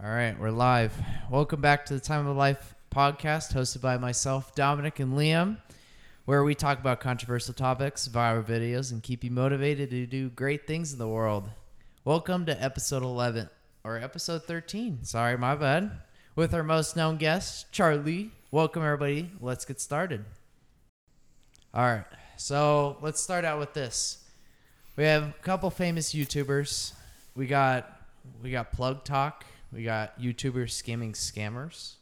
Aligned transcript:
All 0.00 0.08
right, 0.08 0.38
we're 0.38 0.52
live. 0.52 0.96
Welcome 1.28 1.60
back 1.60 1.84
to 1.86 1.94
the 1.94 1.98
Time 1.98 2.28
of 2.28 2.36
Life 2.36 2.76
podcast, 2.88 3.52
hosted 3.52 3.80
by 3.80 3.98
myself, 3.98 4.54
Dominic, 4.54 5.00
and 5.00 5.14
Liam, 5.14 5.56
where 6.24 6.44
we 6.44 6.54
talk 6.54 6.78
about 6.78 7.00
controversial 7.00 7.52
topics, 7.52 8.06
viral 8.06 8.44
videos, 8.44 8.92
and 8.92 9.02
keep 9.02 9.24
you 9.24 9.32
motivated 9.32 9.90
to 9.90 10.06
do 10.06 10.28
great 10.28 10.68
things 10.68 10.92
in 10.92 11.00
the 11.00 11.08
world. 11.08 11.50
Welcome 12.04 12.46
to 12.46 12.62
episode 12.62 13.02
11, 13.02 13.50
or 13.82 13.98
episode 13.98 14.44
13. 14.44 15.02
Sorry, 15.02 15.36
my 15.36 15.56
bad. 15.56 15.90
With 16.36 16.54
our 16.54 16.62
most 16.62 16.94
known 16.94 17.16
guest, 17.16 17.72
Charlie. 17.72 18.30
Welcome, 18.52 18.84
everybody. 18.84 19.32
Let's 19.40 19.64
get 19.64 19.80
started. 19.80 20.24
All 21.74 21.82
right, 21.82 22.04
so 22.36 22.98
let's 23.00 23.20
start 23.20 23.44
out 23.44 23.58
with 23.58 23.74
this. 23.74 24.18
We 24.94 25.02
have 25.02 25.24
a 25.24 25.34
couple 25.42 25.70
famous 25.70 26.14
YouTubers. 26.14 26.92
We 27.34 27.48
got 27.48 28.00
we 28.44 28.52
got 28.52 28.70
Plug 28.70 29.02
Talk. 29.02 29.44
We 29.72 29.82
got 29.82 30.18
YouTubers 30.18 30.70
scamming 30.70 31.12
scammers, 31.12 31.94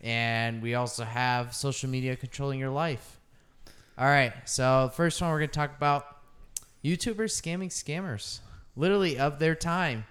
and 0.00 0.62
we 0.62 0.74
also 0.74 1.04
have 1.04 1.54
social 1.54 1.90
media 1.90 2.16
controlling 2.16 2.58
your 2.58 2.70
life. 2.70 3.20
All 3.98 4.06
right, 4.06 4.32
so 4.44 4.90
first 4.94 5.20
one 5.20 5.30
we're 5.30 5.38
gonna 5.40 5.48
talk 5.48 5.76
about 5.76 6.18
YouTubers 6.84 7.40
scamming 7.40 7.68
scammers, 7.68 8.40
literally 8.76 9.18
of 9.18 9.38
their 9.38 9.54
time. 9.54 10.06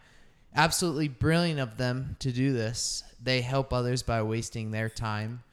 Absolutely 0.56 1.08
brilliant 1.08 1.59
of 1.59 1.78
them 1.78 2.16
to 2.20 2.32
do 2.32 2.54
this. 2.54 3.04
They 3.22 3.42
help 3.42 3.73
others 3.73 4.04
by 4.04 4.22
wasting 4.22 4.72
their 4.72 4.90
time, 4.90 5.44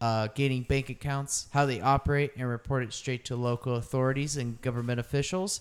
uh, 0.00 0.28
gaining 0.34 0.62
bank 0.62 0.88
accounts, 0.88 1.48
how 1.52 1.66
they 1.66 1.80
operate, 1.80 2.32
and 2.36 2.48
report 2.48 2.82
it 2.82 2.92
straight 2.92 3.24
to 3.26 3.36
local 3.36 3.76
authorities 3.76 4.36
and 4.36 4.60
government 4.62 5.00
officials. 5.00 5.60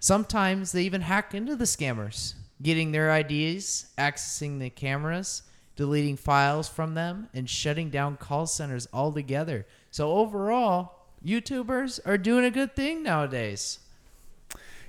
Sometimes 0.00 0.72
they 0.72 0.82
even 0.82 1.02
hack 1.02 1.32
into 1.32 1.56
the 1.56 1.64
scammers, 1.64 2.34
getting 2.62 2.92
their 2.92 3.14
IDs, 3.16 3.86
accessing 3.98 4.58
the 4.58 4.70
cameras, 4.70 5.42
deleting 5.76 6.16
files 6.16 6.68
from 6.68 6.94
them, 6.94 7.28
and 7.34 7.48
shutting 7.48 7.90
down 7.90 8.16
call 8.16 8.46
centers 8.46 8.86
altogether. 8.92 9.66
So 9.90 10.12
overall, 10.12 10.94
YouTubers 11.24 12.00
are 12.04 12.18
doing 12.18 12.44
a 12.44 12.50
good 12.50 12.76
thing 12.76 13.02
nowadays. 13.02 13.80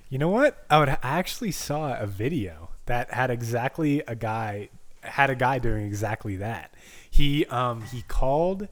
You 0.09 0.19
know 0.19 0.29
what? 0.29 0.63
I 0.69 0.79
would 0.79 0.89
I 0.89 0.97
actually 1.01 1.51
saw 1.51 1.97
a 1.97 2.05
video 2.05 2.69
that 2.85 3.11
had 3.11 3.31
exactly 3.31 4.01
a 4.07 4.15
guy 4.15 4.69
had 5.01 5.29
a 5.29 5.35
guy 5.35 5.59
doing 5.59 5.85
exactly 5.85 6.35
that. 6.37 6.73
He 7.09 7.45
um 7.47 7.81
he 7.83 8.03
called 8.03 8.67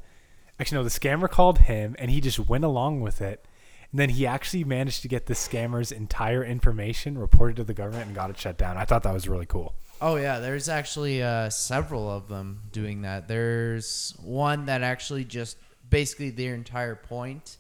actually 0.60 0.78
no, 0.78 0.84
the 0.84 0.90
scammer 0.90 1.30
called 1.30 1.60
him 1.60 1.96
and 1.98 2.12
he 2.12 2.22
just 2.22 2.40
went 2.40 2.64
along 2.64 3.02
with 3.02 3.22
it. 3.22 3.46
And 3.94 4.00
then 4.00 4.10
he 4.10 4.26
actually 4.26 4.64
managed 4.64 5.04
to 5.04 5.08
get 5.08 5.28
the 5.28 5.36
scammer's 5.36 5.92
entire 5.92 6.44
information 6.44 7.16
reported 7.16 7.58
to 7.58 7.64
the 7.64 7.76
government 7.76 8.08
and 8.08 8.16
got 8.16 8.32
it 8.32 8.40
shut 8.40 8.58
down. 8.58 8.76
I 8.76 8.86
thought 8.86 9.04
that 9.04 9.14
was 9.14 9.30
really 9.30 9.46
cool. 9.46 9.76
Oh 10.02 10.16
yeah, 10.16 10.40
there's 10.40 10.68
actually 10.68 11.22
uh, 11.22 11.52
several 11.52 12.10
of 12.10 12.28
them 12.28 12.62
doing 12.72 13.04
that. 13.04 13.28
There's 13.28 14.18
one 14.20 14.66
that 14.66 14.82
actually 14.82 15.26
just 15.26 15.58
basically 15.88 16.32
their 16.32 16.56
entire 16.56 16.96
point 16.96 17.58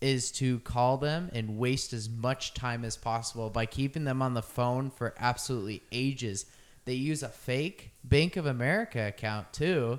is 0.00 0.30
to 0.30 0.60
call 0.60 0.98
them 0.98 1.30
and 1.34 1.58
waste 1.58 1.92
as 1.92 2.08
much 2.08 2.54
time 2.54 2.84
as 2.84 2.96
possible 2.96 3.50
by 3.50 3.66
keeping 3.66 4.04
them 4.04 4.22
on 4.22 4.34
the 4.34 4.42
phone 4.42 4.88
for 4.88 5.14
absolutely 5.18 5.82
ages. 5.90 6.46
They 6.84 6.94
use 6.94 7.24
a 7.24 7.28
fake 7.28 7.90
Bank 8.04 8.36
of 8.36 8.46
America 8.46 9.08
account 9.08 9.52
too, 9.52 9.98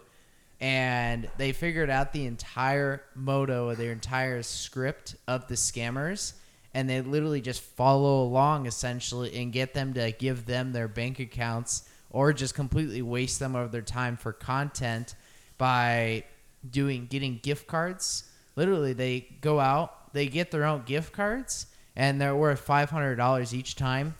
and 0.61 1.27
they 1.37 1.51
figured 1.51 1.89
out 1.89 2.13
the 2.13 2.25
entire 2.25 3.01
moto, 3.15 3.75
their 3.75 3.91
entire 3.91 4.43
script 4.43 5.15
of 5.27 5.47
the 5.47 5.55
scammers 5.55 6.33
and 6.73 6.89
they 6.89 7.01
literally 7.01 7.41
just 7.41 7.61
follow 7.61 8.23
along 8.23 8.65
essentially 8.65 9.35
and 9.35 9.51
get 9.51 9.73
them 9.73 9.93
to 9.93 10.11
give 10.11 10.45
them 10.45 10.71
their 10.71 10.87
bank 10.87 11.19
accounts 11.19 11.89
or 12.09 12.31
just 12.31 12.55
completely 12.55 13.01
waste 13.01 13.39
them 13.39 13.55
of 13.55 13.71
their 13.71 13.81
time 13.81 14.15
for 14.15 14.31
content 14.31 15.15
by 15.57 16.23
doing 16.69 17.07
getting 17.07 17.39
gift 17.41 17.67
cards. 17.67 18.23
Literally 18.55 18.93
they 18.93 19.27
go 19.41 19.59
out 19.59 20.13
they 20.13 20.27
get 20.27 20.51
their 20.51 20.65
own 20.65 20.83
gift 20.83 21.13
cards 21.13 21.67
and 21.95 22.19
they're 22.19 22.35
worth 22.35 22.65
$500 22.65 23.53
each 23.53 23.75
time 23.75 24.15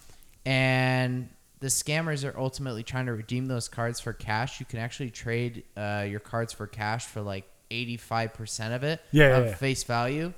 and 0.46 1.30
the 1.62 1.68
scammers 1.68 2.30
are 2.30 2.38
ultimately 2.38 2.84
trying 2.84 3.06
to 3.06 3.14
redeem 3.14 3.48
those 3.48 3.68
cards 3.70 4.00
for 4.00 4.14
cash. 4.14 4.60
You 4.60 4.66
can 4.66 4.80
actually 4.80 5.12
trade 5.12 5.64
uh, 5.78 6.06
your 6.10 6.20
cards 6.20 6.52
for 6.54 6.68
cash 6.68 7.06
for 7.06 7.22
like 7.22 7.46
85% 7.72 8.76
of 8.76 8.84
it 8.84 9.00
Yeah, 9.12 9.38
of 9.38 9.44
yeah, 9.46 9.50
yeah. 9.52 9.56
face 9.56 9.84
value. 9.86 10.34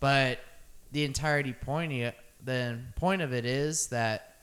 But 0.00 0.38
the 0.92 1.04
entirety 1.04 1.52
point 1.54 1.92
of 2.02 2.14
the 2.44 2.78
point 2.96 3.22
of 3.22 3.32
it 3.32 3.46
is 3.46 3.86
that 3.88 4.36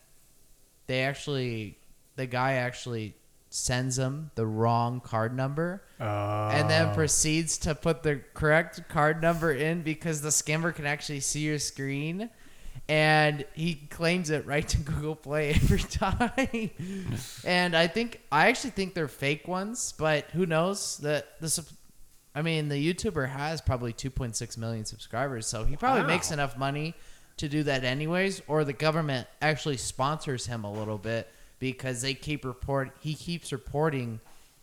they 0.87 1.03
actually 1.03 1.77
the 2.15 2.25
guy 2.25 2.53
actually 2.53 3.13
sends 3.49 3.95
them 3.97 4.31
the 4.35 4.45
wrong 4.45 4.99
card 4.99 5.35
number 5.35 5.83
Uh, 5.99 6.49
and 6.53 6.69
then 6.69 6.93
proceeds 6.95 7.57
to 7.59 7.75
put 7.75 8.01
the 8.03 8.19
correct 8.33 8.81
card 8.89 9.21
number 9.21 9.51
in 9.53 9.83
because 9.83 10.21
the 10.21 10.29
scammer 10.29 10.73
can 10.73 10.85
actually 10.87 11.19
see 11.19 11.41
your 11.41 11.59
screen 11.59 12.29
and 12.89 13.45
he 13.53 13.75
claims 13.75 14.29
it 14.29 14.45
right 14.45 14.67
to 14.67 14.77
Google 14.91 15.15
Play 15.15 15.49
every 15.51 15.79
time. 15.79 16.69
and 17.45 17.75
I 17.75 17.87
think 17.87 18.21
I 18.31 18.47
actually 18.47 18.71
think 18.71 18.93
they're 18.93 19.07
fake 19.07 19.47
ones, 19.47 19.93
but 19.97 20.25
who 20.31 20.45
knows 20.45 20.97
that 20.99 21.39
the 21.39 21.65
I 22.35 22.41
mean, 22.41 22.67
the 22.67 22.93
YouTuber 22.93 23.29
has 23.29 23.61
probably 23.61 23.93
2.6 23.93 24.57
million 24.57 24.85
subscribers, 24.85 25.45
so 25.45 25.65
he 25.65 25.75
probably 25.75 26.01
Wow. 26.01 26.07
makes 26.07 26.31
enough 26.31 26.57
money 26.57 26.95
to 27.37 27.47
do 27.47 27.63
that 27.63 27.83
anyways 27.83 28.41
or 28.47 28.63
the 28.63 28.73
government 28.73 29.27
actually 29.41 29.77
sponsors 29.77 30.45
him 30.45 30.63
a 30.63 30.71
little 30.71 30.97
bit 30.99 31.27
because 31.59 32.01
they 32.03 32.13
keep 32.13 32.45
report 32.45 32.91
he 32.99 33.15
keeps 33.15 33.51
reporting 33.51 34.19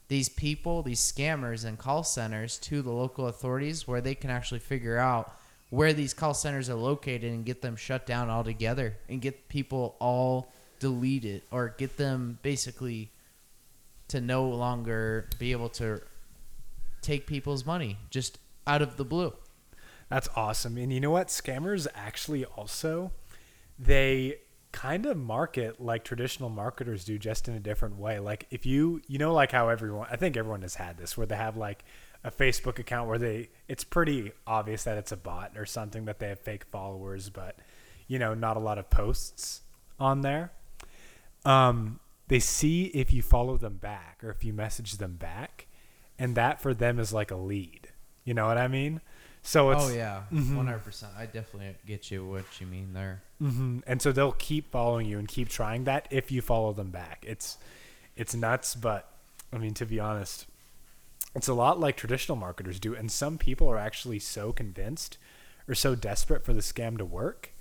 these 0.07 0.29
people, 0.29 0.83
these 0.83 1.01
scammers 1.01 1.65
and 1.65 1.79
call 1.79 2.03
centers 2.05 2.59
to 2.59 2.81
the 2.83 2.91
local 2.91 3.27
authorities 3.29 3.87
where 3.89 4.01
they 4.01 4.15
can 4.15 4.31
actually 4.31 4.59
figure 4.61 4.99
out 4.99 5.37
where 5.71 5.93
these 5.93 6.13
call 6.13 6.35
centers 6.35 6.69
are 6.69 6.75
located 6.75 7.33
and 7.33 7.45
get 7.45 7.63
them 7.63 7.77
shut 7.77 8.05
down 8.05 8.29
altogether 8.29 8.97
and 9.09 9.21
get 9.21 9.49
people 9.49 9.97
all 10.01 10.53
deleted 10.81 11.43
or 11.51 11.75
get 11.79 11.97
them 11.97 12.39
basically 12.43 13.11
to 14.09 14.21
no 14.21 14.49
longer 14.49 15.29
be 15.39 15.53
able 15.53 15.69
to 15.69 16.01
take 17.01 17.27
people's 17.27 17.65
money 17.65 17.97
just 18.11 18.39
out 18.67 18.83
of 18.83 18.97
the 18.97 19.05
blue. 19.05 19.33
That's 20.09 20.29
awesome. 20.35 20.77
And 20.77 20.93
you 20.93 21.01
know 21.01 21.11
what? 21.11 21.29
Scammers 21.29 21.87
actually 21.95 22.45
also 22.45 23.13
they 23.79 24.37
kind 24.73 25.07
of 25.07 25.17
market 25.17 25.81
like 25.81 26.05
traditional 26.05 26.49
marketers 26.49 27.05
do 27.05 27.19
just 27.19 27.49
in 27.49 27.55
a 27.55 27.61
different 27.61 27.97
way. 27.97 28.19
Like 28.19 28.47
if 28.51 28.67
you 28.67 29.01
you 29.07 29.19
know 29.19 29.33
like 29.33 29.53
how 29.53 29.69
everyone 29.69 30.09
I 30.11 30.17
think 30.17 30.37
everyone 30.37 30.63
has 30.63 30.75
had 30.75 30.99
this 30.99 31.17
where 31.17 31.27
they 31.27 31.37
have 31.37 31.57
like 31.57 31.85
a 32.23 32.31
Facebook 32.31 32.79
account 32.79 33.09
where 33.09 33.19
they 33.19 33.49
it's 33.69 33.85
pretty 33.85 34.33
obvious 34.47 34.85
that 34.85 34.99
it's 34.99 35.13
a 35.13 35.17
bot 35.17 35.53
or 35.57 35.65
something 35.65 36.05
that 36.05 36.19
they 36.19 36.29
have 36.29 36.39
fake 36.41 36.65
followers 36.65 37.31
but 37.31 37.57
you 38.09 38.19
know 38.19 38.35
not 38.35 38.57
a 38.57 38.61
lot 38.61 38.77
of 38.79 38.91
posts 38.91 39.63
on 39.99 40.21
there. 40.23 40.51
Um 41.45 42.01
they 42.29 42.39
see 42.39 42.85
if 42.87 43.13
you 43.13 43.23
follow 43.23 43.57
them 43.57 43.75
back 43.77 44.21
or 44.23 44.31
if 44.31 44.45
you 44.45 44.53
message 44.53 44.99
them 44.99 45.15
back 45.17 45.67
and 46.19 46.37
that 46.37 46.61
for 46.61 46.75
them 46.75 46.99
is 46.99 47.13
like 47.13 47.31
a 47.31 47.37
lead. 47.37 47.89
You 48.25 48.35
know 48.35 48.47
what 48.47 48.59
I 48.59 48.69
mean? 48.69 49.01
So 49.43 49.71
it's 49.71 49.83
oh 49.85 49.89
yeah, 49.89 50.25
Mhm. 50.31 50.55
one 50.57 50.67
hundred 50.67 50.85
percent. 50.85 51.13
I 51.17 51.25
definitely 51.25 51.75
get 51.87 52.11
you 52.11 52.27
what 52.27 52.45
you 52.61 52.67
mean 52.67 52.93
there. 52.93 53.23
hmm 53.39 53.79
And 53.87 54.03
so 54.03 54.13
they'll 54.13 54.33
keep 54.33 54.71
following 54.71 55.07
you 55.07 55.19
and 55.19 55.27
keep 55.27 55.49
trying 55.49 55.85
that 55.85 56.07
if 56.11 56.31
you 56.31 56.43
follow 56.43 56.73
them 56.75 56.91
back. 56.91 57.25
It's 57.27 57.57
it's 58.17 58.35
nuts, 58.35 58.75
but 58.75 59.11
I 59.53 59.57
mean 59.59 59.73
to 59.75 59.87
be 59.87 59.99
honest, 59.99 60.47
it's 61.35 61.49
a 61.49 61.55
lot 61.55 61.79
like 61.81 61.97
traditional 61.97 62.37
marketers 62.37 62.81
do. 62.81 62.95
And 62.95 63.11
some 63.11 63.39
people 63.39 63.69
are 63.69 63.79
actually 63.79 64.19
so 64.19 64.53
convinced 64.53 65.19
or 65.69 65.75
so 65.75 65.95
desperate 65.95 66.45
for 66.45 66.53
the 66.53 66.61
scam 66.61 66.99
to 66.99 67.05
work 67.05 67.53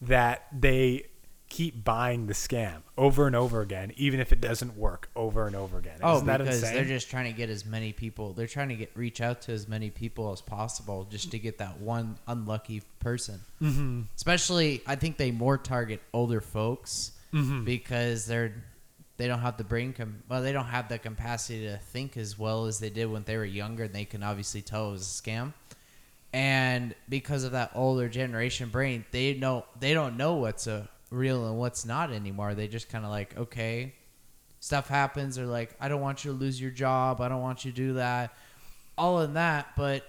that 0.00 0.46
they 0.52 1.06
keep 1.48 1.84
buying 1.84 2.26
the 2.26 2.32
scam 2.32 2.78
over 2.98 3.28
and 3.28 3.36
over 3.36 3.60
again, 3.60 3.92
even 3.96 4.18
if 4.18 4.32
it 4.32 4.40
doesn't 4.40 4.76
work 4.76 5.08
over 5.14 5.46
and 5.46 5.54
over 5.54 5.78
again. 5.78 5.98
Oh, 6.02 6.16
Isn't 6.16 6.26
because 6.26 6.62
they're 6.62 6.84
just 6.84 7.08
trying 7.10 7.30
to 7.30 7.36
get 7.36 7.48
as 7.48 7.64
many 7.64 7.92
people. 7.92 8.32
They're 8.32 8.48
trying 8.48 8.70
to 8.70 8.74
get 8.74 8.90
reach 8.96 9.20
out 9.20 9.42
to 9.42 9.52
as 9.52 9.68
many 9.68 9.90
people 9.90 10.32
as 10.32 10.40
possible 10.40 11.04
just 11.04 11.30
to 11.30 11.38
get 11.38 11.58
that 11.58 11.80
one 11.80 12.18
unlucky 12.26 12.82
person. 12.98 13.40
mm-hmm. 13.62 14.00
Especially, 14.16 14.82
I 14.86 14.96
think 14.96 15.16
they 15.16 15.30
more 15.30 15.58
target 15.58 16.00
older 16.12 16.40
folks 16.40 17.12
Mm-hmm. 17.32 17.64
because 17.64 18.26
they're 18.26 18.62
they 19.16 19.28
don't 19.28 19.40
have 19.40 19.56
the 19.56 19.64
brain 19.64 19.92
com- 19.92 20.22
well 20.28 20.42
they 20.42 20.52
don't 20.52 20.66
have 20.66 20.88
the 20.88 20.98
capacity 20.98 21.66
to 21.66 21.78
think 21.78 22.16
as 22.16 22.38
well 22.38 22.66
as 22.66 22.78
they 22.78 22.90
did 22.90 23.06
when 23.06 23.22
they 23.24 23.36
were 23.36 23.44
younger 23.44 23.84
and 23.84 23.94
they 23.94 24.04
can 24.04 24.22
obviously 24.22 24.62
tell 24.62 24.88
it 24.88 24.92
was 24.92 25.02
a 25.02 25.22
scam. 25.22 25.52
And 26.32 26.96
because 27.08 27.44
of 27.44 27.52
that 27.52 27.70
older 27.74 28.08
generation 28.08 28.68
brain 28.68 29.04
they 29.12 29.34
know 29.34 29.66
they 29.78 29.94
don't 29.94 30.16
know 30.16 30.34
what's 30.34 30.66
a 30.66 30.88
real 31.10 31.46
and 31.46 31.58
what's 31.58 31.86
not 31.86 32.12
anymore. 32.12 32.54
They 32.54 32.66
just 32.66 32.88
kind 32.88 33.04
of 33.04 33.10
like 33.10 33.36
okay 33.36 33.94
stuff 34.60 34.88
happens. 34.88 35.36
They're 35.36 35.46
like 35.46 35.74
i 35.80 35.88
don't 35.88 36.00
want 36.00 36.24
you 36.24 36.32
to 36.32 36.36
lose 36.36 36.60
your 36.60 36.70
job. 36.70 37.20
I 37.20 37.28
don't 37.28 37.42
want 37.42 37.64
you 37.64 37.70
to 37.70 37.76
do 37.76 37.92
that. 37.94 38.34
All 38.98 39.20
in 39.20 39.34
that 39.34 39.68
but 39.76 40.04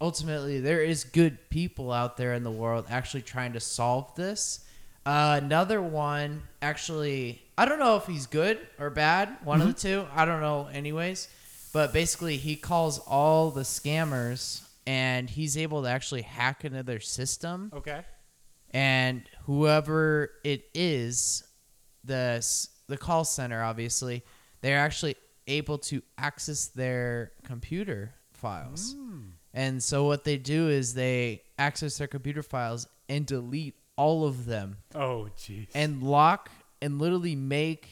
ultimately 0.00 0.60
there 0.60 0.82
is 0.82 1.04
good 1.04 1.48
people 1.50 1.90
out 1.90 2.16
there 2.16 2.34
in 2.34 2.44
the 2.44 2.50
world 2.50 2.86
actually 2.88 3.22
trying 3.22 3.54
to 3.54 3.60
solve 3.60 4.14
this. 4.14 4.60
Uh, 5.04 5.40
another 5.42 5.80
one 5.80 6.42
actually 6.60 7.40
I 7.58 7.64
don't 7.64 7.78
know 7.78 7.96
if 7.96 8.06
he's 8.06 8.26
good 8.26 8.58
or 8.78 8.90
bad, 8.90 9.36
one 9.44 9.60
Mm-hmm. 9.60 9.68
of 9.70 9.74
the 9.76 9.80
two. 9.80 10.06
I 10.14 10.24
don't 10.24 10.40
know, 10.40 10.66
anyways. 10.72 11.28
But 11.72 11.92
basically, 11.92 12.36
he 12.36 12.56
calls 12.56 12.98
all 13.00 13.50
the 13.50 13.62
scammers, 13.62 14.62
and 14.86 15.28
he's 15.28 15.56
able 15.56 15.82
to 15.82 15.88
actually 15.88 16.22
hack 16.22 16.64
into 16.64 16.82
their 16.82 17.00
system. 17.00 17.70
Okay. 17.74 18.02
And 18.70 19.22
whoever 19.44 20.30
it 20.44 20.64
is, 20.74 21.44
the 22.04 22.44
the 22.88 22.96
call 22.96 23.24
center, 23.24 23.62
obviously, 23.62 24.22
they're 24.60 24.78
actually 24.78 25.16
able 25.46 25.78
to 25.78 26.02
access 26.18 26.66
their 26.66 27.32
computer 27.44 28.14
files. 28.32 28.94
Hmm. 28.96 29.20
And 29.54 29.82
so 29.82 30.04
what 30.04 30.24
they 30.24 30.36
do 30.36 30.68
is 30.68 30.94
they 30.94 31.42
access 31.58 31.96
their 31.98 32.06
computer 32.08 32.42
files 32.42 32.86
and 33.08 33.24
delete 33.24 33.74
all 33.96 34.26
of 34.26 34.44
them 34.44 34.76
Oh, 34.94 35.28
jeez. 35.38 35.68
and 35.74 36.02
lock 36.02 36.50
and 36.80 36.98
literally 36.98 37.36
make 37.36 37.88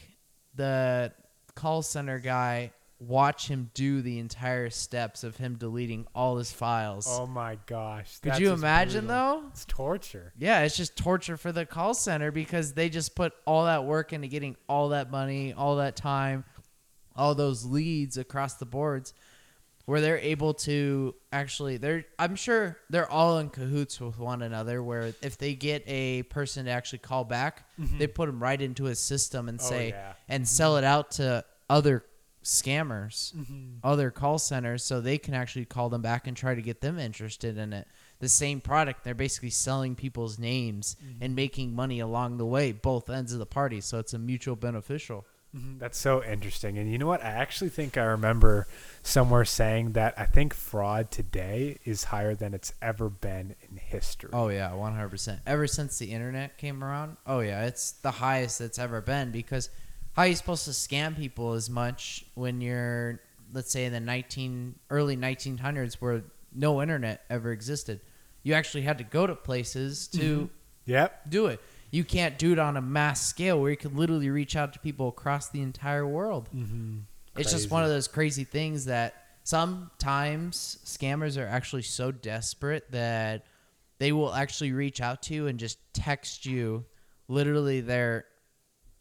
the 0.55 1.13
call 1.55 1.83
center 1.83 2.19
guy 2.19 2.73
watch 2.99 3.49
him 3.49 3.71
do 3.75 4.01
the 4.03 4.19
entire 4.19 4.71
steps 4.71 5.25
of 5.25 5.37
him 5.37 5.57
deleting 5.57 6.07
all 6.15 6.37
his 6.37 6.53
files. 6.53 7.07
oh 7.09 7.27
my 7.27 7.59
gosh. 7.67 8.19
Could 8.21 8.39
you 8.39 8.53
imagine 8.53 9.07
brutal. 9.07 9.41
though? 9.43 9.49
It's 9.49 9.65
torture. 9.65 10.33
Yeah, 10.39 10.61
it's 10.61 10.77
just 10.77 10.97
torture 10.97 11.37
for 11.37 11.53
the 11.53 11.67
call 11.67 11.95
center 11.95 12.31
because 12.31 12.73
they 12.73 12.89
just 12.89 13.15
put 13.15 13.33
all 13.47 13.65
that 13.67 13.85
work 13.85 14.13
into 14.13 14.29
getting 14.29 14.57
all 14.69 14.91
that 14.91 15.11
money, 15.11 15.53
all 15.53 15.77
that 15.77 15.97
time, 15.97 16.45
all 17.17 17.35
those 17.35 17.65
leads 17.65 18.17
across 18.17 18.55
the 18.55 18.67
boards 18.67 19.13
where 19.87 20.01
they're 20.01 20.19
able 20.19 20.55
to 20.55 21.15
actually 21.31 21.77
they're 21.77 22.05
I'm 22.19 22.37
sure 22.37 22.79
they're 22.91 23.11
all 23.11 23.39
in 23.39 23.51
cahoots 23.51 24.01
with 24.01 24.19
one 24.19 24.41
another 24.43 24.83
where 24.83 25.13
if 25.23 25.37
they 25.39 25.55
get 25.55 25.83
a 25.87 26.23
person 26.25 26.65
to 26.67 26.71
actually 26.71 27.01
call 27.01 27.25
back, 27.25 27.67
they 27.99 28.07
put 28.07 28.27
them 28.27 28.43
right 28.43 28.61
into 28.61 28.87
a 28.87 28.95
system 28.95 29.49
and 29.49 29.59
Mm-hmm. 29.59 29.67
Oh, 29.67 29.71
say 29.79 29.89
yeah. 29.91 30.13
and 30.29 30.49
sell 30.49 30.77
it 30.79 30.85
out 30.85 31.11
to 31.13 31.45
other 31.69 32.05
scammers, 32.43 33.35
Mm-hmm. 33.35 33.79
other 33.83 34.11
call 34.11 34.39
centers 34.39 34.85
so 34.85 35.01
they 35.01 35.19
can 35.19 35.35
actually 35.35 35.65
call 35.65 35.89
them 35.89 36.03
back 36.03 36.27
and 36.27 36.37
try 36.37 36.55
to 36.55 36.63
get 36.63 36.81
them 36.81 36.99
interested 36.99 37.57
in 37.59 37.73
it. 37.73 37.87
The 38.21 38.29
same 38.29 38.61
product, 38.61 39.03
they're 39.05 39.15
basically 39.15 39.51
selling 39.51 39.95
people's 39.97 40.39
names 40.39 40.97
Mm-hmm. 41.05 41.23
and 41.25 41.35
making 41.35 41.75
money 41.75 42.01
along 42.01 42.37
the 42.37 42.47
way, 42.47 42.73
both 42.73 43.09
ends 43.11 43.33
of 43.33 43.39
the 43.39 43.47
party, 43.47 43.81
so 43.81 43.99
it's 43.99 44.15
a 44.15 44.19
mutual 44.19 44.57
beneficial. 44.57 45.27
Mhm, 45.55 45.79
That's 45.79 45.97
so 45.99 46.23
interesting. 46.25 46.79
And 46.79 46.91
you 46.91 46.99
know 46.99 47.07
what? 47.07 47.23
I 47.23 47.29
actually 47.29 47.71
think 47.71 47.97
I 47.97 48.03
remember 48.05 48.67
somewhere 49.03 49.45
saying 49.45 49.93
that 49.93 50.15
I 50.19 50.25
think 50.27 50.53
fraud 50.55 51.11
today 51.11 51.79
is 51.85 52.05
higher 52.05 52.35
than 52.35 52.55
it's 52.55 52.73
ever 52.83 53.09
been 53.09 53.55
in 53.71 53.77
history. 53.77 54.31
Oh 54.33 54.49
yeah, 54.49 54.73
100%. 54.73 55.41
Ever 55.47 55.67
since 55.67 55.99
the 55.99 56.11
internet 56.11 56.59
came 56.59 56.83
around, 56.83 57.17
oh 57.27 57.41
yeah, 57.41 57.67
it's 57.67 57.93
the 57.93 58.11
highest 58.11 58.59
that's 58.59 58.79
ever 58.79 59.01
been 59.01 59.31
because 59.31 59.71
how 60.15 60.23
are 60.23 60.27
you 60.29 60.35
supposed 60.35 60.65
to 60.65 60.71
scam 60.73 61.17
people 61.17 61.53
as 61.53 61.69
much 61.71 62.25
when 62.35 62.61
you're 62.61 63.21
let's 63.53 63.71
say 63.71 63.85
in 63.85 63.93
the 63.93 64.01
19 64.01 64.75
early 64.91 65.17
1900s 65.17 65.95
where 66.01 66.25
no 66.53 66.83
internet 66.83 67.23
ever 67.31 67.53
existed. 67.53 68.01
You 68.43 68.55
actually 68.55 68.83
had 68.83 68.99
to 68.99 69.05
go 69.05 69.27
to 69.27 69.35
places 69.37 70.09
to 70.09 70.51
Yep. 70.87 71.31
do 71.31 71.47
it. 71.47 71.61
You 71.95 72.03
can't 72.03 72.37
do 72.39 72.53
it 72.53 72.59
on 72.59 72.77
a 72.77 72.83
mass 72.83 73.25
scale 73.25 73.61
where 73.61 73.71
you 73.71 73.77
can 73.77 73.97
literally 73.97 74.29
reach 74.29 74.57
out 74.57 74.73
to 74.73 74.81
people 74.81 75.07
across 75.07 75.51
the 75.51 75.63
entire 75.63 76.05
world. 76.05 76.49
Mm-hmm. 76.53 76.99
It's 77.37 77.53
just 77.53 77.71
one 77.71 77.85
of 77.85 77.89
those 77.89 78.09
crazy 78.09 78.43
things 78.43 78.87
that 78.87 79.15
sometimes 79.45 80.79
scammers 80.85 81.41
are 81.41 81.47
actually 81.47 81.83
so 81.83 82.11
desperate 82.11 82.91
that 82.91 83.45
they 83.99 84.11
will 84.11 84.35
actually 84.35 84.73
reach 84.73 85.01
out 85.01 85.23
to 85.23 85.35
you 85.35 85.47
and 85.47 85.57
just 85.57 85.79
text 85.93 86.45
you 86.45 86.85
literally 87.29 87.81
their 87.81 88.25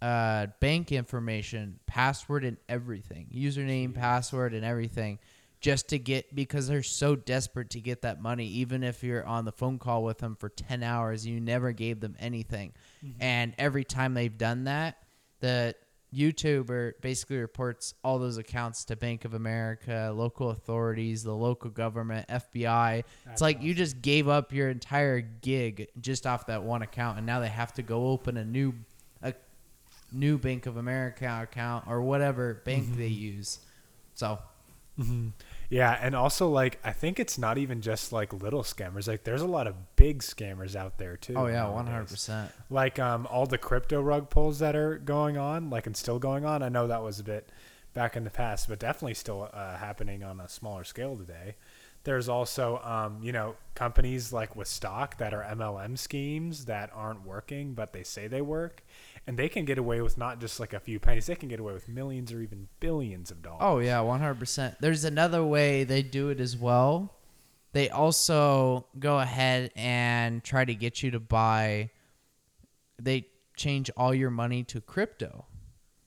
uh, 0.04 0.45
bank 0.60 0.92
information, 0.92 1.80
password, 1.88 2.44
and 2.44 2.57
everything, 2.69 3.25
username, 3.34 3.95
password, 3.95 4.54
and 4.54 4.63
everything, 4.63 5.18
just 5.63 5.88
to 5.88 5.98
get 5.98 6.36
because 6.36 6.68
they're 6.68 6.83
so 6.83 7.15
desperate 7.15 7.69
to 7.71 7.80
get 7.80 8.01
that 8.01 8.21
money. 8.21 8.45
Even 8.45 8.83
if 8.83 9.01
you're 9.01 9.25
on 9.25 9.45
the 9.45 9.51
phone 9.51 9.80
call 9.80 10.04
with 10.04 10.18
them 10.19 10.36
for 10.36 10.50
ten 10.50 10.83
hours, 10.83 11.25
you 11.25 11.39
never 11.39 11.71
gave 11.71 12.01
them 12.01 12.15
anything, 12.19 12.74
and 13.19 13.56
every 13.57 13.86
time 13.86 14.13
they've 14.13 14.38
done 14.38 14.65
that, 14.65 14.98
the 15.39 15.74
YouTuber 16.13 17.01
basically 17.01 17.38
reports 17.38 17.95
all 18.04 18.19
those 18.19 18.38
accounts 18.38 18.86
to 18.86 18.95
Bank 18.98 19.25
of 19.25 19.33
America, 19.33 20.12
local 20.13 20.50
authorities, 20.50 21.24
the 21.24 21.33
local 21.33 21.71
government, 21.71 22.27
FBI. 22.27 23.00
it's 23.00 23.07
That's 23.25 23.42
like 23.42 23.63
you 23.63 23.74
just 23.74 24.01
gave 24.01 24.27
up 24.27 24.54
your 24.54 24.69
entire 24.69 25.21
gig 25.21 25.88
just 26.01 26.27
off 26.27 26.45
that 26.48 26.62
one 26.62 26.81
account, 26.81 27.18
and 27.18 27.25
now 27.25 27.39
they 27.39 27.48
have 27.48 27.74
to 27.75 27.81
go 27.81 28.07
open 28.09 28.36
a 28.36 28.44
new, 28.44 28.74
a 29.21 29.33
new 30.12 30.38
Bank 30.38 30.66
of 30.66 30.75
America 30.75 31.39
account 31.42 31.86
or 31.88 32.01
whatever 32.01 32.62
bank 32.66 32.98
they 32.98 33.07
use. 33.07 33.59
So 34.13 34.39
Mm-hmm. 35.00 35.30
Yeah, 35.74 35.98
and 36.00 36.16
also 36.16 36.50
like 36.50 36.80
I 36.84 36.92
think 36.92 37.20
it's 37.20 37.40
not 37.40 37.58
even 37.58 37.81
just 37.81 38.14
like 38.14 38.31
little 38.31 38.62
scammers. 38.62 39.08
Like 39.08 39.24
there's 39.24 39.42
a 39.42 39.48
lot 39.48 39.66
of 39.66 39.96
big 39.96 40.20
scammers 40.20 40.75
out 40.75 41.00
there 41.00 41.18
too. 41.18 41.34
Oh 41.36 41.48
yeah, 41.48 41.68
one 41.68 41.88
hundred 41.88 42.10
percent. 42.10 42.52
Like 42.70 43.00
um 43.00 43.28
all 43.31 43.48
the 43.48 43.58
crypto 43.58 44.00
rug 44.00 44.30
pulls 44.30 44.60
that 44.60 44.75
are 44.75 45.00
going 45.00 45.36
on, 45.38 45.72
like 45.72 45.88
and 45.88 45.98
still 45.98 46.20
going 46.20 46.46
on. 46.46 46.62
I 46.62 46.70
know 46.70 46.86
that 46.86 47.02
was 47.02 47.20
a 47.20 47.24
bit 47.24 47.50
back 47.96 48.16
in 48.16 48.24
the 48.24 48.30
past, 48.30 48.70
but 48.70 48.78
definitely 48.78 49.16
still 49.16 49.50
uh, 49.52 49.78
happening 49.78 50.24
on 50.24 50.40
a 50.40 50.48
smaller 50.48 50.84
scale 50.84 51.18
today. 51.18 51.56
There's 52.04 52.30
also 52.30 52.80
um 52.84 53.24
you 53.24 53.31
know 53.31 53.56
companies 53.74 54.31
like 54.31 54.56
with 54.56 54.68
stock 54.68 55.18
that 55.18 55.34
are 55.34 55.44
MLM 55.44 55.98
schemes 55.98 56.66
that 56.66 56.92
aren't 56.94 57.26
working, 57.26 57.74
but 57.74 57.94
they 57.94 58.04
say 58.04 58.28
they 58.28 58.42
work, 58.42 58.84
and 59.25 59.38
they 59.38 59.50
can 59.50 59.66
get 59.66 59.78
away 59.78 60.02
with 60.02 60.18
not 60.18 60.40
just 60.40 60.60
like 60.60 60.74
a 60.74 60.80
few 60.80 61.00
pennies. 61.00 61.28
They 61.28 61.36
can 61.36 61.50
get 61.50 61.60
away 61.60 61.74
with 61.74 61.88
millions 61.88 62.31
or 62.31 62.42
even 62.42 62.68
billions 62.80 63.31
of 63.31 63.42
dollars. 63.42 63.62
Oh 63.62 63.80
yeah, 63.80 64.02
one 64.02 64.20
hundred 64.20 64.40
percent. 64.40 64.75
There's 64.80 65.04
another 65.04 65.44
way 65.44 65.84
they 65.84 66.02
do 66.02 66.30
it 66.30 66.40
as 66.40 66.58
well. 66.58 67.16
They 67.72 67.90
also 67.90 68.86
go 69.00 69.20
ahead 69.20 69.72
and 69.75 70.44
try 70.44 70.64
to 70.66 70.75
get 70.75 71.02
you 71.02 71.12
to 71.12 71.20
buy. 71.20 71.90
They 73.02 73.28
change 73.56 73.90
all 73.98 74.14
your 74.14 74.30
money 74.30 74.64
to 74.66 74.81
crypto. 74.81 75.46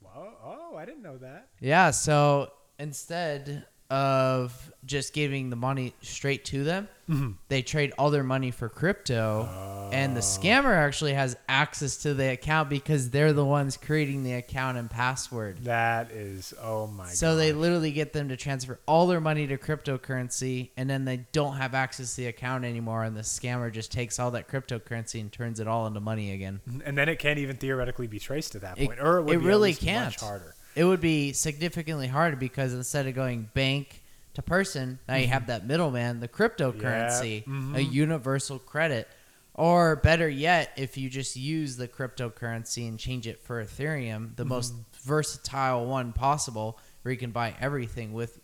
Whoa, 0.01 0.33
oh, 0.45 0.77
I 0.77 0.85
didn't 0.85 1.03
know 1.03 1.19
that. 1.19 1.49
Yeah, 1.61 1.91
so 1.91 2.53
instead 2.79 3.67
of 3.91 4.73
just 4.87 5.12
giving 5.12 5.50
the 5.50 5.56
money 5.56 5.93
straight 6.00 6.44
to 6.47 6.65
them, 6.65 6.88
mm-hmm. 7.09 7.33
they 7.49 7.61
trade 7.62 7.93
all 7.99 8.11
their 8.11 8.23
money 8.23 8.50
for 8.50 8.69
crypto. 8.69 9.88
And 9.93 10.15
the 10.17 10.21
oh. 10.21 10.23
scammer 10.23 10.75
actually 10.75 11.12
has 11.15 11.37
access 11.49 11.99
to 11.99 12.15
the 12.15 12.33
account 12.33 12.69
because 12.69 13.11
they're 13.11 13.33
the 13.33 13.44
ones 13.44 13.77
creating 13.77 14.23
the 14.25 14.33
account 14.35 14.79
and 14.79 14.91
password. 14.91 15.65
That 15.65 16.11
is, 16.11 16.55
oh 16.61 16.87
my 16.87 17.09
So 17.09 17.33
god. 17.33 17.37
they 17.37 17.52
literally 17.52 17.93
get 17.93 18.12
them 18.12 18.28
to 18.31 18.37
transfer 18.37 18.78
all 18.87 19.07
their 19.07 19.21
money 19.21 19.47
to 19.47 19.57
cryptocurrency 19.59 20.71
and 20.76 20.88
then 20.88 21.05
they 21.05 21.19
don't 21.33 21.57
have 21.57 21.75
access 21.75 22.14
to 22.16 22.23
the 22.23 22.26
account 22.28 22.64
anymore 22.64 23.05
and 23.05 23.16
the 23.16 23.21
scammer 23.23 23.73
just 23.73 23.93
takes 23.93 24.19
all 24.19 24.31
that 24.33 24.49
cryptocurrency 24.49 25.21
and 25.21 25.31
turns 25.31 25.61
it 25.61 25.69
all 25.69 25.87
into 25.87 26.00
money 26.00 26.33
again. 26.33 26.61
and 26.85 26.97
then 26.99 27.09
it 27.09 27.19
can't 27.19 27.38
even 27.38 27.57
theoretically 27.57 28.07
be 28.07 28.19
traced 28.19 28.52
to 28.52 28.59
that 28.61 28.78
It- 28.78 28.87
point, 28.87 29.00
or 29.00 29.19
it, 29.19 29.23
would 29.23 29.35
it 29.37 29.38
be 29.40 29.45
really 29.47 29.75
can't. 29.75 30.07
much 30.07 30.21
harder. 30.21 30.55
It 30.75 30.85
would 30.85 31.00
be 31.00 31.33
significantly 31.33 32.07
harder 32.07 32.37
because 32.37 32.75
instead 32.75 33.07
of 33.07 33.14
going 33.14 33.49
bank 33.55 34.02
to 34.37 34.43
person, 34.43 34.99
now 35.09 35.16
you 35.16 35.26
have 35.28 35.47
that 35.49 35.66
middleman, 35.66 36.21
the 36.21 36.28
cryptocurrency, 36.28 37.45
Yeah, 37.47 37.52
a 37.52 37.85
mhm. 37.85 37.93
universal 37.93 38.59
credit. 38.59 39.09
Or 39.55 39.97
better 39.97 40.28
yet, 40.28 40.73
if 40.76 40.99
you 40.99 41.09
just 41.09 41.35
use 41.37 41.76
the 41.78 41.88
cryptocurrency 41.88 42.87
and 42.87 42.99
change 42.99 43.26
it 43.26 43.40
for 43.43 43.64
Ethereum, 43.64 44.37
the 44.37 44.45
most 44.45 44.75
versatile 45.02 45.87
one 45.87 46.12
possible, 46.12 46.78
where 47.02 47.12
you 47.12 47.19
can 47.19 47.31
buy 47.31 47.55
everything 47.61 48.12
with 48.12 48.38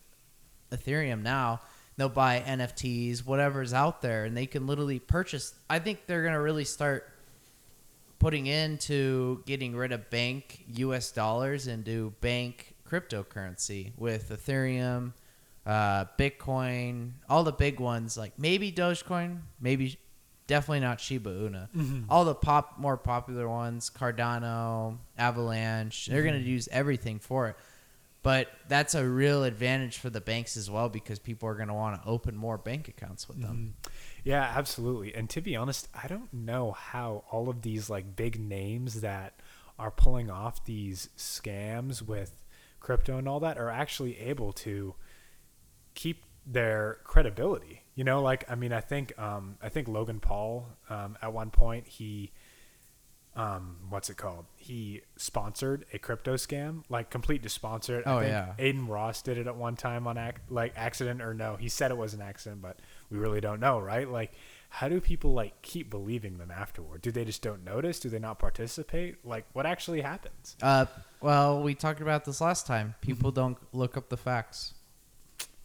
Ethereum 0.71 1.21
now. 1.21 1.61
They'll 1.97 2.09
buy 2.09 2.39
NFTs, 2.39 3.23
whatever's 3.23 3.73
out 3.73 4.01
there, 4.01 4.25
and 4.25 4.35
they 4.35 4.47
can 4.47 4.65
literally 4.65 4.97
purchase. 4.97 5.53
I 5.69 5.77
think 5.77 6.07
they're 6.07 6.23
going 6.23 6.33
to 6.33 6.41
really 6.41 6.65
start 6.65 7.07
putting 8.17 8.47
into 8.47 9.43
getting 9.45 9.75
rid 9.75 9.91
of 9.91 10.09
bank 10.09 10.63
US 10.67 11.11
dollars 11.11 11.67
and 11.67 11.83
do 11.83 12.13
bank 12.21 12.73
cryptocurrency 12.89 13.91
with 13.97 14.29
Ethereum, 14.29 15.13
uh, 15.65 16.05
Bitcoin, 16.17 17.11
all 17.29 17.43
the 17.43 17.51
big 17.51 17.79
ones 17.79 18.17
like 18.17 18.37
maybe 18.37 18.71
Dogecoin, 18.71 19.39
maybe 19.59 19.97
definitely 20.47 20.81
not 20.81 20.99
Shiba 20.99 21.29
Inu. 21.29 21.69
Mm-hmm. 21.69 22.01
All 22.09 22.25
the 22.25 22.35
pop 22.35 22.77
more 22.77 22.97
popular 22.97 23.47
ones, 23.47 23.89
Cardano, 23.89 24.97
Avalanche, 25.17 26.07
they're 26.07 26.23
going 26.23 26.33
to 26.33 26.39
mm-hmm. 26.39 26.49
use 26.49 26.67
everything 26.71 27.19
for 27.19 27.49
it. 27.49 27.55
But 28.23 28.47
that's 28.69 28.95
a 28.95 29.05
real 29.05 29.43
advantage 29.43 29.97
for 29.97 30.09
the 30.09 30.21
banks 30.21 30.55
as 30.55 30.71
well 30.71 30.87
because 30.87 31.19
people 31.19 31.49
are 31.49 31.55
going 31.55 31.67
to 31.67 31.73
want 31.73 32.01
to 32.01 32.07
open 32.07 32.37
more 32.37 32.57
bank 32.57 32.87
accounts 32.87 33.27
with 33.27 33.41
them. 33.41 33.75
Mm-hmm. 33.81 33.93
Yeah, 34.23 34.53
absolutely. 34.55 35.13
And 35.13 35.29
to 35.31 35.41
be 35.41 35.57
honest, 35.57 35.89
I 35.93 36.07
don't 36.07 36.33
know 36.33 36.71
how 36.71 37.25
all 37.31 37.49
of 37.49 37.61
these 37.63 37.89
like 37.89 38.15
big 38.15 38.39
names 38.39 39.01
that 39.01 39.41
are 39.77 39.91
pulling 39.91 40.31
off 40.31 40.63
these 40.63 41.09
scams 41.17 42.01
with 42.01 42.43
crypto 42.79 43.17
and 43.17 43.27
all 43.27 43.41
that 43.41 43.57
are 43.57 43.69
actually 43.69 44.17
able 44.19 44.53
to 44.53 44.95
keep 45.95 46.23
their 46.45 46.99
credibility. 47.03 47.81
You 47.95 48.03
know, 48.03 48.21
like 48.21 48.49
I 48.49 48.55
mean, 48.55 48.73
I 48.73 48.81
think 48.81 49.17
um, 49.19 49.57
I 49.61 49.69
think 49.69 49.87
Logan 49.87 50.19
Paul 50.19 50.67
um, 50.89 51.17
at 51.21 51.31
one 51.33 51.51
point 51.51 51.87
he 51.87 52.31
um, 53.35 53.77
what's 53.89 54.09
it 54.09 54.17
called? 54.17 54.45
He 54.57 55.01
sponsored 55.17 55.85
a 55.91 55.97
crypto 55.97 56.35
scam, 56.35 56.83
like 56.89 57.09
complete 57.09 57.41
to 57.43 57.49
sponsor 57.49 57.99
it. 57.99 58.03
Oh, 58.05 58.17
I 58.17 58.21
think 58.21 58.31
yeah. 58.31 58.53
Adin 58.59 58.87
Ross 58.87 59.21
did 59.21 59.37
it 59.37 59.47
at 59.47 59.55
one 59.55 59.75
time 59.75 60.07
on 60.07 60.17
ac- 60.17 60.37
like 60.49 60.73
accident 60.75 61.21
or 61.21 61.33
no, 61.33 61.55
he 61.55 61.67
said 61.67 61.89
it 61.89 61.97
was 61.97 62.13
an 62.13 62.21
accident, 62.21 62.61
but 62.61 62.77
we 63.09 63.17
really 63.17 63.41
don't 63.41 63.59
know, 63.59 63.79
right? 63.79 64.07
Like, 64.07 64.33
how 64.69 64.87
do 64.87 65.01
people 65.01 65.33
like 65.33 65.59
keep 65.63 65.89
believing 65.89 66.37
them 66.37 66.51
afterward? 66.51 67.01
Do 67.01 67.11
they 67.11 67.25
just 67.25 67.41
don't 67.41 67.63
notice? 67.63 67.99
Do 67.99 68.09
they 68.09 68.19
not 68.19 68.37
participate? 68.37 69.25
Like, 69.25 69.45
what 69.53 69.65
actually 69.65 70.01
happens? 70.01 70.55
Uh, 70.61 70.85
well, 71.19 71.61
we 71.61 71.73
talked 71.73 72.01
about 72.01 72.25
this 72.25 72.39
last 72.39 72.67
time. 72.67 72.93
People 73.01 73.31
don't 73.31 73.57
look 73.71 73.97
up 73.97 74.09
the 74.09 74.17
facts. 74.17 74.75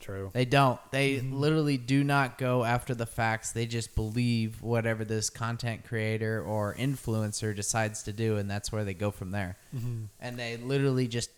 True. 0.01 0.31
They 0.33 0.45
don't. 0.45 0.79
They 0.91 1.17
mm-hmm. 1.17 1.35
literally 1.35 1.77
do 1.77 2.05
not 2.05 2.39
go 2.39 2.65
after 2.65 2.95
the 2.95 3.07
facts. 3.07 3.53
They 3.53 3.67
just 3.67 3.95
believe 3.95 4.63
whatever 4.63 5.05
this 5.05 5.29
content 5.29 5.85
creator 5.85 6.43
or 6.43 6.75
influencer 6.77 7.55
decides 7.55 8.05
to 8.05 8.13
do, 8.13 8.37
and 8.37 8.49
that's 8.49 8.71
where 8.71 8.85
they 8.85 8.95
go 8.95 9.11
from 9.11 9.33
there. 9.33 9.57
Mm-hmm. 9.75 10.05
And 10.21 10.39
they 10.39 10.57
literally 10.57 11.09
just 11.09 11.31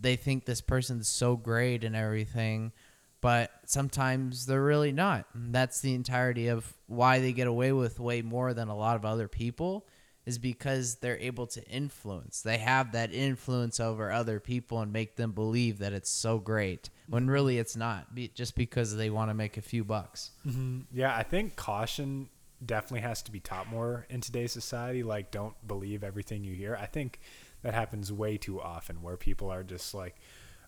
they 0.00 0.16
think 0.16 0.44
this 0.44 0.60
person's 0.60 1.08
so 1.08 1.36
great 1.36 1.84
and 1.84 1.94
everything, 1.94 2.72
but 3.20 3.50
sometimes 3.66 4.46
they're 4.46 4.62
really 4.62 4.92
not. 4.92 5.26
And 5.34 5.54
that's 5.54 5.80
the 5.80 5.94
entirety 5.94 6.48
of 6.48 6.72
why 6.86 7.18
they 7.18 7.32
get 7.32 7.48
away 7.48 7.72
with 7.72 8.00
way 8.00 8.22
more 8.22 8.54
than 8.54 8.68
a 8.68 8.76
lot 8.76 8.96
of 8.96 9.04
other 9.04 9.28
people 9.28 9.86
is 10.28 10.38
because 10.38 10.96
they're 10.96 11.18
able 11.20 11.46
to 11.46 11.66
influence. 11.70 12.42
They 12.42 12.58
have 12.58 12.92
that 12.92 13.14
influence 13.14 13.80
over 13.80 14.12
other 14.12 14.40
people 14.40 14.82
and 14.82 14.92
make 14.92 15.16
them 15.16 15.32
believe 15.32 15.78
that 15.78 15.94
it's 15.94 16.10
so 16.10 16.38
great 16.38 16.90
when 17.08 17.22
mm-hmm. 17.22 17.30
really 17.30 17.58
it's 17.58 17.76
not, 17.76 18.14
be, 18.14 18.28
just 18.28 18.54
because 18.54 18.94
they 18.94 19.08
want 19.08 19.30
to 19.30 19.34
make 19.34 19.56
a 19.56 19.62
few 19.62 19.84
bucks. 19.84 20.32
Mm-hmm. 20.46 20.80
Yeah, 20.92 21.16
I 21.16 21.22
think 21.22 21.56
caution 21.56 22.28
definitely 22.64 23.08
has 23.08 23.22
to 23.22 23.32
be 23.32 23.40
taught 23.40 23.70
more 23.70 24.04
in 24.10 24.20
today's 24.20 24.52
society. 24.52 25.02
Like, 25.02 25.30
don't 25.30 25.54
believe 25.66 26.04
everything 26.04 26.44
you 26.44 26.54
hear. 26.54 26.76
I 26.78 26.84
think 26.84 27.20
that 27.62 27.72
happens 27.72 28.12
way 28.12 28.36
too 28.36 28.60
often, 28.60 29.00
where 29.00 29.16
people 29.16 29.50
are 29.50 29.62
just 29.62 29.94
like, 29.94 30.14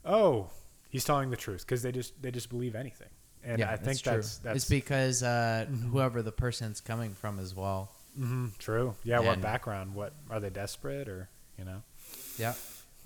"Oh, 0.06 0.48
he's 0.88 1.04
telling 1.04 1.28
the 1.28 1.36
truth," 1.36 1.66
because 1.66 1.82
they 1.82 1.92
just 1.92 2.20
they 2.22 2.30
just 2.30 2.48
believe 2.48 2.74
anything. 2.74 3.10
And 3.44 3.62
I 3.62 3.76
think 3.76 4.00
that's 4.00 4.38
that's 4.38 4.56
it's 4.56 4.68
because 4.70 5.22
uh, 5.22 5.66
mm-hmm. 5.68 5.90
whoever 5.90 6.22
the 6.22 6.32
person's 6.32 6.80
coming 6.80 7.12
from 7.12 7.38
as 7.38 7.54
well. 7.54 7.90
Mhm, 8.18 8.56
true. 8.58 8.94
Yeah, 9.04 9.20
what 9.20 9.40
background? 9.40 9.94
What 9.94 10.12
are 10.30 10.40
they 10.40 10.50
desperate 10.50 11.08
or 11.08 11.28
you 11.58 11.64
know? 11.64 11.82
Yeah. 12.38 12.54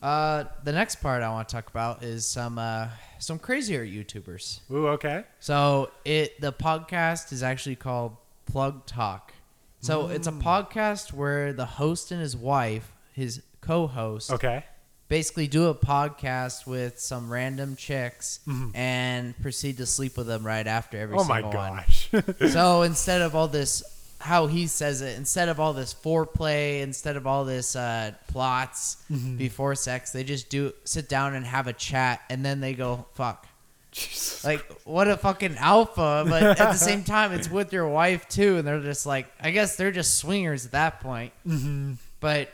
Uh, 0.02 0.44
the 0.64 0.73
next 0.73 0.96
part 0.96 1.23
I 1.23 1.30
want 1.30 1.49
to 1.49 1.54
talk 1.54 1.68
about 1.70 2.02
is 2.02 2.26
some 2.26 2.58
uh, 2.58 2.88
some 3.18 3.38
crazier 3.38 3.84
YouTubers. 3.87 4.61
Ooh, 4.70 4.88
okay. 4.88 5.25
So 5.40 5.90
it 6.04 6.40
the 6.40 6.52
podcast 6.52 7.32
is 7.32 7.42
actually 7.42 7.76
called 7.76 8.16
Plug 8.46 8.84
Talk. 8.87 9.32
So 9.80 10.08
it's 10.08 10.26
a 10.26 10.32
podcast 10.32 11.12
where 11.12 11.52
the 11.52 11.66
host 11.66 12.11
and 12.11 12.18
his 12.20 12.34
wife, 12.34 12.90
his 13.12 13.42
co-host, 13.61 14.30
Okay. 14.30 14.64
basically 15.08 15.46
do 15.46 15.66
a 15.66 15.75
podcast 15.75 16.66
with 16.66 16.99
some 16.99 17.30
random 17.30 17.76
chicks 17.76 18.40
and 18.75 19.38
proceed 19.42 19.76
to 19.76 19.84
sleep 19.87 20.16
with 20.16 20.26
them 20.26 20.42
right 20.46 20.66
after 20.66 20.96
every 20.99 21.16
oh 21.18 21.25
my 21.25 21.42
gosh. 21.42 22.08
So 22.50 22.80
instead 22.82 23.20
of 23.20 23.34
all 23.34 23.46
this, 23.49 23.82
how 24.25 24.47
he 24.47 24.66
says 24.66 25.02
it, 25.02 25.19
instead 25.19 25.50
of 25.50 25.61
all 25.61 25.75
this 25.75 25.93
foreplay, 25.93 26.81
instead 26.81 27.16
of 27.16 27.26
all 27.26 27.45
this 27.45 27.76
uh, 27.76 28.11
plots 28.28 28.97
mm-hmm. 29.12 29.37
before 29.37 29.75
sex, 29.75 30.12
they 30.12 30.25
just 30.25 30.49
do 30.49 30.73
sit 30.85 31.11
down 31.11 31.35
and 31.35 31.45
have 31.45 31.66
a 31.66 31.75
chat, 31.75 32.23
and 32.31 32.43
then 32.43 32.61
they 32.61 32.73
go 32.73 33.04
fuck. 33.12 33.47
Jesus. 33.93 34.43
Like 34.43 34.64
what 34.85 35.09
a 35.09 35.19
fucking 35.19 35.57
alpha, 35.59 36.25
but 36.26 36.43
at 36.43 36.57
the 36.57 36.73
same 36.73 37.04
time, 37.16 37.33
it's 37.33 37.50
with 37.50 37.71
your 37.71 37.87
wife 37.87 38.26
too, 38.26 38.57
and 38.57 38.66
they're 38.66 38.81
just 38.81 39.04
like, 39.04 39.26
I 39.38 39.50
guess 39.50 39.76
they're 39.76 39.93
just 39.93 40.16
swingers 40.16 40.64
at 40.64 40.73
that 40.73 41.00
point. 41.00 41.35
Mm-hmm. 41.47 41.93
But 42.21 42.49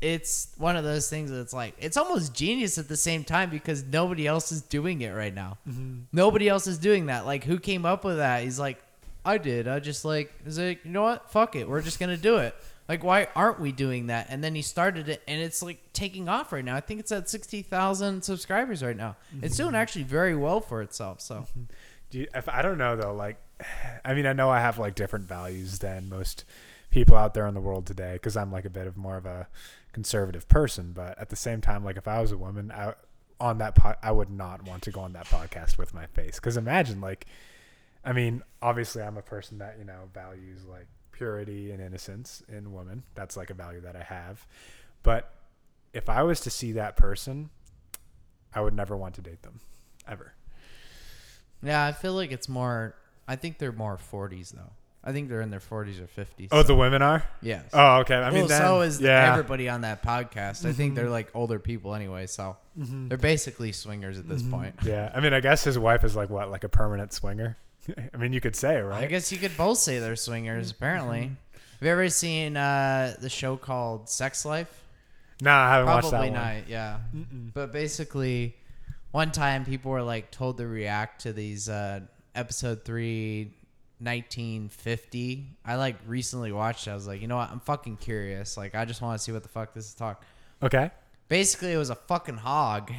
it's 0.00 0.48
one 0.56 0.76
of 0.76 0.84
those 0.84 1.10
things 1.10 1.30
that's 1.30 1.52
like 1.52 1.74
it's 1.78 1.98
almost 1.98 2.34
genius 2.34 2.78
at 2.78 2.88
the 2.88 2.96
same 2.96 3.24
time 3.24 3.50
because 3.50 3.84
nobody 3.84 4.26
else 4.26 4.50
is 4.52 4.62
doing 4.62 5.02
it 5.02 5.10
right 5.10 5.34
now. 5.34 5.58
Mm-hmm. 5.68 6.04
Nobody 6.14 6.48
else 6.48 6.66
is 6.66 6.78
doing 6.78 7.06
that. 7.06 7.26
Like 7.26 7.44
who 7.44 7.58
came 7.58 7.84
up 7.84 8.04
with 8.04 8.16
that? 8.16 8.42
He's 8.42 8.58
like, 8.58 8.82
I 9.24 9.38
did. 9.38 9.68
I 9.68 9.80
just 9.80 10.04
like 10.04 10.32
is 10.46 10.58
like, 10.58 10.84
you 10.84 10.90
know 10.90 11.02
what? 11.02 11.30
Fuck 11.30 11.56
it. 11.56 11.68
We're 11.68 11.82
just 11.82 11.98
gonna 11.98 12.16
do 12.16 12.36
it. 12.38 12.54
Like 12.88 13.04
why 13.04 13.28
aren't 13.36 13.60
we 13.60 13.72
doing 13.72 14.08
that? 14.08 14.26
And 14.30 14.42
then 14.42 14.54
he 14.54 14.62
started 14.62 15.08
it, 15.08 15.22
and 15.28 15.40
it's 15.40 15.62
like 15.62 15.92
taking 15.92 16.28
off 16.28 16.52
right 16.52 16.64
now. 16.64 16.76
I 16.76 16.80
think 16.80 17.00
it's 17.00 17.12
at 17.12 17.28
sixty 17.28 17.62
thousand 17.62 18.22
subscribers 18.22 18.82
right 18.82 18.96
now. 18.96 19.16
It's 19.42 19.54
mm-hmm. 19.54 19.64
doing 19.64 19.74
actually 19.74 20.04
very 20.04 20.34
well 20.34 20.60
for 20.60 20.82
itself. 20.82 21.20
So 21.20 21.46
Do 22.10 22.18
you, 22.18 22.26
if 22.34 22.48
I 22.48 22.62
don't 22.62 22.78
know 22.78 22.96
though, 22.96 23.14
like, 23.14 23.36
I 24.04 24.14
mean, 24.14 24.26
I 24.26 24.32
know 24.32 24.50
I 24.50 24.60
have 24.60 24.78
like 24.78 24.94
different 24.94 25.26
values 25.26 25.78
than 25.78 26.08
most 26.08 26.44
people 26.90 27.16
out 27.16 27.34
there 27.34 27.46
in 27.46 27.54
the 27.54 27.60
world 27.60 27.86
today 27.86 28.14
because 28.14 28.36
I'm 28.36 28.52
like 28.52 28.64
a 28.64 28.70
bit 28.70 28.86
of 28.86 28.96
more 28.96 29.16
of 29.16 29.26
a 29.26 29.48
conservative 29.92 30.48
person. 30.48 30.92
But 30.92 31.18
at 31.18 31.30
the 31.30 31.36
same 31.36 31.60
time, 31.60 31.84
like, 31.84 31.96
if 31.96 32.08
I 32.08 32.20
was 32.20 32.32
a 32.32 32.36
woman, 32.36 32.72
I, 32.72 32.94
on 33.38 33.58
that 33.58 33.74
pod, 33.74 33.96
I 34.02 34.12
would 34.12 34.30
not 34.30 34.64
want 34.64 34.82
to 34.82 34.90
go 34.90 35.00
on 35.00 35.12
that 35.14 35.26
podcast 35.26 35.78
with 35.78 35.94
my 35.94 36.06
face 36.06 36.36
because 36.36 36.56
imagine 36.56 37.00
like, 37.00 37.26
I 38.04 38.12
mean, 38.12 38.42
obviously, 38.62 39.02
I'm 39.02 39.16
a 39.16 39.22
person 39.22 39.58
that 39.58 39.76
you 39.78 39.84
know 39.84 40.08
values 40.14 40.64
like 40.68 40.86
purity 41.12 41.70
and 41.70 41.82
innocence 41.82 42.42
in 42.48 42.72
women. 42.72 43.02
That's 43.14 43.36
like 43.36 43.50
a 43.50 43.54
value 43.54 43.80
that 43.82 43.96
I 43.96 44.02
have. 44.02 44.46
But 45.02 45.32
if 45.92 46.08
I 46.08 46.22
was 46.22 46.40
to 46.40 46.50
see 46.50 46.72
that 46.72 46.96
person, 46.96 47.50
I 48.54 48.60
would 48.60 48.74
never 48.74 48.96
want 48.96 49.14
to 49.16 49.22
date 49.22 49.42
them, 49.42 49.60
ever. 50.08 50.34
yeah, 51.62 51.84
I 51.84 51.92
feel 51.92 52.14
like 52.14 52.32
it's 52.32 52.48
more. 52.48 52.94
I 53.28 53.36
think 53.36 53.58
they're 53.58 53.72
more 53.72 53.96
forties 53.96 54.50
though. 54.50 54.72
I 55.02 55.12
think 55.12 55.30
they're 55.30 55.40
in 55.40 55.50
their 55.50 55.60
forties 55.60 55.98
or 55.98 56.06
fifties. 56.06 56.50
Oh, 56.52 56.62
the 56.62 56.74
women 56.74 57.00
are. 57.00 57.24
yes. 57.40 57.64
Oh, 57.72 58.00
okay. 58.00 58.16
I 58.16 58.30
mean, 58.30 58.48
then, 58.48 58.60
so 58.60 58.82
is 58.82 59.00
yeah. 59.00 59.30
everybody 59.32 59.68
on 59.68 59.80
that 59.80 60.02
podcast. 60.02 60.66
I 60.66 60.72
think 60.72 60.78
mm-hmm. 60.78 60.94
they're 60.94 61.10
like 61.10 61.30
older 61.34 61.58
people 61.58 61.94
anyway, 61.94 62.26
so 62.26 62.56
mm-hmm. 62.78 63.08
they're 63.08 63.16
basically 63.16 63.72
swingers 63.72 64.18
at 64.18 64.28
this 64.28 64.42
mm-hmm. 64.42 64.52
point. 64.52 64.74
Yeah, 64.84 65.10
I 65.14 65.20
mean, 65.20 65.32
I 65.32 65.40
guess 65.40 65.64
his 65.64 65.78
wife 65.78 66.04
is 66.04 66.16
like 66.16 66.28
what, 66.28 66.50
like 66.50 66.64
a 66.64 66.68
permanent 66.68 67.14
swinger. 67.14 67.56
I 68.14 68.16
mean, 68.16 68.32
you 68.32 68.40
could 68.40 68.56
say, 68.56 68.80
right? 68.80 69.04
I 69.04 69.06
guess 69.06 69.32
you 69.32 69.38
could 69.38 69.56
both 69.56 69.78
say 69.78 69.98
they're 69.98 70.16
swingers. 70.16 70.70
Apparently, 70.70 71.22
have 71.52 71.82
you 71.82 71.88
ever 71.88 72.08
seen 72.08 72.56
uh, 72.56 73.14
the 73.20 73.28
show 73.30 73.56
called 73.56 74.08
Sex 74.08 74.44
Life? 74.44 74.84
Nah, 75.40 75.56
I 75.56 75.70
haven't 75.72 75.86
watched 75.86 76.10
Probably 76.10 76.28
that 76.30 76.34
not. 76.34 76.54
one. 76.54 76.64
Yeah, 76.68 76.98
but 77.54 77.72
basically, 77.72 78.56
one 79.10 79.30
time 79.32 79.64
people 79.64 79.90
were 79.90 80.02
like 80.02 80.30
told 80.30 80.58
to 80.58 80.66
react 80.66 81.22
to 81.22 81.32
these 81.32 81.68
uh, 81.68 82.00
episode 82.34 82.84
three. 82.84 83.54
1950. 84.02 85.46
I 85.62 85.74
like 85.76 85.96
recently 86.06 86.52
watched. 86.52 86.86
it. 86.86 86.90
I 86.90 86.94
was 86.94 87.06
like, 87.06 87.20
you 87.20 87.28
know 87.28 87.36
what? 87.36 87.50
I'm 87.50 87.60
fucking 87.60 87.98
curious. 87.98 88.56
Like, 88.56 88.74
I 88.74 88.86
just 88.86 89.02
want 89.02 89.18
to 89.18 89.22
see 89.22 89.30
what 89.30 89.42
the 89.42 89.50
fuck 89.50 89.74
this 89.74 89.88
is 89.88 89.94
talk. 89.94 90.24
Okay. 90.62 90.90
basically 91.28 91.72
it 91.72 91.76
was 91.76 91.90
a 91.90 91.94
fucking 91.94 92.38
hog. 92.38 92.90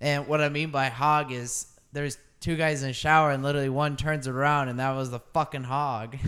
And 0.00 0.26
what 0.28 0.40
I 0.42 0.50
mean 0.50 0.70
by 0.70 0.90
hog 0.90 1.32
is 1.32 1.66
there's 1.92 2.18
two 2.40 2.56
guys 2.56 2.82
in 2.82 2.88
the 2.88 2.94
shower 2.94 3.30
and 3.30 3.42
literally 3.42 3.68
one 3.68 3.96
turns 3.96 4.26
around 4.26 4.68
and 4.68 4.78
that 4.80 4.92
was 4.92 5.10
the 5.10 5.20
fucking 5.32 5.64
hog. 5.64 6.16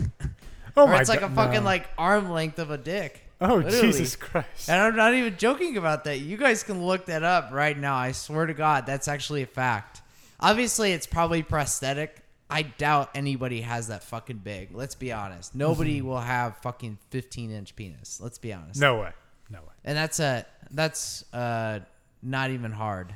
Oh 0.75 0.85
or 0.85 0.87
my 0.87 1.01
it's 1.01 1.09
like 1.09 1.19
God, 1.19 1.31
a 1.31 1.35
fucking 1.35 1.59
no. 1.59 1.65
like 1.65 1.87
arm 1.97 2.31
length 2.31 2.57
of 2.57 2.71
a 2.71 2.77
dick. 2.77 3.21
Oh 3.39 3.55
Literally. 3.57 3.87
Jesus 3.91 4.15
Christ! 4.15 4.69
And 4.69 4.81
I'm 4.81 4.95
not 4.95 5.13
even 5.13 5.37
joking 5.37 5.77
about 5.77 6.05
that. 6.05 6.19
You 6.19 6.37
guys 6.37 6.63
can 6.63 6.83
look 6.83 7.05
that 7.07 7.23
up 7.23 7.49
right 7.51 7.77
now. 7.77 7.95
I 7.95 8.11
swear 8.11 8.45
to 8.45 8.53
God, 8.53 8.85
that's 8.85 9.07
actually 9.07 9.43
a 9.43 9.47
fact. 9.47 10.01
Obviously, 10.39 10.93
it's 10.93 11.05
probably 11.05 11.43
prosthetic. 11.43 12.23
I 12.49 12.63
doubt 12.63 13.09
anybody 13.15 13.61
has 13.61 13.87
that 13.87 14.03
fucking 14.03 14.37
big. 14.37 14.69
Let's 14.73 14.95
be 14.95 15.11
honest. 15.11 15.55
Nobody 15.55 16.01
will 16.03 16.19
have 16.19 16.57
fucking 16.57 16.97
15 17.09 17.51
inch 17.51 17.75
penis. 17.75 18.19
Let's 18.21 18.37
be 18.37 18.53
honest. 18.53 18.79
No 18.79 18.99
way. 18.99 19.11
No 19.49 19.59
way. 19.59 19.73
And 19.83 19.97
that's 19.97 20.19
a 20.19 20.45
that's 20.71 21.25
uh 21.33 21.81
not 22.21 22.51
even 22.51 22.71
hard. 22.71 23.13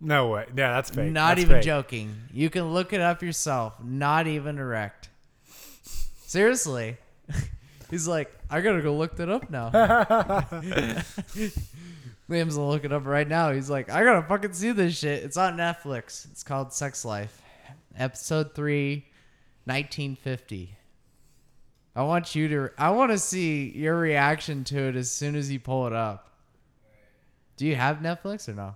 No 0.00 0.28
way. 0.28 0.46
Yeah, 0.54 0.72
that's 0.74 0.90
fake. 0.90 1.10
Not 1.12 1.30
That's 1.36 1.40
even 1.42 1.56
fake. 1.56 1.64
joking. 1.64 2.14
You 2.32 2.50
can 2.50 2.72
look 2.72 2.92
it 2.92 3.00
up 3.00 3.22
yourself. 3.22 3.82
Not 3.82 4.26
even 4.26 4.58
erect. 4.58 5.08
Seriously. 6.26 6.98
He's 7.90 8.06
like, 8.06 8.30
I 8.50 8.60
gotta 8.60 8.82
go 8.82 8.94
look 8.96 9.16
that 9.16 9.30
up 9.30 9.48
now. 9.48 9.70
Liam's 12.28 12.56
gonna 12.56 12.68
look 12.68 12.84
it 12.84 12.92
up 12.92 13.06
right 13.06 13.26
now. 13.26 13.52
He's 13.52 13.70
like, 13.70 13.88
I 13.90 14.04
gotta 14.04 14.26
fucking 14.26 14.52
see 14.52 14.72
this 14.72 14.98
shit. 14.98 15.22
It's 15.22 15.36
on 15.36 15.56
Netflix. 15.56 16.30
It's 16.30 16.42
called 16.42 16.72
Sex 16.72 17.04
Life. 17.04 17.40
Episode 17.96 18.54
3, 18.54 18.96
1950. 19.64 20.76
I 21.94 22.02
want 22.02 22.34
you 22.34 22.48
to 22.48 22.70
I 22.76 22.90
want 22.90 23.12
to 23.12 23.18
see 23.18 23.70
your 23.70 23.96
reaction 23.98 24.64
to 24.64 24.88
it 24.88 24.96
as 24.96 25.10
soon 25.10 25.34
as 25.36 25.50
you 25.50 25.58
pull 25.58 25.86
it 25.86 25.92
up. 25.94 26.28
Do 27.56 27.64
you 27.66 27.76
have 27.76 27.98
Netflix 27.98 28.48
or 28.48 28.52
no? 28.54 28.74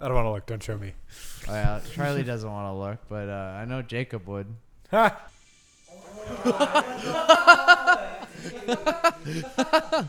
I 0.00 0.06
don't 0.06 0.14
want 0.14 0.26
to 0.26 0.30
look. 0.30 0.46
Don't 0.46 0.62
show 0.62 0.78
me. 0.78 0.92
Oh, 1.48 1.54
yeah, 1.54 1.80
Charlie 1.92 2.22
doesn't 2.22 2.50
want 2.50 2.72
to 2.72 2.78
look, 2.78 2.98
but 3.08 3.28
uh, 3.28 3.58
I 3.60 3.64
know 3.64 3.82
Jacob 3.82 4.28
would. 4.28 4.46
Ha! 4.90 5.24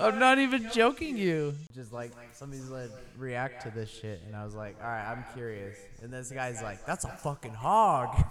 I'm 0.00 0.18
not 0.18 0.38
even 0.38 0.70
joking 0.72 1.16
you. 1.16 1.54
Just 1.74 1.92
like 1.92 2.12
somebody's 2.32 2.68
like 2.68 2.90
react 3.16 3.62
to 3.62 3.70
this 3.70 3.90
shit, 3.90 4.22
and 4.26 4.36
I 4.36 4.44
was 4.44 4.54
like, 4.54 4.76
all 4.82 4.88
right, 4.88 5.10
I'm 5.10 5.24
curious. 5.34 5.78
And 6.02 6.12
this 6.12 6.30
guy's 6.30 6.62
like, 6.62 6.84
that's 6.86 7.04
a 7.04 7.08
fucking 7.08 7.54
hog. 7.54 8.24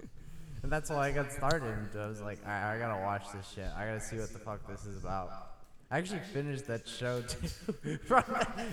and 0.62 0.72
that's 0.72 0.90
why 0.90 1.08
I 1.08 1.12
got 1.12 1.32
started. 1.32 1.76
I 1.96 2.06
was 2.06 2.20
like, 2.20 2.38
all 2.44 2.50
right, 2.50 2.74
I 2.74 2.78
gotta 2.78 3.02
watch 3.02 3.24
this 3.32 3.48
shit. 3.54 3.68
I 3.76 3.86
gotta 3.86 4.00
see 4.00 4.16
what 4.16 4.32
the 4.32 4.38
fuck 4.38 4.66
this 4.66 4.86
is 4.86 4.96
about. 4.96 5.53
I 5.90 5.98
actually 5.98 6.20
finished 6.32 6.66
that 6.66 6.88
show 6.88 7.22
too, 7.22 7.96
From- 8.06 8.24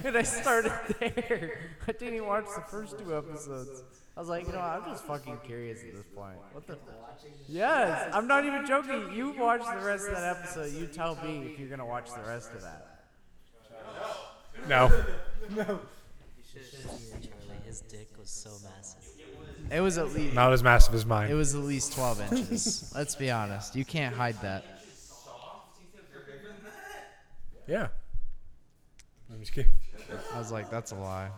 and 0.04 0.18
I 0.18 0.24
started 0.24 0.72
there. 1.00 1.60
I 1.88 1.92
didn't 1.92 2.16
even 2.16 2.28
watch 2.28 2.46
the 2.56 2.62
first 2.70 2.98
two 2.98 3.16
episodes. 3.16 3.84
I 4.16 4.20
was 4.20 4.30
like, 4.30 4.46
you 4.48 4.54
know, 4.54 4.60
I'm 4.60 4.84
just 4.86 5.04
fucking 5.06 5.38
curious 5.46 5.84
at 5.84 5.94
this 5.94 6.06
point. 6.16 6.38
What 6.54 6.68
the? 6.68 6.78
Yes, 7.48 8.10
I'm 8.14 8.28
not 8.28 8.46
even 8.46 8.66
joking. 8.66 9.14
You 9.14 9.32
watch 9.38 9.62
the 9.62 9.86
rest 9.86 10.08
of 10.08 10.16
that 10.16 10.38
episode. 10.38 10.74
You 10.74 10.88
tell 10.88 11.16
me 11.24 11.52
if 11.54 11.60
you're 11.60 11.70
gonna 11.70 11.86
watch 11.86 12.10
the 12.14 12.22
rest 12.28 12.52
of 12.54 12.62
that. 12.62 13.06
No. 14.68 14.92
No. 15.56 15.64
You 15.64 16.44
should 16.52 16.66
see 16.66 17.08
it, 17.14 17.34
His 17.66 17.82
dick 17.82 18.08
was 18.20 18.30
so 18.30 18.52
massive. 18.64 19.02
It 19.72 19.82
was 19.82 19.98
at 19.98 20.14
least. 20.14 20.34
Not 20.36 20.54
as 20.54 20.62
massive 20.64 20.94
as 20.94 21.06
mine. 21.06 21.32
It 21.32 21.34
was 21.34 21.56
at 21.56 21.62
least 21.62 21.94
12 21.94 22.32
inches. 22.32 22.92
Let's 22.96 23.16
be 23.16 23.32
honest. 23.32 23.76
You 23.76 23.84
can't 23.84 24.16
hide 24.16 24.40
that. 24.42 24.81
Yeah. 27.68 27.88
I'm 29.32 29.40
just 29.40 29.54
kidding. 29.54 29.72
I 30.34 30.38
was 30.38 30.52
like, 30.52 30.70
that's 30.70 30.92
a 30.92 30.96
lie. 30.96 31.30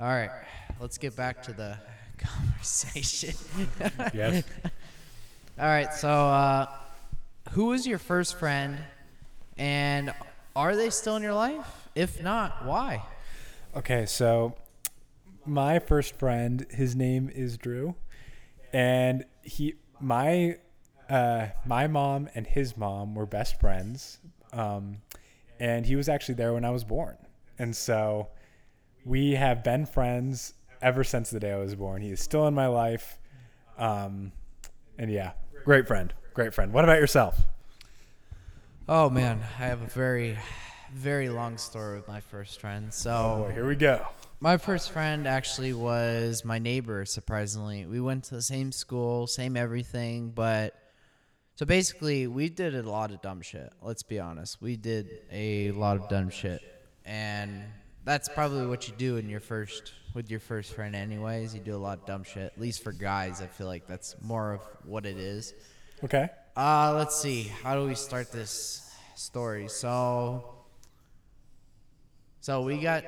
All 0.00 0.06
right, 0.06 0.30
let's 0.80 0.96
get 0.96 1.16
back 1.16 1.42
to 1.44 1.52
the 1.52 1.76
conversation. 2.18 3.34
Yes. 4.14 4.44
All 5.58 5.66
right, 5.66 5.92
so 5.92 6.08
uh, 6.08 6.66
who 7.50 7.66
was 7.66 7.84
your 7.84 7.98
first 7.98 8.38
friend, 8.38 8.78
and 9.56 10.14
are 10.54 10.76
they 10.76 10.90
still 10.90 11.16
in 11.16 11.22
your 11.24 11.34
life? 11.34 11.88
If 11.96 12.22
not, 12.22 12.64
why? 12.64 13.02
Okay, 13.74 14.06
so 14.06 14.54
my 15.44 15.80
first 15.80 16.16
friend, 16.16 16.64
his 16.70 16.94
name 16.94 17.28
is 17.34 17.58
Drew, 17.58 17.96
and 18.72 19.24
he, 19.42 19.74
my, 19.98 20.58
uh, 21.08 21.48
my 21.64 21.86
mom 21.86 22.28
and 22.34 22.46
his 22.46 22.76
mom 22.76 23.14
were 23.14 23.26
best 23.26 23.60
friends, 23.60 24.18
um, 24.52 24.98
and 25.58 25.86
he 25.86 25.96
was 25.96 26.08
actually 26.08 26.34
there 26.34 26.52
when 26.52 26.64
I 26.64 26.70
was 26.70 26.84
born, 26.84 27.16
and 27.58 27.74
so 27.74 28.28
we 29.04 29.32
have 29.32 29.64
been 29.64 29.86
friends 29.86 30.54
ever 30.82 31.02
since 31.04 31.30
the 31.30 31.40
day 31.40 31.52
I 31.52 31.58
was 31.58 31.74
born. 31.74 32.02
He 32.02 32.10
is 32.10 32.20
still 32.20 32.46
in 32.46 32.54
my 32.54 32.66
life, 32.66 33.18
um, 33.78 34.32
and 34.98 35.10
yeah, 35.10 35.32
great 35.64 35.86
friend, 35.86 36.12
great 36.34 36.54
friend. 36.54 36.72
What 36.72 36.84
about 36.84 36.98
yourself? 36.98 37.40
Oh 38.88 39.10
man, 39.10 39.40
I 39.58 39.64
have 39.64 39.82
a 39.82 39.86
very, 39.86 40.38
very 40.94 41.28
long 41.28 41.58
story 41.58 41.96
with 41.96 42.08
my 42.08 42.20
first 42.20 42.60
friend. 42.60 42.92
So 42.92 43.44
Boy, 43.46 43.54
here 43.54 43.66
we 43.66 43.76
go. 43.76 44.06
My 44.40 44.56
first 44.56 44.92
friend 44.92 45.26
actually 45.26 45.72
was 45.72 46.44
my 46.44 46.58
neighbor, 46.58 47.04
surprisingly. 47.04 47.86
We 47.86 48.00
went 48.00 48.24
to 48.24 48.36
the 48.36 48.42
same 48.42 48.72
school, 48.72 49.26
same 49.26 49.56
everything, 49.56 50.30
but 50.30 50.74
so 51.58 51.66
basically 51.66 52.28
we 52.28 52.48
did 52.48 52.76
a 52.76 52.88
lot 52.88 53.10
of 53.10 53.20
dumb 53.20 53.42
shit. 53.42 53.72
Let's 53.82 54.04
be 54.04 54.20
honest. 54.20 54.62
We 54.62 54.76
did 54.76 55.22
a 55.32 55.72
lot 55.72 55.96
of 55.96 56.08
dumb 56.08 56.30
shit. 56.30 56.62
And 57.04 57.64
that's 58.04 58.28
probably 58.28 58.64
what 58.68 58.86
you 58.86 58.94
do 58.96 59.16
in 59.16 59.28
your 59.28 59.40
first 59.40 59.92
with 60.14 60.30
your 60.30 60.38
first 60.38 60.72
friend 60.72 60.94
anyways. 60.94 61.56
You 61.56 61.60
do 61.60 61.74
a 61.74 61.76
lot 61.76 61.98
of 61.98 62.06
dumb 62.06 62.22
shit. 62.22 62.44
At 62.44 62.60
least 62.60 62.84
for 62.84 62.92
guys, 62.92 63.42
I 63.42 63.48
feel 63.48 63.66
like 63.66 63.88
that's 63.88 64.14
more 64.22 64.52
of 64.52 64.60
what 64.84 65.04
it 65.04 65.16
is. 65.16 65.52
Okay. 66.04 66.28
Uh, 66.56 66.94
let's 66.94 67.20
see. 67.20 67.50
How 67.64 67.74
do 67.74 67.88
we 67.88 67.96
start 67.96 68.30
this 68.30 68.94
story? 69.16 69.66
So, 69.66 70.44
so 72.40 72.62
we 72.62 72.78
got, 72.78 73.02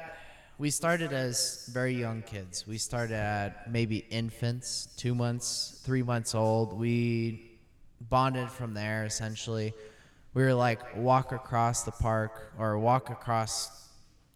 we 0.59 0.71
started 0.71 1.13
as 1.13 1.71
very 1.73 1.95
young 1.95 2.23
kids. 2.23 2.67
We 2.67 2.79
started 2.79 3.15
at 3.15 3.71
maybe 3.71 3.99
infants, 4.11 4.89
two 4.97 5.15
months, 5.15 5.81
three 5.85 6.03
months 6.03 6.35
old. 6.35 6.77
We 6.77 7.50
bonded 8.01 8.51
from 8.51 8.75
there 8.75 9.05
essentially. 9.05 9.75
We 10.35 10.43
were 10.43 10.55
like 10.55 10.97
walk 10.97 11.33
across 11.33 11.83
the 11.83 11.91
park 11.91 12.53
or 12.59 12.79
walk 12.79 13.11
across 13.11 13.89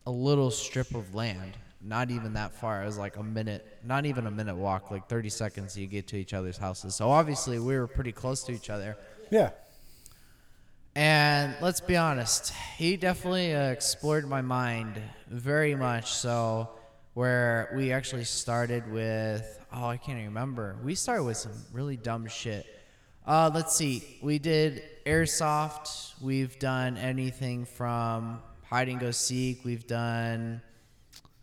a 0.07 0.11
little 0.11 0.51
strip 0.51 0.95
of 0.95 1.15
land. 1.15 1.57
Not 1.81 2.11
even 2.11 2.33
that 2.35 2.55
far. 2.55 2.83
It 2.83 2.87
was 2.87 2.99
like 2.99 3.17
a 3.17 3.23
minute, 3.23 3.79
not 3.85 4.07
even 4.07 4.27
a 4.27 4.31
minute 4.31 4.57
walk, 4.57 4.91
like 4.91 5.09
30 5.09 5.29
seconds 5.29 5.77
you 5.77 5.87
get 5.87 6.09
to 6.09 6.17
each 6.17 6.33
other's 6.33 6.57
houses. 6.57 6.95
So 6.95 7.11
obviously 7.11 7.59
we 7.59 7.77
were 7.77 7.87
pretty 7.87 8.13
close 8.13 8.43
to 8.45 8.53
each 8.53 8.71
other. 8.71 8.97
Yeah. 9.31 9.51
And 10.97 11.55
let's 11.61 11.81
be 11.81 11.97
honest, 11.97 12.53
he 12.79 12.97
definitely 12.97 13.55
uh, 13.55 13.71
explored 13.71 14.29
my 14.29 14.43
mind 14.43 15.01
very 15.29 15.75
much 15.75 16.13
so. 16.13 16.71
Where 17.15 17.73
we 17.77 17.93
actually 17.93 18.25
started 18.25 18.91
with, 18.91 19.61
oh, 19.73 19.87
I 19.87 19.99
can't 19.99 20.19
even 20.19 20.31
remember. 20.31 20.77
We 20.83 20.97
started 20.97 21.23
with 21.23 21.37
some 21.37 21.53
really 21.73 21.97
dumb 21.97 22.27
shit. 22.27 22.67
Uh, 23.27 23.51
let's 23.55 23.75
see. 23.75 24.03
We 24.23 24.39
did 24.39 24.83
airsoft. 25.07 26.13
We've 26.21 26.59
done 26.59 26.97
anything 26.97 27.65
from 27.65 28.41
hide 28.65 28.89
and 28.89 29.01
go 29.01 29.11
seek. 29.11 29.65
We've 29.65 29.87
done, 29.87 30.61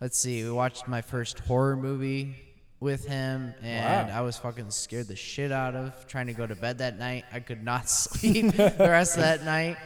let's 0.00 0.18
see. 0.18 0.44
We 0.44 0.50
watched 0.50 0.86
my 0.86 1.00
first 1.00 1.40
horror 1.40 1.76
movie 1.76 2.36
with 2.78 3.06
him, 3.06 3.54
and 3.62 4.08
Wow. 4.08 4.18
I 4.18 4.20
was 4.22 4.36
fucking 4.38 4.70
scared 4.70 5.06
the 5.08 5.16
shit 5.16 5.52
out 5.52 5.74
of 5.74 6.06
trying 6.08 6.26
to 6.26 6.32
go 6.34 6.46
to 6.46 6.54
bed 6.54 6.78
that 6.78 6.98
night. 6.98 7.24
I 7.32 7.40
could 7.40 7.62
not 7.62 7.88
sleep 7.90 8.52
the 8.54 8.74
rest 8.78 9.16
of 9.16 9.22
that 9.22 9.44
night. 9.44 9.76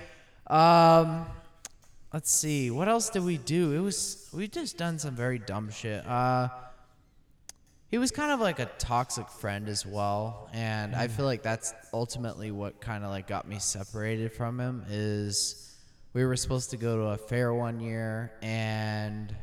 Um, 0.48 1.26
let's 2.12 2.30
see. 2.32 2.70
What 2.70 2.88
else 2.88 3.10
did 3.10 3.22
we 3.24 3.36
do? 3.36 3.72
It 3.72 3.80
was 3.80 4.28
we 4.32 4.48
just 4.48 4.78
done 4.78 4.98
some 4.98 5.14
very 5.14 5.38
dumb 5.38 5.70
shit. 5.70 6.06
Uh, 6.06 6.48
he 7.88 7.98
was 7.98 8.10
kind 8.10 8.32
of 8.32 8.40
like 8.40 8.58
a 8.58 8.66
toxic 8.78 9.28
friend 9.28 9.68
as 9.68 9.86
well, 9.86 10.48
and 10.52 10.94
I 10.94 11.08
feel 11.08 11.24
like 11.24 11.42
that's 11.42 11.72
ultimately 11.92 12.50
what 12.50 12.80
kind 12.80 13.04
of 13.04 13.10
like 13.10 13.28
got 13.28 13.46
me 13.46 13.58
separated 13.58 14.32
from 14.32 14.58
him. 14.58 14.84
Is 14.88 15.76
we 16.12 16.24
were 16.24 16.36
supposed 16.36 16.70
to 16.70 16.76
go 16.76 16.96
to 16.96 17.02
a 17.10 17.16
fair 17.16 17.54
one 17.54 17.78
year, 17.80 18.32
and 18.42 19.34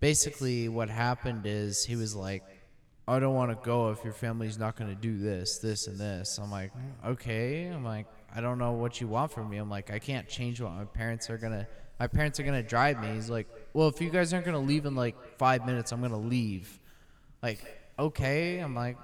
basically 0.00 0.68
what 0.68 0.90
happened 0.90 1.46
is 1.46 1.82
he 1.82 1.96
was 1.96 2.14
like 2.14 2.42
i 3.08 3.18
don't 3.18 3.34
want 3.34 3.50
to 3.50 3.58
go 3.64 3.88
if 3.88 4.04
your 4.04 4.12
family's 4.12 4.58
not 4.58 4.76
going 4.76 4.90
to 4.90 4.94
do 4.94 5.16
this 5.16 5.58
this 5.58 5.86
and 5.86 5.98
this. 5.98 6.36
I'm 6.36 6.50
like 6.50 6.72
okay. 7.06 7.68
I'm 7.68 7.84
like 7.84 8.06
i 8.34 8.42
don't 8.42 8.58
know 8.58 8.72
what 8.72 9.00
you 9.00 9.08
want 9.08 9.32
from 9.32 9.48
me. 9.48 9.56
I'm 9.56 9.70
like 9.70 9.90
i 9.90 9.98
can't 9.98 10.28
change 10.28 10.60
what 10.60 10.72
my 10.72 10.84
parents 10.84 11.30
are 11.30 11.38
going 11.38 11.52
to 11.52 11.66
my 11.98 12.06
parents 12.06 12.38
are 12.38 12.42
going 12.42 12.62
to 12.62 12.68
drive 12.68 13.00
me. 13.00 13.14
He's 13.14 13.30
like 13.30 13.48
well 13.72 13.88
if 13.88 13.98
you 14.00 14.10
guys 14.10 14.34
aren't 14.34 14.44
going 14.44 14.60
to 14.60 14.66
leave 14.66 14.84
in 14.84 14.94
like 14.94 15.16
five 15.38 15.64
minutes 15.64 15.90
i'm 15.90 16.00
going 16.00 16.12
to 16.12 16.18
leave 16.18 16.80
like 17.44 17.60
okay 17.98 18.58
i'm 18.58 18.74
like 18.74 18.96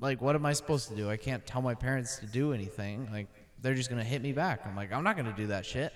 like 0.00 0.20
what 0.20 0.34
am 0.34 0.44
i 0.44 0.52
supposed 0.52 0.88
to 0.88 0.94
do 0.94 1.08
i 1.08 1.16
can't 1.16 1.46
tell 1.46 1.62
my 1.62 1.74
parents 1.74 2.18
to 2.18 2.26
do 2.26 2.52
anything 2.52 3.08
like 3.10 3.26
they're 3.62 3.74
just 3.74 3.88
going 3.88 4.02
to 4.02 4.08
hit 4.08 4.20
me 4.20 4.32
back 4.32 4.66
i'm 4.66 4.76
like 4.76 4.92
i'm 4.92 5.02
not 5.02 5.16
going 5.16 5.26
to 5.26 5.36
do 5.42 5.46
that 5.46 5.64
shit 5.64 5.92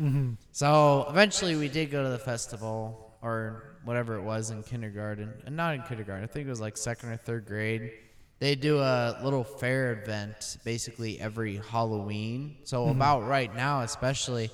mm-hmm. 0.00 0.32
so 0.52 1.06
eventually, 1.08 1.56
we 1.56 1.68
did 1.68 1.90
go 1.90 2.02
to 2.02 2.08
the 2.08 2.18
festival 2.18 3.12
or 3.22 3.76
whatever 3.84 4.16
it 4.16 4.22
was 4.22 4.50
in 4.50 4.62
kindergarten, 4.62 5.32
and 5.46 5.56
not 5.56 5.74
in 5.74 5.82
kindergarten. 5.82 6.24
I 6.24 6.26
think 6.26 6.46
it 6.46 6.50
was 6.50 6.60
like 6.60 6.76
second 6.76 7.10
or 7.10 7.16
third 7.16 7.46
grade. 7.46 7.92
They 8.38 8.56
do 8.56 8.78
a 8.78 9.20
little 9.22 9.44
fair 9.44 9.92
event 9.92 10.58
basically 10.64 11.20
every 11.20 11.56
Halloween. 11.70 12.56
So 12.64 12.82
mm-hmm. 12.82 12.96
about 12.96 13.28
right 13.28 13.54
now, 13.54 13.82
especially 13.82 14.50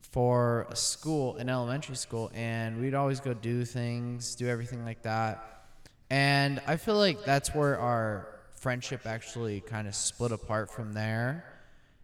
for 0.00 0.66
a 0.70 0.76
school, 0.76 1.36
an 1.36 1.48
elementary 1.48 1.94
school, 1.94 2.32
and 2.34 2.80
we'd 2.80 2.94
always 2.94 3.20
go 3.20 3.32
do 3.32 3.64
things, 3.64 4.34
do 4.34 4.48
everything 4.48 4.84
like 4.84 5.02
that. 5.02 5.59
And 6.10 6.60
I 6.66 6.76
feel 6.76 6.96
like 6.96 7.24
that's 7.24 7.54
where 7.54 7.78
our 7.78 8.26
friendship 8.54 9.06
actually 9.06 9.60
kind 9.60 9.86
of 9.86 9.94
split 9.94 10.32
apart 10.32 10.70
from 10.70 10.92
there 10.92 11.44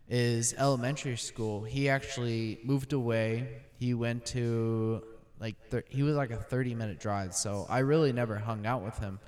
is 0.09 0.55
elementary 0.57 1.17
school. 1.17 1.65
He 1.65 1.89
actually 1.89 2.61
moved 2.65 2.93
away. 2.93 3.63
He 3.79 3.95
went 3.95 4.25
to 4.27 5.03
like 5.41 5.57
he 5.89 6.03
was 6.03 6.15
like 6.15 6.31
a 6.31 6.37
30 6.37 6.75
minute 6.75 7.01
drive, 7.01 7.35
so 7.35 7.67
I 7.69 7.81
really 7.81 8.13
never 8.13 8.39
hung 8.39 8.65
out 8.65 8.83
with 8.83 8.97
him. 8.99 9.19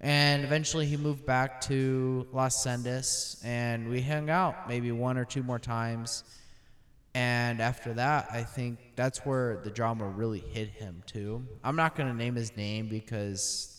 And 0.00 0.44
eventually 0.44 0.86
he 0.86 0.96
moved 0.96 1.26
back 1.26 1.60
to 1.62 2.28
Los 2.32 2.64
Angeles 2.66 3.40
and 3.42 3.88
we 3.88 4.00
hung 4.00 4.30
out 4.30 4.68
maybe 4.68 4.92
one 4.92 5.18
or 5.18 5.24
two 5.24 5.42
more 5.42 5.58
times. 5.58 6.22
And 7.14 7.60
after 7.60 7.94
that, 7.94 8.28
I 8.30 8.44
think 8.44 8.78
that's 8.94 9.26
where 9.26 9.60
the 9.64 9.70
drama 9.70 10.06
really 10.06 10.38
hit 10.38 10.68
him 10.68 11.02
too. 11.06 11.44
I'm 11.64 11.74
not 11.74 11.96
going 11.96 12.08
to 12.08 12.14
name 12.14 12.36
his 12.36 12.56
name 12.56 12.88
because 12.88 13.77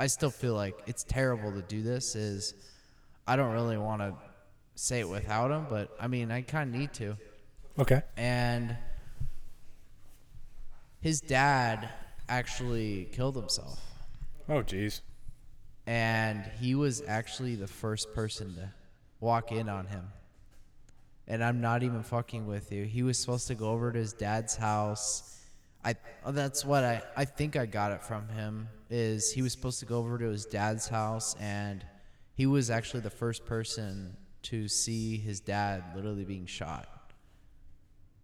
I 0.00 0.06
still 0.06 0.30
feel 0.30 0.54
like 0.54 0.74
it's 0.86 1.04
terrible 1.04 1.52
to 1.52 1.60
do 1.60 1.82
this 1.82 2.16
is 2.16 2.54
I 3.26 3.36
don't 3.36 3.52
really 3.52 3.76
want 3.76 4.00
to 4.00 4.14
say 4.74 5.00
it 5.00 5.08
without 5.08 5.50
him, 5.50 5.66
but 5.68 5.94
I 6.00 6.08
mean, 6.08 6.30
I 6.30 6.40
kind 6.40 6.74
of 6.74 6.80
need 6.80 6.94
to. 6.94 7.18
Okay. 7.78 8.00
And 8.16 8.78
his 11.02 11.20
dad 11.20 11.90
actually 12.30 13.10
killed 13.12 13.36
himself. 13.36 13.78
Oh, 14.48 14.62
jeez. 14.62 15.02
And 15.86 16.50
he 16.58 16.74
was 16.74 17.02
actually 17.06 17.56
the 17.56 17.66
first 17.66 18.14
person 18.14 18.54
to 18.54 18.70
walk 19.20 19.52
in 19.52 19.68
on 19.68 19.84
him. 19.84 20.08
And 21.28 21.44
I'm 21.44 21.60
not 21.60 21.82
even 21.82 22.02
fucking 22.02 22.46
with 22.46 22.72
you. 22.72 22.84
He 22.84 23.02
was 23.02 23.18
supposed 23.18 23.48
to 23.48 23.54
go 23.54 23.68
over 23.68 23.92
to 23.92 23.98
his 23.98 24.14
dad's 24.14 24.56
house. 24.56 25.39
I 25.84 25.94
oh, 26.24 26.32
that's 26.32 26.64
what 26.64 26.84
I 26.84 27.02
I 27.16 27.24
think 27.24 27.56
I 27.56 27.66
got 27.66 27.92
it 27.92 28.02
from 28.02 28.28
him 28.28 28.68
is 28.90 29.32
he 29.32 29.42
was 29.42 29.52
supposed 29.52 29.80
to 29.80 29.86
go 29.86 29.98
over 29.98 30.18
to 30.18 30.26
his 30.26 30.44
dad's 30.44 30.88
house 30.88 31.34
and 31.40 31.84
he 32.34 32.46
was 32.46 32.70
actually 32.70 33.00
the 33.00 33.10
first 33.10 33.44
person 33.44 34.16
to 34.42 34.68
see 34.68 35.16
his 35.18 35.40
dad 35.40 35.84
literally 35.94 36.24
being 36.24 36.46
shot. 36.46 37.12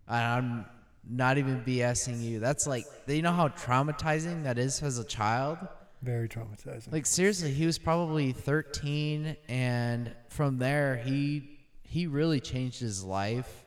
And 0.09 0.25
I'm 0.25 0.66
not 1.09 1.38
even 1.38 1.62
BSing 1.62 2.23
you. 2.23 2.40
That's 2.40 2.66
like 2.66 2.87
you 3.07 3.23
know 3.23 3.33
how 3.33 3.49
traumatizing 3.49 4.45
that 4.45 4.59
is 4.59 4.83
as 4.83 4.99
a 4.99 5.05
child? 5.05 5.59
Very 6.03 6.29
traumatizing. 6.29 6.92
Like 6.92 7.07
seriously, 7.07 7.53
he 7.53 7.64
was 7.64 7.79
probably 7.79 8.33
13 8.33 9.37
and 9.49 10.14
from 10.29 10.59
there 10.59 10.97
he 10.97 11.59
he 11.83 12.07
really 12.07 12.40
changed 12.40 12.81
his 12.81 13.03
life 13.03 13.65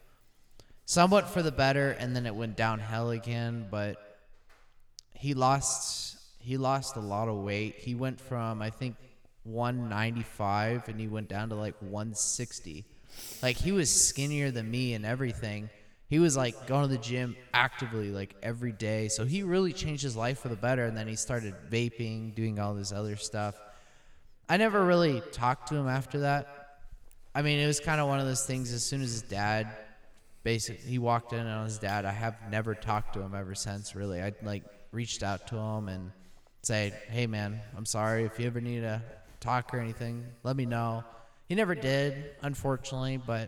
somewhat 0.90 1.30
for 1.30 1.44
the 1.44 1.52
better 1.52 1.92
and 1.92 2.16
then 2.16 2.26
it 2.26 2.34
went 2.34 2.58
downhill 2.58 3.12
again, 3.12 3.68
but 3.70 4.18
he 5.14 5.36
lost 5.36 6.18
he 6.40 6.58
lost 6.58 6.96
a 6.96 7.00
lot 7.00 7.28
of 7.28 7.36
weight. 7.36 7.76
He 7.78 7.94
went 7.94 8.20
from 8.20 8.60
I 8.60 8.72
think 8.72 8.96
195 9.44 10.90
and 10.90 11.00
he 11.00 11.08
went 11.08 11.30
down 11.30 11.50
to 11.50 11.56
like 11.56 11.76
160. 11.80 12.86
Like 13.44 13.56
he 13.56 13.72
was 13.72 13.92
skinnier 13.92 14.50
than 14.50 14.72
me 14.72 14.96
and 14.96 15.06
everything. 15.06 15.70
He 16.08 16.18
was 16.18 16.36
like 16.36 16.66
going 16.66 16.82
to 16.82 16.88
the 16.88 16.98
gym 16.98 17.36
actively 17.54 18.10
like 18.10 18.36
every 18.42 18.72
day. 18.72 19.10
So 19.10 19.26
he 19.26 19.44
really 19.44 19.74
changed 19.74 20.02
his 20.02 20.16
life 20.16 20.40
for 20.40 20.50
the 20.50 20.56
better 20.56 20.86
and 20.86 20.98
then 20.98 21.08
he 21.08 21.16
started 21.16 21.54
vaping, 21.70 22.34
doing 22.34 22.58
all 22.58 22.74
this 22.74 22.92
other 22.92 23.16
stuff. 23.16 23.54
I 24.50 24.58
never 24.58 24.84
really 24.84 25.22
talked 25.34 25.68
to 25.68 25.76
him 25.76 25.88
after 25.88 26.22
that. 26.22 26.80
I 27.36 27.44
mean, 27.44 27.60
it 27.60 27.68
was 27.68 27.80
kind 27.80 28.02
of 28.02 28.08
one 28.08 28.20
of 28.20 28.26
those 28.26 28.48
things 28.48 28.74
as 28.74 28.84
soon 28.84 29.04
as 29.04 29.12
his 29.12 29.22
dad 29.22 29.68
basically 30.50 30.90
he 30.90 30.98
walked 30.98 31.32
in 31.32 31.46
on 31.46 31.66
his 31.66 31.78
dad, 31.78 32.06
I 32.06 32.12
have 32.12 32.36
never 32.50 32.74
talked 32.74 33.14
to 33.14 33.22
him 33.22 33.36
ever 33.36 33.54
since 33.54 33.96
really. 33.96 34.20
I 34.20 34.34
like 34.42 34.64
reached 34.92 35.22
out 35.22 35.46
to 35.50 35.56
him 35.56 35.90
and 35.90 36.12
say, 36.64 36.92
"Hey 37.08 37.28
man, 37.28 37.62
I'm 37.78 37.86
sorry 37.86 38.24
if 38.24 38.40
you 38.40 38.48
ever 38.48 38.60
need 38.60 38.80
to 38.80 39.00
talk 39.40 39.72
or 39.72 39.80
anything, 39.80 40.26
let 40.42 40.56
me 40.56 40.66
know." 40.66 41.04
He 41.50 41.54
never 41.54 41.76
did, 41.76 42.32
unfortunately, 42.42 43.18
but 43.18 43.48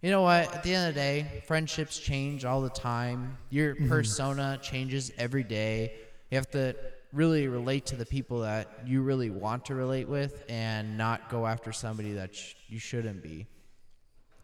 you 0.00 0.12
know 0.12 0.22
what? 0.22 0.54
At 0.54 0.62
the 0.62 0.76
end 0.76 0.90
of 0.90 0.94
the 0.94 1.00
day, 1.00 1.42
friendships 1.48 1.98
change 1.98 2.44
all 2.44 2.60
the 2.60 2.70
time. 2.70 3.36
Your 3.50 3.74
mm-hmm. 3.74 3.88
persona 3.88 4.60
changes 4.62 5.10
every 5.18 5.42
day. 5.42 5.92
You 6.30 6.36
have 6.36 6.50
to 6.52 6.76
really 7.12 7.48
relate 7.48 7.86
to 7.86 7.96
the 7.96 8.06
people 8.06 8.42
that 8.42 8.68
you 8.86 9.02
really 9.02 9.30
want 9.30 9.64
to 9.64 9.74
relate 9.74 10.08
with 10.08 10.44
and 10.48 10.96
not 10.96 11.28
go 11.30 11.46
after 11.46 11.72
somebody 11.72 12.12
that 12.12 12.32
sh- 12.32 12.54
you 12.68 12.78
shouldn't 12.78 13.24
be. 13.24 13.48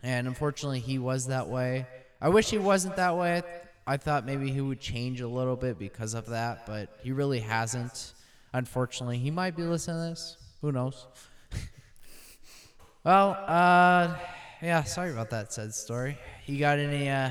And 0.02 0.26
unfortunately, 0.26 0.80
he 0.80 0.98
was 0.98 1.26
that 1.26 1.48
way. 1.48 1.86
I 2.20 2.28
wish 2.28 2.50
he 2.50 2.58
wasn't 2.58 2.96
that 2.96 3.16
way. 3.16 3.42
I 3.86 3.96
thought 3.96 4.24
maybe 4.24 4.50
he 4.50 4.60
would 4.60 4.80
change 4.80 5.20
a 5.20 5.28
little 5.28 5.56
bit 5.56 5.78
because 5.78 6.14
of 6.14 6.26
that, 6.26 6.66
but 6.66 6.88
he 7.02 7.12
really 7.12 7.40
hasn't. 7.40 8.12
Unfortunately, 8.52 9.18
he 9.18 9.30
might 9.30 9.56
be 9.56 9.62
listening 9.62 9.96
to 9.98 10.10
this. 10.10 10.36
Who 10.60 10.70
knows? 10.72 11.06
well, 13.04 13.30
uh, 13.46 14.16
yeah, 14.60 14.84
sorry 14.84 15.10
about 15.10 15.30
that 15.30 15.52
said 15.52 15.74
story. 15.74 16.16
You 16.46 16.58
got 16.58 16.78
any 16.78 17.08
uh, 17.08 17.30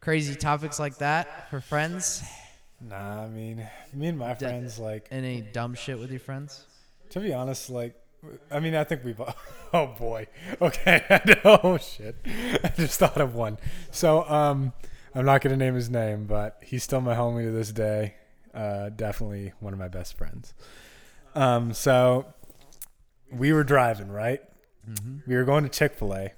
crazy 0.00 0.36
topics 0.36 0.78
like 0.78 0.98
that 0.98 1.50
for 1.50 1.60
friends? 1.60 2.22
Nah, 2.80 3.24
I 3.24 3.28
mean, 3.28 3.66
me 3.92 4.06
and 4.06 4.18
my 4.18 4.34
friends, 4.34 4.78
like, 4.78 5.08
Any 5.10 5.40
dumb 5.40 5.74
shit 5.74 5.98
with 5.98 6.10
your 6.10 6.20
friends? 6.20 6.64
to 7.10 7.20
be 7.20 7.32
honest, 7.32 7.70
like, 7.70 7.94
I 8.50 8.60
mean, 8.60 8.74
I 8.74 8.84
think 8.84 9.04
we've. 9.04 9.20
Oh 9.70 9.88
boy. 9.98 10.26
Okay. 10.62 11.04
oh 11.44 11.76
shit. 11.76 12.16
I 12.64 12.72
just 12.74 12.98
thought 12.98 13.20
of 13.20 13.34
one. 13.34 13.58
So, 13.90 14.26
um, 14.26 14.72
I'm 15.14 15.26
not 15.26 15.42
gonna 15.42 15.58
name 15.58 15.74
his 15.74 15.90
name, 15.90 16.24
but 16.24 16.58
he's 16.64 16.82
still 16.82 17.02
my 17.02 17.14
homie 17.14 17.44
to 17.44 17.50
this 17.50 17.70
day. 17.70 18.14
Uh, 18.54 18.88
definitely 18.88 19.52
one 19.60 19.74
of 19.74 19.78
my 19.78 19.88
best 19.88 20.16
friends. 20.16 20.54
Um, 21.34 21.74
so 21.74 22.32
we 23.30 23.52
were 23.52 23.62
driving, 23.62 24.10
right? 24.10 24.40
We 25.26 25.36
were 25.36 25.44
going 25.44 25.64
to 25.64 25.68
Chick 25.68 25.92
Fil 25.96 26.14
A, 26.14 26.32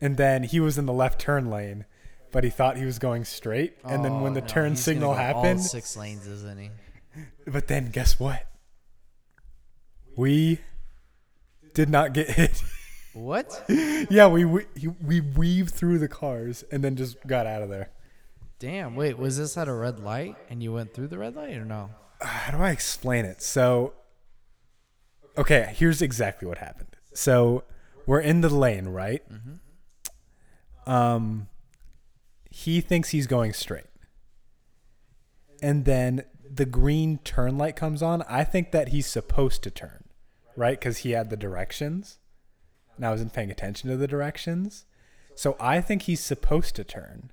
and 0.00 0.16
then 0.16 0.44
he 0.44 0.60
was 0.60 0.78
in 0.78 0.86
the 0.86 0.92
left 0.92 1.20
turn 1.20 1.50
lane, 1.50 1.86
but 2.30 2.44
he 2.44 2.50
thought 2.50 2.76
he 2.76 2.84
was 2.84 3.00
going 3.00 3.24
straight. 3.24 3.74
And 3.84 4.04
then 4.04 4.20
when 4.20 4.30
Oh, 4.30 4.34
the 4.36 4.40
no, 4.42 4.46
turn 4.46 4.76
signal 4.76 5.08
go 5.08 5.18
all 5.18 5.24
happened, 5.42 5.60
six 5.60 5.96
lanes, 5.96 6.24
isn't 6.28 6.56
he? 6.60 6.70
but 7.48 7.66
then 7.66 7.90
guess 7.90 8.20
what? 8.20 8.46
We 10.16 10.60
did 11.74 11.90
not 11.90 12.12
get 12.14 12.30
hit. 12.30 12.62
What? 13.12 13.64
yeah, 13.68 14.26
we 14.26 14.44
we 14.44 14.64
we 15.02 15.20
weaved 15.20 15.74
through 15.74 15.98
the 15.98 16.08
cars 16.08 16.64
and 16.72 16.82
then 16.82 16.96
just 16.96 17.24
got 17.26 17.46
out 17.46 17.62
of 17.62 17.68
there. 17.68 17.90
Damn. 18.58 18.96
Wait, 18.96 19.18
was 19.18 19.38
this 19.38 19.56
at 19.56 19.68
a 19.68 19.72
red 19.72 20.00
light 20.00 20.36
and 20.48 20.62
you 20.62 20.72
went 20.72 20.94
through 20.94 21.08
the 21.08 21.18
red 21.18 21.36
light 21.36 21.56
or 21.56 21.64
no? 21.64 21.90
How 22.20 22.56
do 22.56 22.62
I 22.62 22.70
explain 22.70 23.24
it? 23.24 23.42
So, 23.42 23.92
okay, 25.36 25.74
here's 25.76 26.00
exactly 26.00 26.48
what 26.48 26.58
happened. 26.58 26.96
So 27.12 27.64
we're 28.06 28.20
in 28.20 28.40
the 28.40 28.48
lane, 28.48 28.88
right? 28.88 29.22
Um, 30.86 31.48
he 32.50 32.80
thinks 32.80 33.10
he's 33.10 33.26
going 33.26 33.52
straight, 33.52 33.86
and 35.62 35.84
then 35.84 36.24
the 36.48 36.66
green 36.66 37.18
turn 37.18 37.58
light 37.58 37.76
comes 37.76 38.02
on. 38.02 38.22
I 38.28 38.44
think 38.44 38.70
that 38.72 38.88
he's 38.88 39.06
supposed 39.06 39.62
to 39.64 39.70
turn, 39.70 40.03
right? 40.56 40.78
Because 40.78 40.98
he 40.98 41.10
had 41.12 41.30
the 41.30 41.36
directions, 41.36 42.18
and 42.96 43.04
I 43.06 43.10
wasn't 43.10 43.32
paying 43.32 43.50
attention 43.50 43.90
to 43.90 43.96
the 43.96 44.06
directions. 44.06 44.84
So 45.34 45.56
I 45.58 45.80
think 45.80 46.02
he's 46.02 46.20
supposed 46.20 46.76
to 46.76 46.84
turn. 46.84 47.32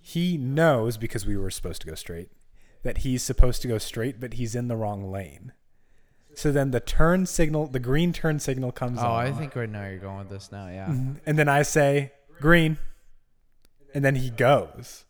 He 0.00 0.36
knows 0.36 0.96
because 0.96 1.26
we 1.26 1.36
were 1.36 1.50
supposed 1.50 1.80
to 1.82 1.86
go 1.88 1.94
straight 1.94 2.30
that 2.86 2.98
he's 2.98 3.22
supposed 3.22 3.62
to 3.62 3.68
go 3.68 3.78
straight, 3.78 4.20
but 4.20 4.34
he's 4.34 4.54
in 4.54 4.68
the 4.68 4.76
wrong 4.76 5.10
lane. 5.10 5.52
So 6.34 6.52
then 6.52 6.70
the 6.70 6.78
turn 6.78 7.26
signal, 7.26 7.66
the 7.66 7.80
green 7.80 8.12
turn 8.12 8.38
signal 8.38 8.70
comes 8.70 9.00
Oh, 9.00 9.06
on. 9.06 9.26
I 9.26 9.32
think 9.32 9.56
right 9.56 9.68
now 9.68 9.86
you're 9.88 9.98
going 9.98 10.18
with 10.18 10.28
this 10.28 10.52
now. 10.52 10.68
Yeah. 10.68 10.86
Mm-hmm. 10.86 11.14
And 11.26 11.36
then 11.38 11.48
I 11.48 11.62
say, 11.62 12.12
green. 12.40 12.78
And 13.92 14.04
then 14.04 14.14
he 14.16 14.30
goes. 14.30 15.04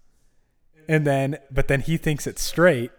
And 0.88 1.06
then, 1.06 1.38
but 1.50 1.68
then 1.68 1.80
he 1.82 1.96
thinks 1.98 2.26
it's 2.26 2.40
straight. 2.42 2.92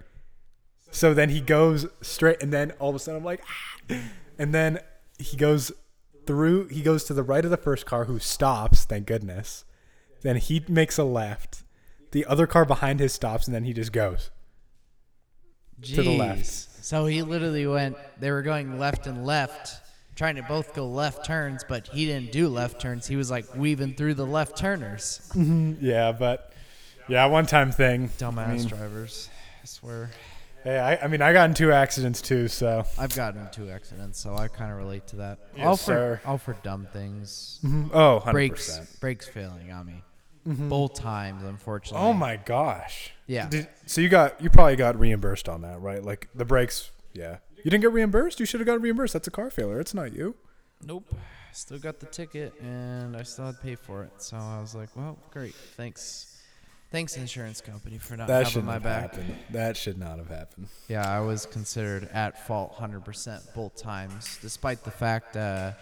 So 0.91 1.13
then 1.13 1.29
he 1.29 1.41
goes 1.41 1.85
straight. 2.01 2.41
And 2.41 2.51
then 2.51 2.71
all 2.79 2.89
of 2.89 2.95
a 2.95 2.99
sudden 2.99 3.19
I'm 3.19 3.25
like, 3.25 3.43
ah. 3.89 3.95
and 4.39 4.53
then 4.53 4.79
he 5.19 5.37
goes 5.37 5.71
through, 6.25 6.67
he 6.67 6.81
goes 6.81 7.03
to 7.05 7.13
the 7.13 7.23
right 7.23 7.43
of 7.43 7.51
the 7.51 7.57
first 7.57 7.85
car 7.85 8.05
who 8.05 8.19
stops, 8.19 8.85
thank 8.85 9.07
goodness. 9.07 9.65
Then 10.21 10.37
he 10.37 10.63
makes 10.67 10.97
a 10.97 11.03
left. 11.03 11.63
The 12.11 12.25
other 12.25 12.47
car 12.47 12.65
behind 12.65 12.99
his 12.99 13.13
stops 13.13 13.47
and 13.47 13.55
then 13.55 13.63
he 13.63 13.73
just 13.73 13.91
goes. 13.91 14.31
To 15.83 16.01
the 16.01 16.17
left. 16.17 16.45
So 16.45 17.05
he 17.05 17.21
literally 17.21 17.67
went. 17.67 17.97
They 18.19 18.31
were 18.31 18.41
going 18.41 18.79
left 18.79 19.05
and 19.05 19.25
left, 19.25 19.79
trying 20.15 20.37
to 20.37 20.41
both 20.43 20.73
go 20.73 20.87
left 20.87 21.25
turns, 21.25 21.63
but 21.67 21.87
he 21.87 22.05
didn't 22.05 22.31
do 22.31 22.47
left 22.47 22.81
turns. 22.81 23.05
He 23.05 23.15
was 23.15 23.29
like 23.29 23.55
weaving 23.55 23.93
through 23.93 24.15
the 24.15 24.25
left 24.25 24.57
turners. 24.57 25.21
Yeah, 25.79 26.13
but 26.13 26.53
yeah, 27.07 27.25
one 27.27 27.45
time 27.45 27.71
thing. 27.71 28.09
Dumbass 28.17 28.47
I 28.47 28.53
mean, 28.55 28.67
drivers. 28.67 29.29
I 29.61 29.65
swear. 29.65 30.09
Hey, 30.63 30.79
I, 30.79 31.05
I 31.05 31.07
mean, 31.07 31.21
I 31.21 31.33
got 31.33 31.49
in 31.49 31.55
two 31.55 31.71
accidents 31.71 32.21
too, 32.21 32.47
so. 32.47 32.83
I've 32.97 33.15
gotten 33.15 33.47
two 33.51 33.69
accidents, 33.69 34.19
so 34.19 34.35
I 34.35 34.47
kind 34.47 34.71
of 34.71 34.77
relate 34.77 35.07
to 35.07 35.17
that. 35.17 35.39
Yes, 35.55 35.65
all 35.65 35.77
for 35.77 35.83
sir. 35.83 36.21
all 36.25 36.37
for 36.37 36.53
dumb 36.63 36.87
things. 36.91 37.59
Mm-hmm. 37.63 37.89
Oh, 37.93 38.21
100%. 38.25 38.31
Brakes 38.31 38.97
brakes 38.99 39.27
failing 39.27 39.71
on 39.71 39.85
me. 39.85 40.03
Mm-hmm. 40.47 40.69
Both 40.69 40.93
times, 40.95 41.43
unfortunately. 41.43 42.07
Oh 42.07 42.13
my 42.13 42.37
gosh. 42.37 43.11
Yeah. 43.27 43.49
Did, 43.49 43.67
so 43.85 43.99
you 44.01 44.07
got 44.09 44.41
you 44.41 44.49
probably 44.49 44.77
got 44.77 44.97
reimbursed 44.97 45.49
on 45.49 45.61
that, 45.61 45.81
right? 45.81 46.01
Like 46.03 46.29
the 46.33 46.45
brakes. 46.45 46.91
Yeah. 47.13 47.37
You 47.57 47.69
didn't 47.71 47.81
get 47.81 47.91
reimbursed. 47.91 48.39
You 48.39 48.45
should 48.45 48.61
have 48.61 48.67
got 48.67 48.81
reimbursed. 48.81 49.13
That's 49.13 49.27
a 49.27 49.31
car 49.31 49.49
failure. 49.49 49.79
It's 49.79 49.93
not 49.93 50.13
you. 50.13 50.35
Nope. 50.83 51.13
Still 51.51 51.79
got 51.79 51.99
the 51.99 52.05
ticket 52.05 52.53
and 52.61 53.17
I 53.17 53.23
still 53.23 53.47
had 53.47 53.55
to 53.55 53.61
pay 53.61 53.75
for 53.75 54.03
it. 54.03 54.11
So 54.19 54.37
I 54.37 54.61
was 54.61 54.73
like, 54.75 54.95
well, 54.95 55.17
great. 55.31 55.53
Thanks. 55.75 56.36
Thanks, 56.89 57.17
insurance 57.17 57.59
company, 57.59 57.97
for 57.97 58.15
not 58.15 58.27
That 58.27 58.37
having 58.45 58.51
should 58.53 58.63
my 58.63 58.73
not 58.73 58.81
have 58.81 58.83
back. 58.83 59.01
happened. 59.15 59.35
That 59.51 59.75
should 59.75 59.97
not 59.97 60.19
have 60.19 60.29
happened. 60.29 60.67
Yeah, 60.87 61.07
I 61.09 61.19
was 61.19 61.45
considered 61.45 62.07
at 62.13 62.47
fault 62.47 62.75
100% 62.77 63.53
both 63.53 63.75
times, 63.75 64.39
despite 64.41 64.83
the 64.85 64.91
fact 64.91 65.35
uh, 65.35 65.73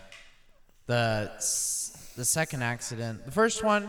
the 0.88 1.30
the 2.16 2.26
second 2.26 2.64
accident, 2.64 3.26
the 3.26 3.32
first 3.32 3.64
one, 3.64 3.88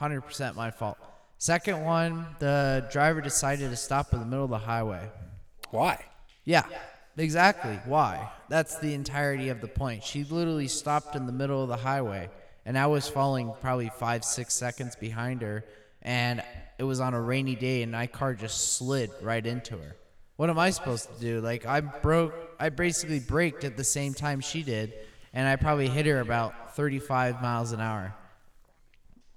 100% 0.00 0.54
my 0.54 0.70
fault. 0.70 0.96
Second 1.38 1.82
one, 1.84 2.24
the 2.38 2.86
driver 2.90 3.20
decided 3.20 3.68
to 3.70 3.76
stop 3.76 4.14
in 4.14 4.20
the 4.20 4.26
middle 4.26 4.44
of 4.44 4.50
the 4.50 4.58
highway. 4.58 5.10
Why? 5.70 6.02
Yeah, 6.44 6.64
exactly. 7.18 7.78
Why? 7.84 8.30
That's 8.48 8.78
the 8.78 8.94
entirety 8.94 9.48
of 9.50 9.60
the 9.60 9.66
point. 9.68 10.02
She 10.04 10.24
literally 10.24 10.68
stopped 10.68 11.14
in 11.16 11.26
the 11.26 11.32
middle 11.32 11.62
of 11.62 11.68
the 11.68 11.76
highway, 11.76 12.30
and 12.64 12.78
I 12.78 12.86
was 12.86 13.06
falling 13.08 13.52
probably 13.60 13.90
five, 13.98 14.24
six 14.24 14.54
seconds 14.54 14.94
behind 14.96 15.42
her, 15.42 15.64
and 16.04 16.42
it 16.78 16.84
was 16.84 17.00
on 17.00 17.14
a 17.14 17.20
rainy 17.20 17.54
day, 17.54 17.82
and 17.82 17.92
my 17.92 18.06
car 18.06 18.34
just 18.34 18.76
slid 18.76 19.10
right 19.22 19.44
into 19.44 19.76
her. 19.76 19.96
What 20.36 20.50
am 20.50 20.58
I 20.58 20.70
supposed 20.70 21.14
to 21.14 21.20
do? 21.20 21.40
Like 21.40 21.64
I 21.64 21.80
broke, 21.80 22.34
I 22.58 22.68
basically 22.68 23.20
braked 23.20 23.64
at 23.64 23.76
the 23.76 23.84
same 23.84 24.14
time 24.14 24.40
she 24.40 24.62
did, 24.62 24.92
and 25.32 25.46
I 25.46 25.56
probably 25.56 25.88
hit 25.88 26.06
her 26.06 26.20
about 26.20 26.74
35 26.74 27.40
miles 27.40 27.72
an 27.72 27.80
hour. 27.80 28.14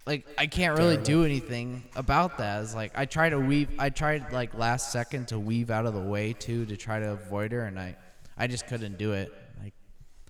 Like 0.08 0.26
I 0.38 0.48
can't 0.48 0.78
really 0.78 0.98
do 0.98 1.26
anything 1.26 1.84
about 1.96 2.38
that. 2.40 2.64
It's 2.64 2.74
like 2.74 2.94
I 2.96 3.06
tried 3.06 3.30
to 3.30 3.40
weave. 3.40 3.70
I 3.78 3.90
tried 3.90 4.32
like 4.32 4.54
last 4.54 4.92
second 4.92 5.28
to 5.28 5.40
weave 5.40 5.70
out 5.70 5.86
of 5.86 5.94
the 5.94 6.02
way 6.02 6.34
too 6.34 6.66
to 6.66 6.78
try 6.78 7.00
to 7.00 7.12
avoid 7.12 7.52
her, 7.52 7.62
and 7.62 7.78
I, 7.78 7.96
I 8.38 8.48
just 8.48 8.68
couldn't 8.68 8.98
do 8.98 9.14
it. 9.14 9.32
Like 9.62 9.74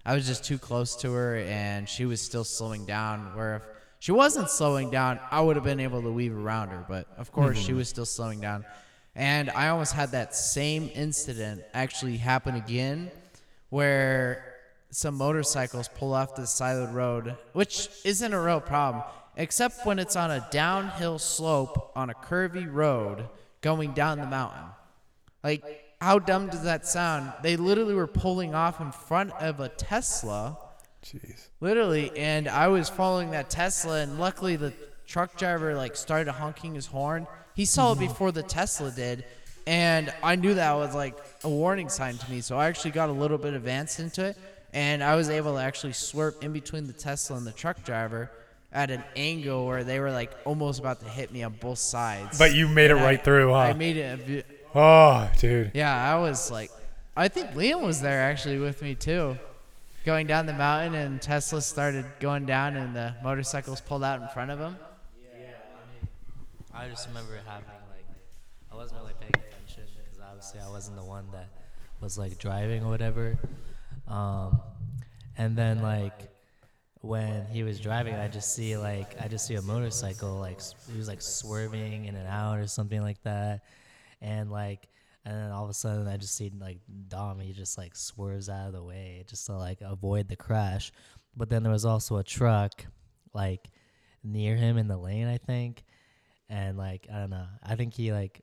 I 0.06 0.16
was 0.16 0.28
just 0.28 0.44
too 0.44 0.58
close 0.58 0.96
to 0.98 1.14
her, 1.14 1.38
and 1.38 1.88
she 1.88 2.06
was 2.06 2.22
still 2.22 2.44
slowing 2.44 2.86
down. 2.86 3.36
Where 3.36 3.58
if 3.58 3.64
she 4.00 4.12
wasn't 4.12 4.50
slowing 4.50 4.90
down, 4.90 5.20
I 5.32 5.42
would 5.42 5.56
have 5.56 5.66
been 5.66 5.80
able 5.80 6.02
to 6.02 6.12
weave 6.12 6.36
around 6.36 6.70
her. 6.70 6.86
But 6.88 7.08
of 7.18 7.32
course, 7.32 7.58
she 7.58 7.70
mm-hmm. 7.70 7.78
was 7.78 7.90
still 7.90 8.06
slowing 8.06 8.40
down. 8.40 8.66
And 9.16 9.50
I 9.50 9.70
almost 9.70 9.94
had 9.94 10.12
that 10.12 10.36
same 10.36 10.92
incident 10.94 11.64
actually 11.74 12.18
happen 12.18 12.56
again, 12.56 13.10
where 13.70 14.56
some 14.92 15.16
motorcycles 15.16 15.88
pull 15.88 16.14
off 16.14 16.36
the 16.36 16.46
side 16.46 16.78
of 16.78 16.90
the 16.90 16.94
road, 16.94 17.36
which 17.54 17.90
isn't 18.06 18.34
a 18.34 18.40
real 18.40 18.62
problem, 18.62 19.04
except 19.36 19.86
when 19.86 20.00
it's 20.00 20.16
on 20.16 20.32
a 20.32 20.48
downhill 20.52 21.20
slope 21.20 21.92
on 21.96 22.10
a 22.10 22.14
curvy 22.14 22.72
road 22.72 23.28
going 23.62 23.94
down 23.94 24.20
the 24.20 24.28
mountain. 24.28 24.66
Like, 25.44 25.64
how 26.00 26.20
dumb 26.20 26.48
does 26.50 26.64
that 26.64 26.86
sound? 26.86 27.34
They 27.42 27.58
literally 27.58 27.96
were 27.96 28.08
pulling 28.08 28.54
off 28.54 28.80
in 28.80 28.92
front 28.92 29.34
of 29.34 29.60
a 29.60 29.70
Tesla. 29.70 30.58
Jeez. 31.04 31.48
Literally, 31.62 32.12
and 32.18 32.48
I 32.48 32.68
was 32.68 32.90
following 32.90 33.32
that 33.32 33.50
Tesla, 33.50 34.00
and 34.02 34.20
luckily 34.20 34.56
the 34.56 34.74
truck 35.06 35.38
driver 35.38 35.74
like 35.76 35.96
started 35.96 36.32
honking 36.32 36.76
his 36.76 36.86
horn. 36.86 37.28
He 37.56 37.66
saw 37.66 37.94
it 37.94 38.00
before 38.00 38.32
the 38.32 38.44
Tesla 38.44 38.92
did, 38.92 39.24
and 39.66 40.14
I 40.22 40.36
knew 40.36 40.54
that 40.56 40.74
was 40.74 40.94
like 40.94 41.18
a 41.44 41.50
warning 41.50 41.90
sign 41.90 42.18
to 42.18 42.32
me. 42.32 42.42
So 42.42 42.58
I 42.58 42.68
actually 42.68 42.92
got 42.92 43.10
a 43.10 43.14
little 43.14 43.38
bit 43.38 43.54
advanced 43.54 44.00
into 44.00 44.26
it, 44.26 44.38
and 44.74 45.04
I 45.04 45.16
was 45.16 45.30
able 45.30 45.54
to 45.56 45.62
actually 45.62 45.94
swerve 45.94 46.36
in 46.42 46.52
between 46.54 46.88
the 46.88 46.94
Tesla 46.94 47.38
and 47.38 47.48
the 47.48 47.52
truck 47.54 47.84
driver 47.84 48.30
at 48.74 48.92
an 48.92 49.02
angle 49.16 49.66
where 49.66 49.84
they 49.86 50.00
were 50.00 50.12
like 50.12 50.32
almost 50.46 50.80
about 50.80 51.00
to 51.00 51.08
hit 51.10 51.32
me 51.32 51.42
on 51.42 51.54
both 51.54 51.80
sides. 51.80 52.38
But 52.38 52.54
you 52.54 52.68
made 52.68 52.92
it 52.92 52.96
right 52.96 53.20
I- 53.20 53.24
through, 53.24 53.50
huh? 53.52 53.58
I 53.60 53.74
made 53.74 53.98
it. 53.98 54.46
oh, 54.76 55.30
dude. 55.40 55.72
yeah, 55.74 56.14
I 56.14 56.20
was 56.20 56.52
like, 56.52 56.70
I 57.16 57.30
think 57.30 57.52
Liam 57.52 57.82
was 57.82 58.02
there 58.02 58.22
actually 58.22 58.60
with 58.60 58.82
me 58.82 58.94
too. 58.94 59.38
Going 60.08 60.26
down 60.26 60.46
the 60.46 60.54
mountain, 60.54 60.96
and 60.96 61.22
Tesla 61.22 61.62
started 61.62 62.06
going 62.22 62.46
down, 62.46 62.78
and 62.78 62.96
the 62.96 63.14
motorcycles 63.22 63.82
pulled 63.82 64.06
out 64.06 64.22
in 64.22 64.30
front 64.30 64.52
of 64.52 64.58
him. 64.58 64.78
Yeah, 65.38 65.48
I 66.74 66.88
just 66.88 67.10
remember 67.10 67.36
it 67.36 67.42
having 67.46 67.66
like, 67.90 68.06
I 68.72 68.76
wasn't 68.78 69.02
really 69.02 69.16
paying 69.20 69.34
attention 69.36 69.84
because 70.06 70.22
obviously 70.26 70.62
I 70.62 70.70
wasn't 70.70 70.96
the 70.96 71.04
one 71.04 71.26
that 71.34 71.50
was 72.00 72.18
like 72.18 72.38
driving 72.38 72.86
or 72.86 72.90
whatever. 72.90 73.38
Um, 74.08 74.62
and 75.38 75.58
then 75.58 75.82
like 75.82 76.32
when 77.02 77.46
he 77.48 77.64
was 77.64 77.78
driving, 77.78 78.16
I 78.16 78.30
just 78.30 78.56
see 78.56 78.78
like 78.78 79.22
I 79.22 79.28
just 79.28 79.46
see 79.46 79.56
a 79.56 79.62
motorcycle 79.62 80.40
like 80.40 80.62
he 80.90 80.98
was 80.98 81.10
like 81.10 81.22
swerving 81.22 82.06
in 82.06 82.16
and 82.16 82.30
out 82.30 82.60
or 82.60 82.68
something 82.68 83.02
like 83.02 83.22
that, 83.24 83.60
and 84.22 84.50
like 84.52 84.88
and 85.28 85.36
then 85.36 85.52
all 85.52 85.66
of 85.66 85.70
a 85.70 85.74
sudden 85.74 86.08
I 86.08 86.16
just 86.16 86.36
see 86.36 86.50
like 86.58 86.80
Dom 87.10 87.42
he 87.42 87.52
just 87.52 87.78
like 87.78 87.98
swerves 87.98 88.48
out 88.48 88.68
of 88.68 88.74
the 88.74 88.84
way 88.84 89.26
just 89.28 89.46
to 89.48 89.58
like 89.58 89.82
avoid 89.82 90.30
the 90.30 90.38
crash, 90.38 90.94
but 91.36 91.50
then 91.50 91.64
there 91.64 91.72
was 91.72 91.84
also 91.84 92.16
a 92.16 92.24
truck 92.24 92.86
like 93.34 93.68
near 94.24 94.56
him 94.56 94.78
in 94.78 94.88
the 94.88 94.96
lane 94.96 95.28
I 95.28 95.38
think, 95.38 95.84
and 96.50 96.78
like 96.78 97.08
I 97.14 97.20
don't 97.20 97.30
know. 97.30 97.46
I 97.62 97.76
think 97.76 97.94
he 97.94 98.14
like 98.14 98.40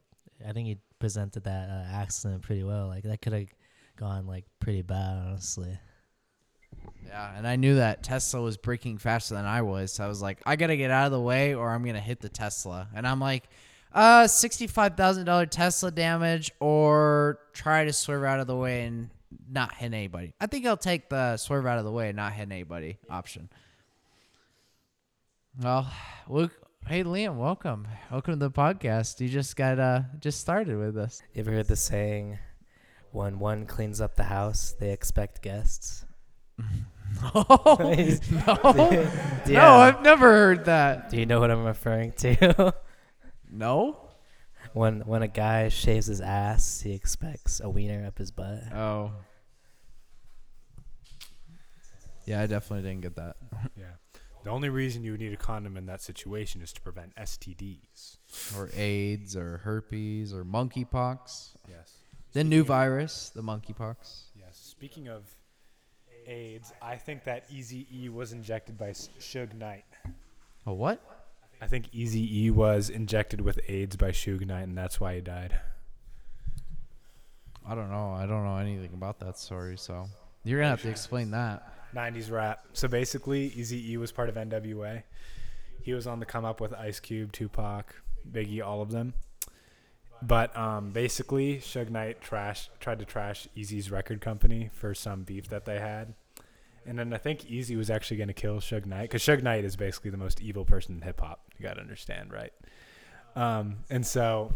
I 0.46 0.52
think 0.52 0.68
he 0.68 0.76
presented 0.98 1.44
that 1.44 1.70
uh, 1.70 1.96
accident 1.96 2.42
pretty 2.42 2.64
well. 2.64 2.88
Like 2.88 3.04
that 3.04 3.22
could 3.22 3.32
have 3.32 3.48
gone 3.96 4.26
like 4.26 4.44
pretty 4.60 4.82
bad 4.82 5.22
honestly. 5.26 5.78
Yeah, 7.06 7.32
and 7.34 7.46
I 7.48 7.56
knew 7.56 7.76
that 7.76 8.02
Tesla 8.02 8.42
was 8.42 8.58
braking 8.58 8.98
faster 8.98 9.34
than 9.34 9.46
I 9.46 9.62
was, 9.62 9.90
so 9.90 10.04
I 10.04 10.08
was 10.08 10.20
like, 10.20 10.42
I 10.44 10.56
gotta 10.56 10.76
get 10.76 10.90
out 10.90 11.06
of 11.06 11.12
the 11.12 11.20
way, 11.20 11.54
or 11.54 11.70
I'm 11.70 11.82
gonna 11.82 11.98
hit 11.98 12.20
the 12.20 12.28
Tesla. 12.28 12.88
And 12.94 13.06
I'm 13.06 13.20
like, 13.20 13.48
uh, 13.94 14.26
sixty-five 14.26 14.96
thousand 14.96 15.24
dollar 15.26 15.46
Tesla 15.46 15.90
damage, 15.90 16.50
or 16.60 17.38
try 17.52 17.84
to 17.84 17.92
swerve 17.92 18.24
out 18.24 18.40
of 18.40 18.46
the 18.46 18.56
way 18.56 18.82
and 18.84 19.08
not 19.50 19.74
hit 19.74 19.86
anybody. 19.86 20.34
I 20.40 20.46
think 20.46 20.66
I'll 20.66 20.76
take 20.76 21.08
the 21.08 21.36
swerve 21.36 21.66
out 21.66 21.78
of 21.78 21.84
the 21.84 21.92
way 21.92 22.08
and 22.08 22.16
not 22.16 22.32
hit 22.32 22.42
anybody 22.50 22.98
option. 23.08 23.48
Well, 25.60 25.90
look, 26.28 26.50
hey 26.88 27.04
Liam, 27.04 27.36
welcome, 27.36 27.86
welcome 28.10 28.34
to 28.34 28.38
the 28.38 28.50
podcast. 28.50 29.20
You 29.20 29.28
just 29.28 29.54
got 29.56 29.78
uh 29.78 30.00
just 30.18 30.40
started 30.40 30.76
with 30.76 30.96
us. 30.98 31.22
You 31.32 31.40
ever 31.42 31.52
heard 31.52 31.68
the 31.68 31.76
saying, 31.76 32.38
when 33.12 33.38
one 33.38 33.64
cleans 33.66 34.00
up 34.00 34.16
the 34.16 34.24
house, 34.24 34.74
they 34.80 34.90
expect 34.92 35.42
guests? 35.42 36.04
no, 36.58 37.44
no, 38.46 39.08
Yeah. 39.46 39.72
I've 39.72 40.02
never 40.02 40.28
heard 40.32 40.64
that. 40.64 41.10
Do 41.10 41.18
you 41.18 41.26
know 41.26 41.38
what 41.38 41.50
I'm 41.52 41.64
referring 41.64 42.12
to? 42.12 42.74
No. 43.54 44.10
when 44.72 45.00
when 45.02 45.22
a 45.22 45.28
guy 45.28 45.68
shaves 45.68 46.06
his 46.06 46.20
ass, 46.20 46.80
he 46.80 46.92
expects 46.92 47.60
a 47.60 47.68
wiener 47.70 48.06
up 48.06 48.18
his 48.18 48.30
butt. 48.30 48.60
Oh. 48.74 49.12
Yeah, 52.26 52.40
I 52.40 52.46
definitely 52.46 52.88
didn't 52.88 53.02
get 53.02 53.16
that. 53.16 53.36
Yeah. 53.76 53.84
The 54.44 54.50
only 54.50 54.68
reason 54.68 55.02
you 55.04 55.12
would 55.12 55.20
need 55.20 55.32
a 55.32 55.36
condom 55.38 55.78
in 55.78 55.86
that 55.86 56.02
situation 56.02 56.60
is 56.60 56.70
to 56.74 56.80
prevent 56.82 57.14
STDs. 57.16 58.18
Or 58.56 58.68
AIDS 58.76 59.36
or 59.36 59.58
herpes 59.58 60.34
or 60.34 60.44
monkeypox. 60.44 61.56
Yes. 61.66 61.94
The 62.34 62.44
new 62.44 62.62
virus, 62.62 63.30
the 63.34 63.42
monkeypox. 63.42 64.24
Yes. 64.38 64.50
Speaking 64.52 65.08
of 65.08 65.24
AIDS, 66.26 66.72
I 66.82 66.96
think 66.96 67.24
that 67.24 67.44
Easy 67.50 67.86
E 67.90 68.10
was 68.10 68.32
injected 68.32 68.76
by 68.76 68.90
S- 68.90 69.08
Suge 69.18 69.54
Knight. 69.54 69.84
A 70.66 70.74
what? 70.74 71.00
I 71.64 71.66
think 71.66 71.88
Easy 71.92 72.44
E 72.44 72.50
was 72.50 72.90
injected 72.90 73.40
with 73.40 73.58
AIDS 73.68 73.96
by 73.96 74.10
Suge 74.10 74.46
Knight, 74.46 74.64
and 74.64 74.76
that's 74.76 75.00
why 75.00 75.14
he 75.14 75.22
died. 75.22 75.58
I 77.66 77.74
don't 77.74 77.90
know. 77.90 78.12
I 78.12 78.26
don't 78.26 78.44
know 78.44 78.58
anything 78.58 78.92
about 78.92 79.18
that 79.20 79.38
story, 79.38 79.78
so 79.78 80.06
you're 80.44 80.58
gonna 80.58 80.68
have 80.68 80.82
to 80.82 80.90
explain 80.90 81.30
that. 81.30 81.66
90s 81.94 82.30
rap. 82.30 82.66
So 82.74 82.86
basically, 82.86 83.46
Easy 83.46 83.92
E 83.92 83.96
was 83.96 84.12
part 84.12 84.28
of 84.28 84.34
NWA. 84.34 85.04
He 85.80 85.94
was 85.94 86.06
on 86.06 86.20
the 86.20 86.26
come 86.26 86.44
up 86.44 86.60
with 86.60 86.74
Ice 86.74 87.00
Cube, 87.00 87.32
Tupac, 87.32 87.94
Biggie, 88.30 88.62
all 88.62 88.82
of 88.82 88.90
them. 88.90 89.14
But 90.20 90.54
um, 90.54 90.90
basically, 90.90 91.60
Suge 91.60 91.88
Knight 91.88 92.20
trash 92.20 92.68
tried 92.78 92.98
to 92.98 93.06
trash 93.06 93.48
Eazy's 93.56 93.90
record 93.90 94.20
company 94.20 94.68
for 94.74 94.94
some 94.94 95.22
beef 95.22 95.48
that 95.48 95.64
they 95.64 95.80
had. 95.80 96.12
And 96.86 96.98
then 96.98 97.12
I 97.12 97.18
think 97.18 97.42
Eazy 97.42 97.76
was 97.76 97.90
actually 97.90 98.18
going 98.18 98.28
to 98.28 98.34
kill 98.34 98.56
Suge 98.56 98.86
Knight 98.86 99.02
because 99.02 99.22
Suge 99.22 99.42
Knight 99.42 99.64
is 99.64 99.76
basically 99.76 100.10
the 100.10 100.16
most 100.16 100.40
evil 100.40 100.64
person 100.64 100.96
in 100.96 101.02
hip 101.02 101.20
hop. 101.20 101.40
You 101.58 101.62
got 101.62 101.74
to 101.74 101.80
understand, 101.80 102.32
right? 102.32 102.52
Um, 103.36 103.76
and 103.90 104.06
so 104.06 104.54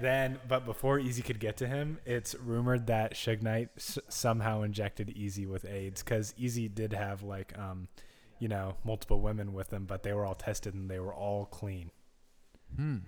then, 0.00 0.38
but 0.48 0.64
before 0.64 0.98
Eazy 0.98 1.24
could 1.24 1.38
get 1.40 1.56
to 1.58 1.66
him, 1.66 1.98
it's 2.04 2.34
rumored 2.34 2.86
that 2.88 3.14
Suge 3.14 3.42
Knight 3.42 3.68
s- 3.76 3.98
somehow 4.08 4.62
injected 4.62 5.14
Eazy 5.16 5.46
with 5.46 5.64
AIDS 5.64 6.02
because 6.02 6.34
Eazy 6.40 6.72
did 6.72 6.92
have 6.92 7.22
like, 7.22 7.56
um, 7.58 7.88
you 8.38 8.48
know, 8.48 8.74
multiple 8.84 9.20
women 9.20 9.52
with 9.52 9.72
him, 9.72 9.84
but 9.84 10.02
they 10.02 10.12
were 10.12 10.26
all 10.26 10.34
tested 10.34 10.74
and 10.74 10.90
they 10.90 10.98
were 10.98 11.14
all 11.14 11.46
clean. 11.46 11.90
Hmm. 12.76 12.98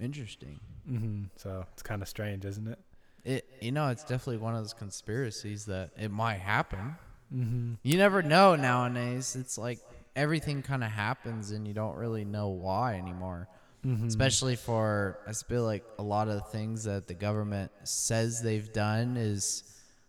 Interesting. 0.00 0.60
Mm-hmm. 0.90 1.24
So 1.36 1.66
it's 1.72 1.82
kind 1.82 2.02
of 2.02 2.08
strange, 2.08 2.44
isn't 2.44 2.66
it? 2.66 2.78
It 3.24 3.48
you 3.60 3.72
know, 3.72 3.88
it's 3.88 4.02
definitely 4.02 4.38
one 4.38 4.54
of 4.54 4.62
those 4.62 4.74
conspiracies 4.74 5.64
that 5.66 5.90
it 5.98 6.10
might 6.10 6.38
happen. 6.38 6.96
Mm-hmm. 7.34 7.74
You 7.82 7.96
never 7.98 8.22
know 8.22 8.56
nowadays. 8.56 9.36
It's 9.38 9.58
like 9.58 9.78
everything 10.14 10.62
kind 10.62 10.82
of 10.84 10.90
happens 10.90 11.50
and 11.50 11.66
you 11.66 11.74
don't 11.74 11.96
really 11.96 12.24
know 12.24 12.48
why 12.48 12.94
anymore. 12.96 13.48
Mm-hmm. 13.84 14.08
especially 14.08 14.56
for 14.56 15.16
I 15.28 15.32
feel 15.32 15.62
like 15.62 15.84
a 15.98 16.02
lot 16.02 16.26
of 16.26 16.34
the 16.34 16.40
things 16.40 16.82
that 16.84 17.06
the 17.06 17.14
government 17.14 17.70
says 17.84 18.42
they've 18.42 18.72
done 18.72 19.16
is 19.16 19.62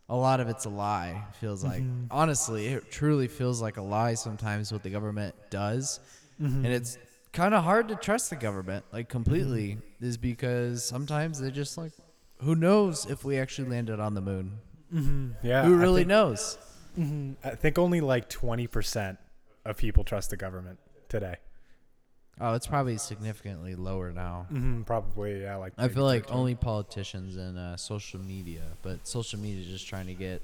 a 0.10 0.16
lot 0.16 0.40
of 0.40 0.48
it's 0.50 0.66
a 0.66 0.70
lie. 0.70 1.24
It 1.30 1.36
feels 1.36 1.64
like 1.64 1.84
honestly, 2.10 2.68
it 2.68 2.90
truly 2.90 3.28
feels 3.28 3.62
like 3.62 3.78
a 3.78 3.84
lie 3.84 4.16
sometimes 4.16 4.72
what 4.72 4.82
the 4.82 4.90
government 4.90 5.36
does, 5.52 6.00
Mm-hmm. 6.42 6.66
and 6.66 6.74
it's 6.74 6.98
kind 7.34 7.54
of 7.54 7.64
hard 7.64 7.88
to 7.90 7.96
trust 7.96 8.30
the 8.32 8.36
government 8.36 8.84
like 8.92 9.10
completely 9.10 9.78
is 10.02 10.18
because 10.18 10.84
sometimes 10.84 11.40
they're 11.40 11.52
just 11.52 11.78
like, 11.78 11.92
who 12.42 12.56
knows 12.56 13.06
if 13.08 13.24
we 13.26 13.38
actually 13.38 13.70
landed 13.70 14.00
on 14.00 14.16
the 14.16 14.22
moon? 14.22 14.54
Mm-hmm. 14.92 15.46
Yeah. 15.46 15.66
who 15.66 15.76
really 15.76 16.02
think- 16.02 16.08
knows? 16.10 16.58
Mhm. 16.98 17.36
I 17.44 17.52
think 17.52 17.78
only 17.78 18.02
like 18.02 18.30
20% 18.30 19.18
of 19.66 19.78
people 19.78 20.04
trust 20.04 20.30
the 20.30 20.38
government 20.38 20.80
today. 21.10 21.36
Oh, 22.40 22.54
it's 22.54 22.68
probably 22.68 22.98
significantly 22.98 23.76
lower 23.76 24.12
now. 24.12 24.46
Mm-hmm. 24.52 24.84
Probably, 24.84 25.42
yeah. 25.42 25.56
Like 25.56 25.74
I 25.78 25.88
feel 25.88 26.04
like 26.04 26.32
only 26.32 26.54
politicians 26.56 27.36
and 27.36 27.58
uh, 27.58 27.78
social 27.78 28.20
media, 28.20 28.62
but 28.84 29.08
social 29.08 29.40
media 29.40 29.62
is 29.62 29.68
just 29.68 29.88
trying 29.88 30.06
to 30.08 30.14
get 30.14 30.42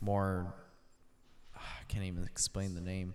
more. 0.00 0.46
I 1.56 1.82
can't 1.88 2.04
even 2.04 2.22
explain 2.24 2.74
the 2.76 2.80
name. 2.80 3.14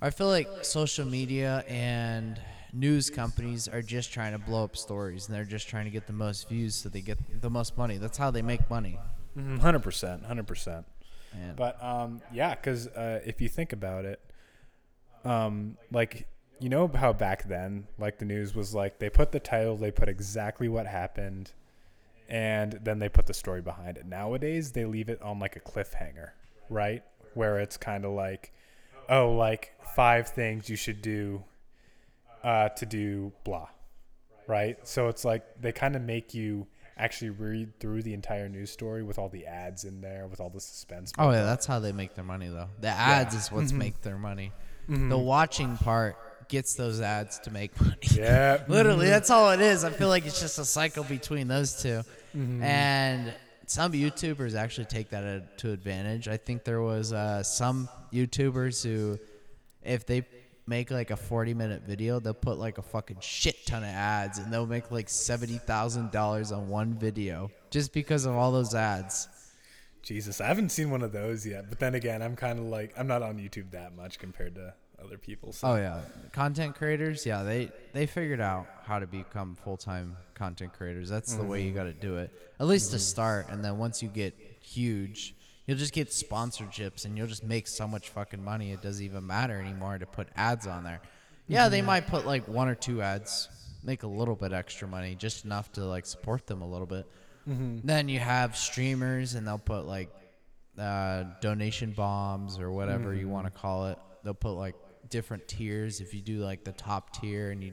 I 0.00 0.10
feel 0.10 0.28
like 0.28 0.48
social 0.62 1.06
media 1.06 1.64
and 1.68 2.40
news 2.72 3.10
companies 3.10 3.68
are 3.68 3.82
just 3.82 4.12
trying 4.12 4.32
to 4.32 4.38
blow 4.38 4.64
up 4.64 4.76
stories, 4.78 5.26
and 5.26 5.36
they're 5.36 5.44
just 5.44 5.68
trying 5.68 5.84
to 5.84 5.90
get 5.90 6.06
the 6.06 6.12
most 6.12 6.48
views 6.48 6.74
so 6.74 6.88
they 6.88 7.00
get 7.02 7.18
the 7.42 7.50
most 7.50 7.76
money. 7.76 7.98
That's 7.98 8.16
how 8.18 8.30
they 8.30 8.42
make 8.42 8.68
money. 8.70 8.98
Mhm, 9.36 9.58
100%. 9.58 10.22
100%. 10.22 10.84
Man. 11.36 11.54
But 11.56 11.82
um, 11.82 12.20
yeah, 12.32 12.54
because 12.54 12.86
uh, 12.88 13.20
if 13.24 13.40
you 13.40 13.48
think 13.48 13.72
about 13.72 14.04
it, 14.04 14.20
um, 15.24 15.76
like 15.90 16.26
you 16.60 16.68
know 16.68 16.88
how 16.88 17.12
back 17.12 17.44
then, 17.48 17.86
like 17.98 18.18
the 18.18 18.24
news 18.24 18.54
was 18.54 18.74
like 18.74 18.98
they 18.98 19.10
put 19.10 19.32
the 19.32 19.40
title, 19.40 19.76
they 19.76 19.90
put 19.90 20.08
exactly 20.08 20.68
what 20.68 20.86
happened, 20.86 21.52
and 22.28 22.78
then 22.82 22.98
they 22.98 23.08
put 23.08 23.26
the 23.26 23.34
story 23.34 23.60
behind 23.60 23.96
it. 23.98 24.06
Nowadays, 24.06 24.72
they 24.72 24.84
leave 24.84 25.08
it 25.08 25.20
on 25.22 25.38
like 25.38 25.56
a 25.56 25.60
cliffhanger, 25.60 26.30
right? 26.70 27.02
Where 27.34 27.58
it's 27.58 27.76
kind 27.76 28.04
of 28.04 28.12
like, 28.12 28.52
oh, 29.08 29.32
like 29.32 29.72
five 29.94 30.28
things 30.28 30.68
you 30.68 30.76
should 30.76 31.02
do 31.02 31.44
uh, 32.42 32.70
to 32.70 32.86
do 32.86 33.32
blah, 33.44 33.68
right? 34.46 34.78
So 34.86 35.08
it's 35.08 35.24
like 35.24 35.44
they 35.60 35.72
kind 35.72 35.96
of 35.96 36.02
make 36.02 36.32
you 36.32 36.66
actually 36.96 37.30
read 37.30 37.78
through 37.78 38.02
the 38.02 38.14
entire 38.14 38.48
news 38.48 38.70
story 38.70 39.02
with 39.02 39.18
all 39.18 39.28
the 39.28 39.46
ads 39.46 39.84
in 39.84 40.00
there, 40.00 40.26
with 40.26 40.40
all 40.40 40.50
the 40.50 40.60
suspense. 40.60 41.12
Oh 41.18 41.30
yeah, 41.30 41.42
that's 41.42 41.66
how 41.66 41.78
they 41.78 41.92
make 41.92 42.14
their 42.14 42.24
money 42.24 42.48
though. 42.48 42.68
The 42.80 42.88
ads 42.88 43.34
is 43.34 43.52
what's 43.52 43.68
Mm-hmm. 43.70 43.78
make 43.78 44.00
their 44.02 44.18
money. 44.18 44.52
The 44.88 45.18
watching 45.18 45.76
part 45.78 46.16
gets 46.48 46.74
those 46.76 47.00
ads 47.00 47.40
to 47.40 47.50
make 47.50 47.78
money. 47.80 47.96
Yeah. 48.14 48.62
Literally, 48.68 49.08
that's 49.08 49.30
all 49.30 49.50
it 49.50 49.60
is. 49.60 49.82
I 49.82 49.90
feel 49.90 50.08
like 50.08 50.24
it's 50.26 50.40
just 50.40 50.58
a 50.60 50.64
cycle 50.64 51.02
between 51.04 51.48
those 51.48 51.82
2 51.82 52.02
Mm-hmm. 52.36 52.62
And 52.62 53.34
some 53.66 53.92
YouTubers 53.92 54.54
actually 54.54 54.84
take 54.84 55.08
that 55.10 55.58
to 55.58 55.72
advantage. 55.72 56.28
I 56.28 56.36
think 56.36 56.62
there 56.64 56.80
was 56.82 57.12
uh, 57.12 57.42
some 57.42 57.88
YouTubers 58.12 58.84
who, 58.84 59.18
if 59.82 60.06
they 60.06 60.20
make 60.66 60.90
like 60.90 61.10
a 61.10 61.16
40 61.16 61.54
minute 61.54 61.82
video, 61.86 62.20
they'll 62.20 62.34
put 62.34 62.58
like 62.58 62.78
a 62.78 62.82
fucking 62.82 63.18
shit 63.20 63.64
ton 63.66 63.82
of 63.82 63.88
ads 63.88 64.38
and 64.38 64.52
they'll 64.52 64.66
make 64.66 64.90
like 64.90 65.06
$70,000 65.06 66.56
on 66.56 66.68
one 66.68 66.94
video 66.94 67.50
just 67.70 67.92
because 67.92 68.26
of 68.26 68.34
all 68.34 68.52
those 68.52 68.74
ads. 68.74 69.28
Jesus, 70.02 70.40
I 70.40 70.46
haven't 70.46 70.70
seen 70.70 70.90
one 70.90 71.02
of 71.02 71.12
those 71.12 71.44
yet. 71.44 71.68
But 71.68 71.80
then 71.80 71.96
again, 71.96 72.22
I'm 72.22 72.36
kind 72.36 72.58
of 72.60 72.66
like 72.66 72.94
I'm 72.96 73.08
not 73.08 73.22
on 73.22 73.38
YouTube 73.38 73.72
that 73.72 73.96
much 73.96 74.20
compared 74.20 74.54
to 74.54 74.72
other 75.02 75.18
people. 75.18 75.52
So. 75.52 75.68
Oh 75.68 75.76
yeah, 75.76 76.00
content 76.32 76.76
creators. 76.76 77.26
Yeah, 77.26 77.42
they 77.42 77.72
they 77.92 78.06
figured 78.06 78.40
out 78.40 78.68
how 78.84 79.00
to 79.00 79.06
become 79.08 79.56
full 79.56 79.76
time 79.76 80.16
content 80.34 80.72
creators. 80.74 81.08
That's 81.08 81.34
the 81.34 81.42
way 81.42 81.58
mm-hmm. 81.58 81.68
you 81.68 81.74
got 81.74 81.84
to 81.84 81.92
do 81.92 82.18
it. 82.18 82.32
At 82.60 82.66
least 82.66 82.90
to 82.90 82.98
mm-hmm. 82.98 83.02
start, 83.02 83.46
and 83.50 83.64
then 83.64 83.78
once 83.78 84.00
you 84.00 84.08
get 84.08 84.38
huge, 84.60 85.34
you'll 85.66 85.76
just 85.78 85.92
get 85.92 86.08
sponsorships, 86.08 87.04
and 87.04 87.16
you'll 87.16 87.26
just 87.26 87.44
make 87.44 87.66
so 87.66 87.86
much 87.86 88.08
fucking 88.10 88.42
money. 88.42 88.72
It 88.72 88.82
doesn't 88.82 89.04
even 89.04 89.26
matter 89.26 89.60
anymore 89.60 89.98
to 89.98 90.06
put 90.06 90.28
ads 90.36 90.66
on 90.66 90.84
there. 90.84 91.00
Yeah, 91.48 91.68
they 91.68 91.82
might 91.82 92.06
put 92.08 92.26
like 92.26 92.48
one 92.48 92.68
or 92.68 92.74
two 92.74 93.02
ads, 93.02 93.48
make 93.84 94.02
a 94.02 94.06
little 94.08 94.34
bit 94.34 94.52
extra 94.52 94.88
money, 94.88 95.14
just 95.14 95.44
enough 95.44 95.70
to 95.72 95.84
like 95.84 96.06
support 96.06 96.46
them 96.46 96.62
a 96.62 96.66
little 96.66 96.86
bit. 96.86 97.06
Then 97.84 98.08
you 98.08 98.18
have 98.18 98.56
streamers, 98.56 99.34
and 99.34 99.46
they'll 99.46 99.58
put 99.58 99.86
like 99.86 100.10
uh, 100.78 101.24
donation 101.40 101.92
bombs 101.92 102.58
or 102.58 102.70
whatever 102.72 103.14
you 103.14 103.28
want 103.28 103.46
to 103.46 103.50
call 103.52 103.86
it. 103.86 103.98
They'll 104.24 104.34
put 104.34 104.52
like 104.54 104.74
different 105.08 105.46
tiers. 105.46 106.00
If 106.00 106.12
you 106.14 106.20
do 106.20 106.38
like 106.38 106.64
the 106.64 106.72
top 106.72 107.12
tier, 107.20 107.50
and 107.52 107.62
you 107.62 107.72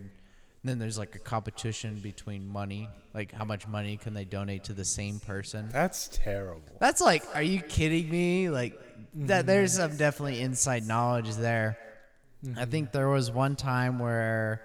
then 0.64 0.80
there's 0.80 0.98
like 0.98 1.16
a 1.16 1.20
competition 1.20 2.00
between 2.02 2.48
money, 2.48 2.88
like 3.14 3.32
how 3.32 3.44
much 3.44 3.68
money 3.68 3.98
can 3.98 4.14
they 4.14 4.26
donate 4.26 4.64
to 4.66 4.74
the 4.74 4.86
same 4.86 5.20
person. 5.20 5.70
That's 5.72 6.08
terrible. 6.08 6.62
That's 6.80 7.02
like, 7.02 7.24
are 7.36 7.44
you 7.44 7.62
kidding 7.62 8.10
me? 8.10 8.50
Like 8.50 8.80
that. 9.16 9.40
Mm-hmm. 9.40 9.48
There's 9.48 9.74
some 9.74 9.98
definitely 9.98 10.42
inside 10.42 10.88
knowledge 10.88 11.32
there. 11.36 11.78
I 12.58 12.66
think 12.66 12.88
mm-hmm. 12.88 12.98
there 12.98 13.10
was 13.10 13.32
one 13.32 13.56
time 13.56 14.00
where 14.00 14.62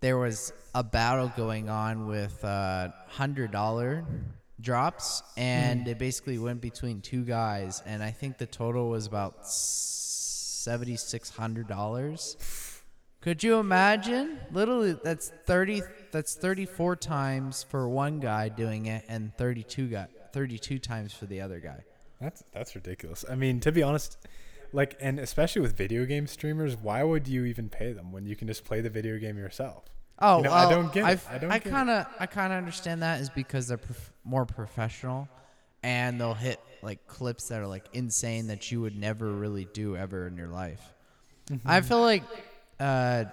there 0.00 0.18
was 0.18 0.52
a 0.74 0.82
battle 0.84 1.32
going 1.36 1.68
on 1.68 2.06
with 2.06 2.44
uh, 2.44 2.88
hundred 3.08 3.52
dollar 3.52 4.04
drops, 4.60 5.22
and 5.36 5.86
mm. 5.86 5.88
it 5.88 5.98
basically 5.98 6.38
went 6.38 6.60
between 6.60 7.00
two 7.00 7.24
guys, 7.24 7.82
and 7.86 8.02
I 8.02 8.10
think 8.10 8.38
the 8.38 8.46
total 8.46 8.88
was 8.90 9.06
about 9.06 9.46
seventy 9.46 10.96
six 10.96 11.30
hundred 11.30 11.68
dollars. 11.68 12.36
Could 13.24 13.42
you 13.42 13.58
imagine? 13.58 14.38
Literally, 14.52 14.98
that's 15.02 15.32
thirty. 15.46 15.80
That's 16.12 16.34
thirty-four 16.34 16.96
times 16.96 17.62
for 17.62 17.88
one 17.88 18.20
guy 18.20 18.50
doing 18.50 18.84
it, 18.84 19.02
and 19.08 19.34
thirty-two 19.38 19.88
guy, 19.88 20.08
thirty-two 20.34 20.78
times 20.78 21.14
for 21.14 21.24
the 21.24 21.40
other 21.40 21.58
guy. 21.58 21.84
That's 22.20 22.44
that's 22.52 22.74
ridiculous. 22.74 23.24
I 23.28 23.34
mean, 23.34 23.60
to 23.60 23.72
be 23.72 23.82
honest, 23.82 24.18
like, 24.74 24.98
and 25.00 25.18
especially 25.18 25.62
with 25.62 25.74
video 25.74 26.04
game 26.04 26.26
streamers, 26.26 26.76
why 26.76 27.02
would 27.02 27.26
you 27.26 27.46
even 27.46 27.70
pay 27.70 27.94
them 27.94 28.12
when 28.12 28.26
you 28.26 28.36
can 28.36 28.46
just 28.46 28.62
play 28.62 28.82
the 28.82 28.90
video 28.90 29.18
game 29.18 29.38
yourself? 29.38 29.84
Oh, 30.18 30.36
You 30.36 30.42
know, 30.44 30.50
well, 30.50 30.68
I 30.68 30.70
don't 30.70 30.92
get 30.92 31.00
it. 31.04 31.06
I've- 31.06 31.26
I 31.30 31.38
don't 31.38 31.50
I 31.50 31.58
kind 31.60 31.88
of, 31.90 32.06
I 32.20 32.26
kind 32.26 32.52
of 32.52 32.58
understand 32.58 33.02
that 33.02 33.22
is 33.22 33.30
because 33.30 33.68
they're 33.68 33.78
prof- 33.78 34.12
more 34.22 34.44
professional, 34.44 35.30
and 35.82 36.20
they'll 36.20 36.34
hit 36.34 36.60
like 36.82 37.06
clips 37.06 37.48
that 37.48 37.62
are 37.62 37.66
like 37.66 37.86
insane 37.94 38.48
that 38.48 38.70
you 38.70 38.82
would 38.82 38.96
never 38.98 39.32
really 39.32 39.64
do 39.72 39.96
ever 39.96 40.26
in 40.26 40.36
your 40.36 40.48
life. 40.48 40.92
Mm-hmm. 41.50 41.66
I 41.66 41.80
feel 41.80 42.02
like 42.02 42.22
uh, 42.80 43.24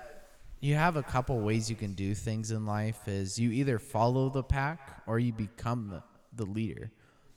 you 0.60 0.76
have 0.76 0.96
a 0.96 1.04
couple 1.04 1.40
ways 1.40 1.70
you 1.70 1.76
can 1.76 1.94
do 1.94 2.14
things 2.14 2.52
in 2.52 2.66
life. 2.66 3.08
Is 3.08 3.40
you 3.40 3.52
either 3.52 3.80
follow 3.80 4.30
the 4.30 4.44
pack 4.44 5.02
or 5.08 5.20
you 5.20 5.34
become 5.34 5.90
the, 5.90 6.04
the 6.44 6.50
leader. 6.50 6.92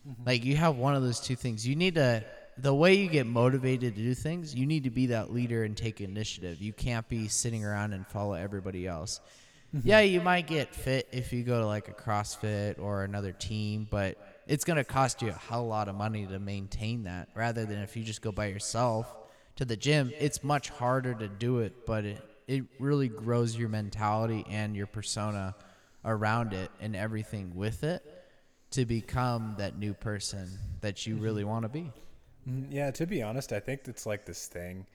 Mm-hmm. 0.08 0.22
Like 0.26 0.44
you 0.44 0.56
have 0.56 0.76
one 0.76 0.94
of 0.94 1.02
those 1.02 1.20
two 1.20 1.36
things. 1.36 1.66
You 1.66 1.76
need 1.76 1.94
to 1.94 2.24
the 2.58 2.74
way 2.74 2.94
you 2.94 3.08
get 3.08 3.26
motivated 3.26 3.96
to 3.96 4.02
do 4.02 4.14
things, 4.14 4.54
you 4.54 4.66
need 4.66 4.84
to 4.84 4.90
be 4.90 5.06
that 5.06 5.32
leader 5.32 5.64
and 5.64 5.76
take 5.76 6.00
initiative. 6.00 6.60
You 6.60 6.72
can't 6.72 7.08
be 7.08 7.28
sitting 7.28 7.64
around 7.64 7.92
and 7.92 8.06
follow 8.06 8.34
everybody 8.34 8.86
else. 8.86 9.20
Yeah, 9.82 10.00
you 10.00 10.20
might 10.20 10.46
get 10.46 10.72
fit 10.72 11.08
if 11.10 11.32
you 11.32 11.42
go 11.42 11.58
to 11.58 11.66
like 11.66 11.88
a 11.88 11.92
CrossFit 11.92 12.78
or 12.78 13.02
another 13.02 13.32
team, 13.32 13.88
but 13.90 14.16
it's 14.46 14.64
going 14.64 14.76
to 14.76 14.84
cost 14.84 15.20
you 15.20 15.30
a 15.30 15.32
hell 15.32 15.66
lot 15.66 15.88
of 15.88 15.96
money 15.96 16.26
to 16.26 16.38
maintain 16.38 17.04
that 17.04 17.28
rather 17.34 17.64
than 17.64 17.78
if 17.78 17.96
you 17.96 18.04
just 18.04 18.22
go 18.22 18.30
by 18.30 18.46
yourself 18.46 19.12
to 19.56 19.64
the 19.64 19.76
gym. 19.76 20.12
It's 20.18 20.42
much 20.42 20.68
harder 20.68 21.14
to 21.14 21.28
do 21.28 21.58
it, 21.58 21.74
but 21.86 22.04
it 22.04 22.22
it 22.46 22.64
really 22.78 23.08
grows 23.08 23.56
your 23.56 23.70
mentality 23.70 24.44
and 24.50 24.76
your 24.76 24.86
persona 24.86 25.54
around 26.04 26.52
it 26.52 26.70
and 26.78 26.94
everything 26.94 27.54
with 27.54 27.82
it 27.82 28.02
to 28.72 28.84
become 28.84 29.54
that 29.56 29.78
new 29.78 29.94
person 29.94 30.48
that 30.82 31.06
you 31.06 31.16
really 31.16 31.44
want 31.44 31.62
to 31.62 31.68
be. 31.68 31.90
Mm, 32.48 32.66
Yeah, 32.70 32.90
to 32.90 33.06
be 33.06 33.22
honest, 33.22 33.52
I 33.52 33.60
think 33.60 33.82
it's 33.86 34.04
like 34.04 34.26
this 34.26 34.46
thing 34.46 34.86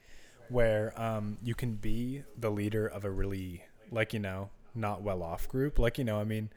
where 0.48 0.92
um, 1.00 1.38
you 1.42 1.54
can 1.54 1.74
be 1.74 2.22
the 2.38 2.50
leader 2.50 2.86
of 2.86 3.04
a 3.04 3.10
really, 3.10 3.64
like, 3.90 4.12
you 4.12 4.20
know, 4.20 4.50
not 4.74 5.02
well 5.02 5.22
off 5.22 5.48
group. 5.48 5.78
Like, 5.78 5.98
you 5.98 6.04
know, 6.04 6.20
I 6.20 6.24
mean, 6.24 6.50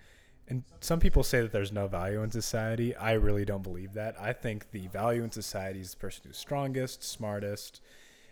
and 0.47 0.63
some 0.81 0.99
people 0.99 1.23
say 1.23 1.41
that 1.41 1.51
there's 1.51 1.71
no 1.71 1.87
value 1.87 2.21
in 2.21 2.31
society. 2.31 2.95
I 2.95 3.13
really 3.13 3.45
don't 3.45 3.63
believe 3.63 3.93
that. 3.93 4.15
I 4.19 4.33
think 4.33 4.71
the 4.71 4.87
value 4.87 5.23
in 5.23 5.31
society 5.31 5.79
is 5.79 5.91
the 5.91 5.97
person 5.97 6.23
who's 6.25 6.37
strongest, 6.37 7.03
smartest, 7.03 7.81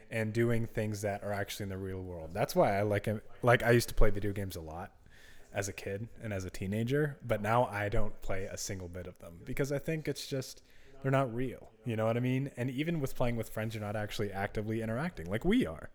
and 0.10 0.34
doing 0.34 0.65
things 0.65 1.02
that 1.02 1.24
are 1.24 1.32
actually 1.32 1.63
in 1.63 1.69
the 1.69 1.78
real 1.78 2.02
world. 2.02 2.32
That's 2.34 2.56
why 2.56 2.78
I 2.78 2.82
like. 2.82 3.08
Like, 3.41 3.63
I 3.63 3.71
used 3.71 3.89
to 3.89 3.95
play 3.95 4.10
video 4.10 4.34
games 4.34 4.58
a 4.58 4.62
lot 4.62 4.91
as 5.54 5.69
a 5.69 5.74
kid 5.74 6.08
and 6.21 6.34
as 6.34 6.45
a 6.45 6.50
teenager, 6.50 7.17
but 7.26 7.41
now 7.41 7.65
I 7.65 7.89
don't 7.89 8.21
play 8.21 8.45
a 8.45 8.58
single 8.58 8.88
bit 8.88 9.08
of 9.08 9.17
them 9.19 9.39
because 9.45 9.71
I 9.71 9.80
think 9.80 10.08
it's 10.08 10.28
just 10.28 10.63
they're 11.02 11.12
not 11.12 11.34
real. 11.34 11.71
You 11.86 11.95
know 11.95 12.06
what 12.06 12.17
I 12.17 12.19
mean? 12.19 12.52
And 12.58 12.69
even 12.69 13.00
with 13.00 13.15
playing 13.15 13.36
with 13.36 13.50
friends, 13.50 13.74
you're 13.74 13.84
not 13.84 13.95
actually 13.95 14.32
actively 14.32 14.82
interacting 14.82 15.30
like 15.30 15.45
we 15.45 15.65
are. 15.65 15.89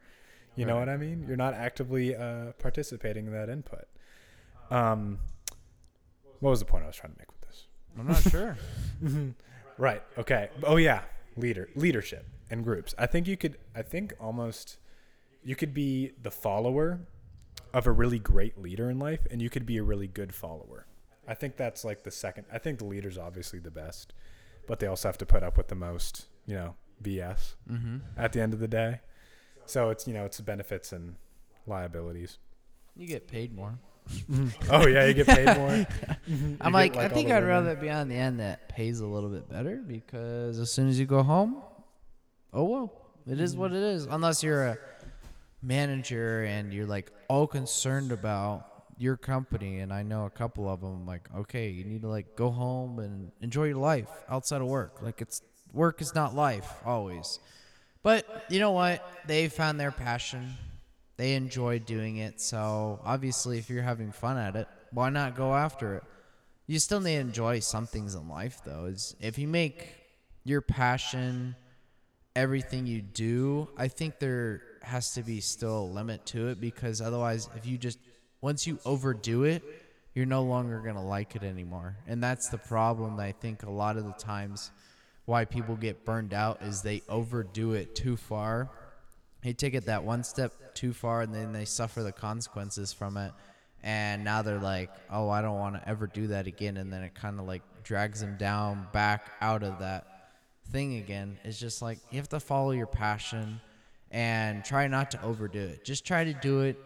You 0.57 0.64
know 0.64 0.79
what 0.79 0.88
I 0.88 0.96
mean? 0.96 1.26
You're 1.29 1.37
not 1.37 1.52
actively 1.52 2.16
uh, 2.16 2.52
participating 2.59 3.26
in 3.26 3.33
that 3.33 3.50
input. 3.50 3.85
Um, 4.70 5.18
what 6.40 6.51
was 6.51 6.61
the 6.61 6.66
point 6.66 6.85
I 6.85 6.87
was 6.87 6.96
trying 6.96 7.12
to 7.12 7.18
make 7.18 7.31
with 7.31 7.40
this? 7.42 7.66
I'm 7.99 8.07
not 8.07 8.22
sure. 8.22 8.57
Right. 9.79 10.03
Okay. 10.16 10.49
Oh 10.62 10.77
yeah, 10.77 11.03
leader 11.37 11.68
leadership 11.75 12.27
and 12.51 12.64
groups. 12.64 12.94
I 12.99 13.07
think 13.07 13.27
you 13.27 13.37
could. 13.37 13.59
I 13.75 13.83
think 13.83 14.14
almost 14.18 14.79
you 15.44 15.55
could 15.55 15.75
be 15.75 16.12
the 16.22 16.31
follower 16.31 17.01
of 17.75 17.87
a 17.87 17.92
really 17.92 18.18
great 18.18 18.59
leader 18.59 18.90
in 18.90 18.99
life, 18.99 19.27
and 19.31 19.42
you 19.42 19.51
could 19.51 19.66
be 19.66 19.77
a 19.77 19.83
really 19.83 20.07
good 20.07 20.35
follower. 20.35 20.87
I 21.29 21.35
think 21.35 21.57
that's 21.57 21.85
like 21.85 22.05
the 22.05 22.11
second. 22.11 22.46
I 22.51 22.59
think 22.59 22.79
the 22.79 22.87
leader's 22.87 23.18
obviously 23.18 23.59
the 23.59 23.70
best, 23.70 24.14
but 24.66 24.81
they 24.81 24.87
also 24.87 25.09
have 25.09 25.18
to 25.18 25.27
put 25.27 25.42
up 25.42 25.57
with 25.59 25.68
the 25.68 25.75
most. 25.75 26.27
You 26.46 26.55
know, 26.55 26.75
BS 27.03 27.57
mm-hmm. 27.70 27.99
at 28.16 28.33
the 28.33 28.40
end 28.40 28.55
of 28.55 28.61
the 28.61 28.68
day. 28.68 29.01
So 29.66 29.90
it's 29.90 30.07
you 30.07 30.14
know 30.14 30.25
it's 30.25 30.40
benefits 30.40 30.92
and 30.92 31.16
liabilities. 31.66 32.38
You 32.94 33.07
get 33.07 33.29
paid 33.29 33.55
more. 33.55 33.78
Oh 34.70 34.86
yeah, 34.86 35.07
you 35.07 35.14
get 35.14 35.26
paid 35.26 35.57
more. 35.57 35.86
Mm-hmm. 36.26 36.48
You 36.50 36.57
I'm 36.61 36.72
get, 36.72 36.78
like, 36.78 36.96
I 36.96 37.09
think 37.09 37.30
I'd 37.30 37.44
rather 37.44 37.76
be 37.76 37.88
on 37.88 38.09
the 38.09 38.16
end 38.16 38.40
that 38.40 38.68
pays 38.68 38.98
a 38.98 39.07
little 39.07 39.30
bit 39.30 39.48
better 39.48 39.76
because 39.76 40.59
as 40.59 40.72
soon 40.72 40.88
as 40.88 40.98
you 40.98 41.07
go 41.07 41.22
home, 41.22 41.62
oh 42.52 42.64
well, 42.64 42.92
it 43.28 43.38
is 43.38 43.57
what 43.57 43.72
it 43.72 43.80
is. 43.80 44.07
Unless 44.07 44.42
you're 44.42 44.64
a 44.64 44.78
manager 45.62 46.42
and 46.42 46.72
you're 46.72 46.86
like 46.86 47.12
all 47.28 47.46
concerned 47.46 48.11
about 48.11 48.66
your 48.98 49.16
company, 49.16 49.78
and 49.78 49.92
I 49.92 50.02
know 50.02 50.26
a 50.26 50.30
couple 50.30 50.68
of 50.68 50.80
them. 50.80 51.07
Like, 51.07 51.28
okay, 51.36 51.68
you 51.68 51.84
need 51.84 52.02
to 52.02 52.09
like 52.09 52.34
go 52.34 52.50
home 52.50 52.98
and 52.98 53.30
enjoy 53.40 53.66
your 53.66 53.76
life 53.76 54.09
outside 54.28 54.61
of 54.61 54.66
work. 54.66 55.02
Like, 55.02 55.20
it's 55.20 55.42
work 55.72 56.00
is 56.00 56.14
not 56.14 56.34
life 56.34 56.72
always. 56.84 57.38
But 58.02 58.46
you 58.48 58.61
know 58.61 58.72
what? 58.72 59.04
They 59.26 59.48
found 59.48 59.78
their 59.78 59.92
passion. 59.92 60.54
They 61.16 61.34
enjoy 61.34 61.78
doing 61.78 62.18
it. 62.18 62.40
So 62.40 63.00
obviously, 63.04 63.58
if 63.58 63.70
you're 63.70 63.82
having 63.82 64.12
fun 64.12 64.36
at 64.36 64.56
it, 64.56 64.68
why 64.90 65.10
not 65.10 65.36
go 65.36 65.54
after 65.54 65.94
it? 65.94 66.04
You 66.66 66.78
still 66.78 67.00
need 67.00 67.14
to 67.14 67.20
enjoy 67.20 67.60
some 67.60 67.86
things 67.86 68.14
in 68.14 68.28
life, 68.28 68.60
though. 68.64 68.86
Is 68.86 69.16
if 69.20 69.38
you 69.38 69.48
make, 69.48 70.06
your 70.46 70.60
passion, 70.60 71.56
everything 72.36 72.86
you 72.86 73.02
do, 73.02 73.68
I 73.76 73.88
think 73.88 74.20
there 74.20 74.62
has 74.82 75.12
to 75.14 75.24
be 75.24 75.40
still 75.40 75.80
a 75.80 75.92
limit 75.92 76.24
to 76.26 76.48
it 76.48 76.60
because 76.60 77.00
otherwise, 77.00 77.48
if 77.56 77.66
you 77.66 77.76
just 77.76 77.98
once 78.40 78.64
you 78.64 78.78
overdo 78.84 79.42
it, 79.42 79.62
you're 80.14 80.24
no 80.24 80.44
longer 80.44 80.78
gonna 80.78 81.04
like 81.04 81.34
it 81.34 81.42
anymore, 81.42 81.96
and 82.06 82.22
that's 82.22 82.48
the 82.48 82.58
problem. 82.58 83.18
I 83.18 83.32
think 83.32 83.64
a 83.64 83.70
lot 83.70 83.96
of 83.96 84.04
the 84.04 84.12
times 84.12 84.70
why 85.24 85.44
people 85.44 85.74
get 85.74 86.04
burned 86.04 86.32
out 86.32 86.62
is 86.62 86.80
they 86.80 87.02
overdo 87.08 87.72
it 87.72 87.96
too 87.96 88.16
far. 88.16 88.70
They 89.47 89.53
take 89.53 89.74
it 89.74 89.86
that 89.86 90.03
one 90.03 90.24
step 90.24 90.53
too 90.74 90.92
far, 90.92 91.20
and 91.22 91.32
then 91.32 91.53
they 91.53 91.66
suffer 91.66 92.03
the 92.03 92.11
consequences 92.11 92.92
from 92.92 93.16
it. 93.16 93.32
And 93.80 94.24
now 94.24 94.42
they're 94.42 94.59
like, 94.59 94.90
"Oh, 95.09 95.28
I 95.30 95.40
don't 95.40 95.57
want 95.57 95.76
to 95.76 95.88
ever 95.88 96.09
do 96.09 96.26
that 96.26 96.49
again," 96.49 96.76
and 96.76 96.92
then 96.92 97.05
it 97.05 97.14
kind 97.14 97.38
of 97.38 97.47
like 97.47 97.62
drags 97.84 98.20
them 98.20 98.36
down 98.36 98.88
back 98.92 99.30
out 99.40 99.62
of 99.62 99.78
that 99.78 100.05
thing 100.72 100.97
again. 100.97 101.38
It's 101.44 101.61
just 101.61 101.80
like 101.80 102.01
you 102.11 102.16
have 102.18 102.28
to 102.30 102.40
follow 102.40 102.72
your 102.72 102.88
passion 102.88 103.61
and 104.11 104.64
try 104.64 104.88
not 104.88 105.12
to 105.12 105.22
overdo 105.22 105.61
it. 105.61 105.84
Just 105.84 106.05
try 106.05 106.24
to 106.24 106.34
do 106.34 106.62
it 106.62 106.76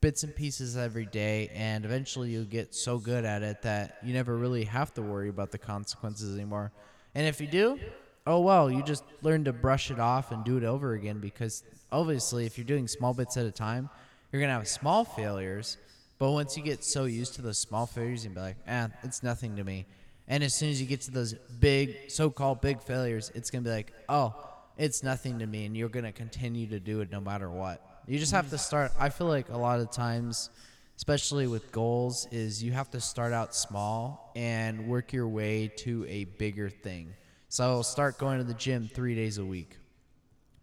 bits 0.00 0.22
and 0.22 0.34
pieces 0.34 0.74
every 0.74 1.04
day, 1.04 1.50
and 1.54 1.84
eventually 1.84 2.30
you'll 2.30 2.44
get 2.46 2.74
so 2.74 2.96
good 2.96 3.26
at 3.26 3.42
it 3.42 3.60
that 3.60 3.98
you 4.02 4.14
never 4.14 4.38
really 4.38 4.64
have 4.64 4.94
to 4.94 5.02
worry 5.02 5.28
about 5.28 5.50
the 5.50 5.58
consequences 5.58 6.34
anymore. 6.34 6.72
And 7.14 7.26
if 7.26 7.42
you 7.42 7.46
do, 7.46 7.78
oh 8.26 8.40
well, 8.40 8.70
you 8.70 8.82
just 8.82 9.04
learn 9.20 9.44
to 9.44 9.52
brush 9.52 9.90
it 9.90 10.00
off 10.00 10.32
and 10.32 10.42
do 10.44 10.56
it 10.56 10.64
over 10.64 10.94
again 10.94 11.20
because 11.20 11.62
obviously, 11.92 12.46
if 12.46 12.58
you're 12.58 12.64
doing 12.64 12.88
small 12.88 13.14
bits 13.14 13.36
at 13.36 13.46
a 13.46 13.50
time, 13.50 13.88
you're 14.32 14.40
gonna 14.40 14.54
have 14.54 14.68
small 14.68 15.04
failures. 15.04 15.76
But 16.18 16.32
once 16.32 16.56
you 16.56 16.62
get 16.62 16.82
so 16.82 17.04
used 17.04 17.34
to 17.34 17.42
those 17.42 17.58
small 17.58 17.86
failures, 17.86 18.24
you'll 18.24 18.34
be 18.34 18.40
like, 18.40 18.56
eh, 18.66 18.88
it's 19.02 19.22
nothing 19.22 19.56
to 19.56 19.64
me. 19.64 19.86
And 20.28 20.42
as 20.42 20.54
soon 20.54 20.70
as 20.70 20.80
you 20.80 20.86
get 20.86 21.02
to 21.02 21.10
those 21.10 21.34
big, 21.60 22.10
so-called 22.10 22.60
big 22.60 22.80
failures, 22.82 23.30
it's 23.34 23.50
gonna 23.50 23.62
be 23.62 23.70
like, 23.70 23.92
oh, 24.08 24.34
it's 24.76 25.02
nothing 25.02 25.38
to 25.38 25.46
me, 25.46 25.66
and 25.66 25.76
you're 25.76 25.88
gonna 25.88 26.12
continue 26.12 26.66
to 26.68 26.80
do 26.80 27.00
it 27.00 27.10
no 27.10 27.20
matter 27.20 27.50
what. 27.50 28.02
You 28.06 28.18
just 28.18 28.32
have 28.32 28.50
to 28.50 28.58
start. 28.58 28.92
I 28.98 29.08
feel 29.08 29.26
like 29.26 29.48
a 29.48 29.56
lot 29.56 29.80
of 29.80 29.90
times, 29.90 30.50
especially 30.96 31.46
with 31.46 31.72
goals, 31.72 32.28
is 32.30 32.62
you 32.62 32.72
have 32.72 32.90
to 32.90 33.00
start 33.00 33.32
out 33.32 33.54
small 33.54 34.32
and 34.36 34.86
work 34.86 35.12
your 35.12 35.28
way 35.28 35.68
to 35.78 36.06
a 36.08 36.24
bigger 36.24 36.70
thing. 36.70 37.14
So 37.48 37.82
start 37.82 38.18
going 38.18 38.38
to 38.38 38.44
the 38.44 38.54
gym 38.54 38.88
three 38.92 39.14
days 39.14 39.38
a 39.38 39.44
week, 39.44 39.76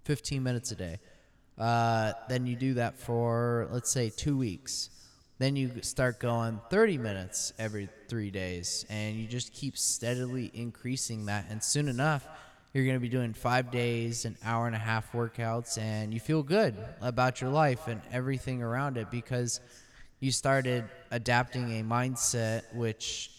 15 0.03 0.43
minutes 0.43 0.71
a 0.71 0.75
day. 0.75 0.99
Uh, 1.57 2.13
then 2.29 2.47
you 2.47 2.55
do 2.55 2.75
that 2.75 2.97
for 2.97 3.67
let's 3.71 3.91
say 3.91 4.09
two 4.09 4.37
weeks. 4.37 4.89
Then 5.39 5.55
you 5.55 5.71
start 5.81 6.19
going 6.19 6.59
30 6.69 6.97
minutes 6.99 7.53
every 7.57 7.89
three 8.07 8.31
days, 8.31 8.85
and 8.89 9.15
you 9.15 9.27
just 9.27 9.51
keep 9.51 9.77
steadily 9.77 10.51
increasing 10.53 11.25
that. 11.25 11.47
And 11.49 11.61
soon 11.61 11.87
enough, 11.87 12.25
you're 12.73 12.85
going 12.85 12.95
to 12.95 13.01
be 13.01 13.09
doing 13.09 13.33
five 13.33 13.69
days, 13.71 14.25
an 14.25 14.37
hour 14.43 14.67
and 14.67 14.75
a 14.75 14.79
half 14.79 15.11
workouts, 15.11 15.77
and 15.77 16.13
you 16.13 16.19
feel 16.19 16.43
good 16.43 16.75
about 17.01 17.41
your 17.41 17.49
life 17.49 17.87
and 17.87 18.01
everything 18.11 18.61
around 18.61 18.97
it 18.97 19.11
because 19.11 19.59
you 20.19 20.31
started 20.31 20.85
adapting 21.11 21.79
a 21.79 21.83
mindset 21.83 22.61
which 22.73 23.29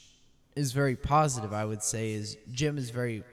is 0.54 0.72
very 0.72 0.96
positive. 0.96 1.52
I 1.52 1.64
would 1.64 1.82
say 1.82 2.12
is 2.12 2.36
gym 2.52 2.76
is 2.76 2.90
very, 2.90 3.24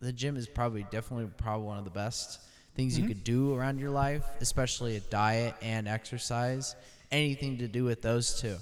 the 0.00 0.12
gym 0.12 0.36
is 0.36 0.48
probably 0.48 0.84
definitely 0.90 1.30
probably 1.38 1.66
one 1.66 1.78
of 1.78 1.84
the 1.84 1.90
best 1.90 2.40
things 2.76 2.98
you 2.98 3.06
could 3.06 3.24
do 3.24 3.54
around 3.54 3.80
your 3.80 3.90
life, 3.90 4.24
especially 4.40 4.96
a 4.96 5.00
diet 5.00 5.54
and 5.62 5.88
exercise 5.88 6.76
anything 7.10 7.58
to 7.58 7.68
do 7.68 7.84
with 7.84 8.02
those 8.02 8.40
two. 8.40 8.56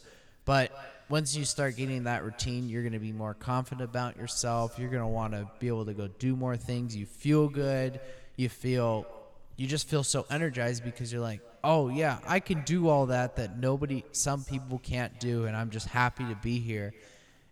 But 0.44 0.70
once 1.08 1.36
you 1.36 1.44
start 1.44 1.76
getting 1.76 2.04
that 2.04 2.24
routine, 2.24 2.68
you're 2.68 2.82
going 2.82 2.92
to 2.92 2.98
be 2.98 3.12
more 3.12 3.34
confident 3.34 3.88
about 3.88 4.16
yourself. 4.16 4.78
You're 4.78 4.90
going 4.90 5.02
to 5.02 5.08
want 5.08 5.32
to 5.32 5.46
be 5.58 5.68
able 5.68 5.84
to 5.86 5.94
go 5.94 6.08
do 6.18 6.36
more 6.36 6.56
things. 6.56 6.96
You 6.96 7.06
feel 7.06 7.48
good. 7.48 8.00
You 8.36 8.48
feel 8.48 9.06
you 9.56 9.68
just 9.68 9.88
feel 9.88 10.02
so 10.02 10.26
energized 10.30 10.82
because 10.84 11.12
you're 11.12 11.22
like, 11.22 11.40
"Oh 11.62 11.88
yeah, 11.88 12.18
I 12.26 12.40
can 12.40 12.62
do 12.62 12.88
all 12.88 13.06
that 13.06 13.36
that 13.36 13.56
nobody 13.58 14.02
some 14.12 14.42
people 14.42 14.78
can't 14.80 15.20
do 15.20 15.44
and 15.46 15.56
I'm 15.56 15.70
just 15.70 15.86
happy 15.86 16.24
to 16.24 16.34
be 16.34 16.58
here." 16.58 16.92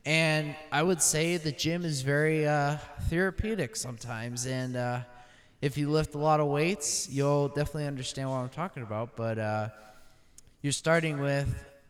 And 0.04 0.56
I 0.72 0.82
would 0.82 1.00
say 1.00 1.36
the 1.36 1.52
gym 1.52 1.84
is 1.84 2.02
very 2.02 2.44
uh, 2.46 2.78
therapeutic 3.08 3.76
sometimes 3.76 4.46
and 4.46 4.74
uh, 4.76 5.00
if 5.62 5.78
you 5.78 5.88
lift 5.88 6.14
a 6.16 6.18
lot 6.18 6.40
of 6.40 6.48
weights, 6.48 7.08
you'll 7.08 7.48
definitely 7.48 7.86
understand 7.86 8.28
what 8.28 8.38
I'm 8.38 8.48
talking 8.48 8.82
about, 8.82 9.16
but 9.16 9.38
uh, 9.38 9.68
you're 10.60 10.72
starting 10.72 11.20
with 11.20 11.48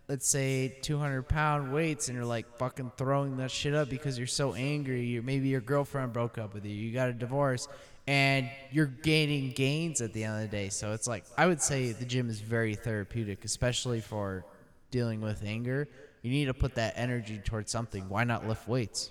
let's 0.09 0.29
say 0.29 0.77
200 0.83 1.23
pound 1.23 1.73
weights 1.73 2.09
and 2.09 2.17
you're 2.17 2.27
like 2.27 2.59
fucking 2.59 2.93
throwing 2.99 3.39
that 3.39 3.51
shit 3.51 3.73
up 3.73 3.89
because 3.89 4.19
you're 4.19 4.27
so 4.27 4.53
angry 4.53 5.05
you 5.05 5.23
maybe 5.23 5.49
your 5.49 5.61
girlfriend 5.61 6.13
broke 6.13 6.39
up 6.39 6.53
with 6.53 6.67
you 6.67 6.73
you 6.73 6.93
got 6.93 7.09
a 7.09 7.13
divorce 7.13 7.69
and 8.09 8.51
you're 8.73 8.87
gaining 8.87 9.53
gains 9.53 10.01
at 10.01 10.13
the 10.13 10.25
end 10.25 10.43
of 10.43 10.51
the 10.51 10.57
day. 10.57 10.69
So 10.69 10.93
it's 10.93 11.07
like 11.07 11.25
i 11.39 11.47
would 11.47 11.63
say 11.63 11.93
the 11.93 12.05
gym 12.05 12.29
is 12.29 12.41
very 12.41 12.75
therapeutic 12.75 13.45
especially 13.45 14.01
for 14.01 14.45
dealing 14.91 15.21
with 15.21 15.43
anger. 15.45 15.89
You 16.21 16.31
need 16.31 16.47
to 16.47 16.55
put 16.55 16.75
that 16.75 16.95
energy 16.97 17.39
towards 17.39 17.71
something. 17.71 18.09
Why 18.09 18.25
not 18.25 18.47
lift 18.47 18.69
weights? 18.69 19.11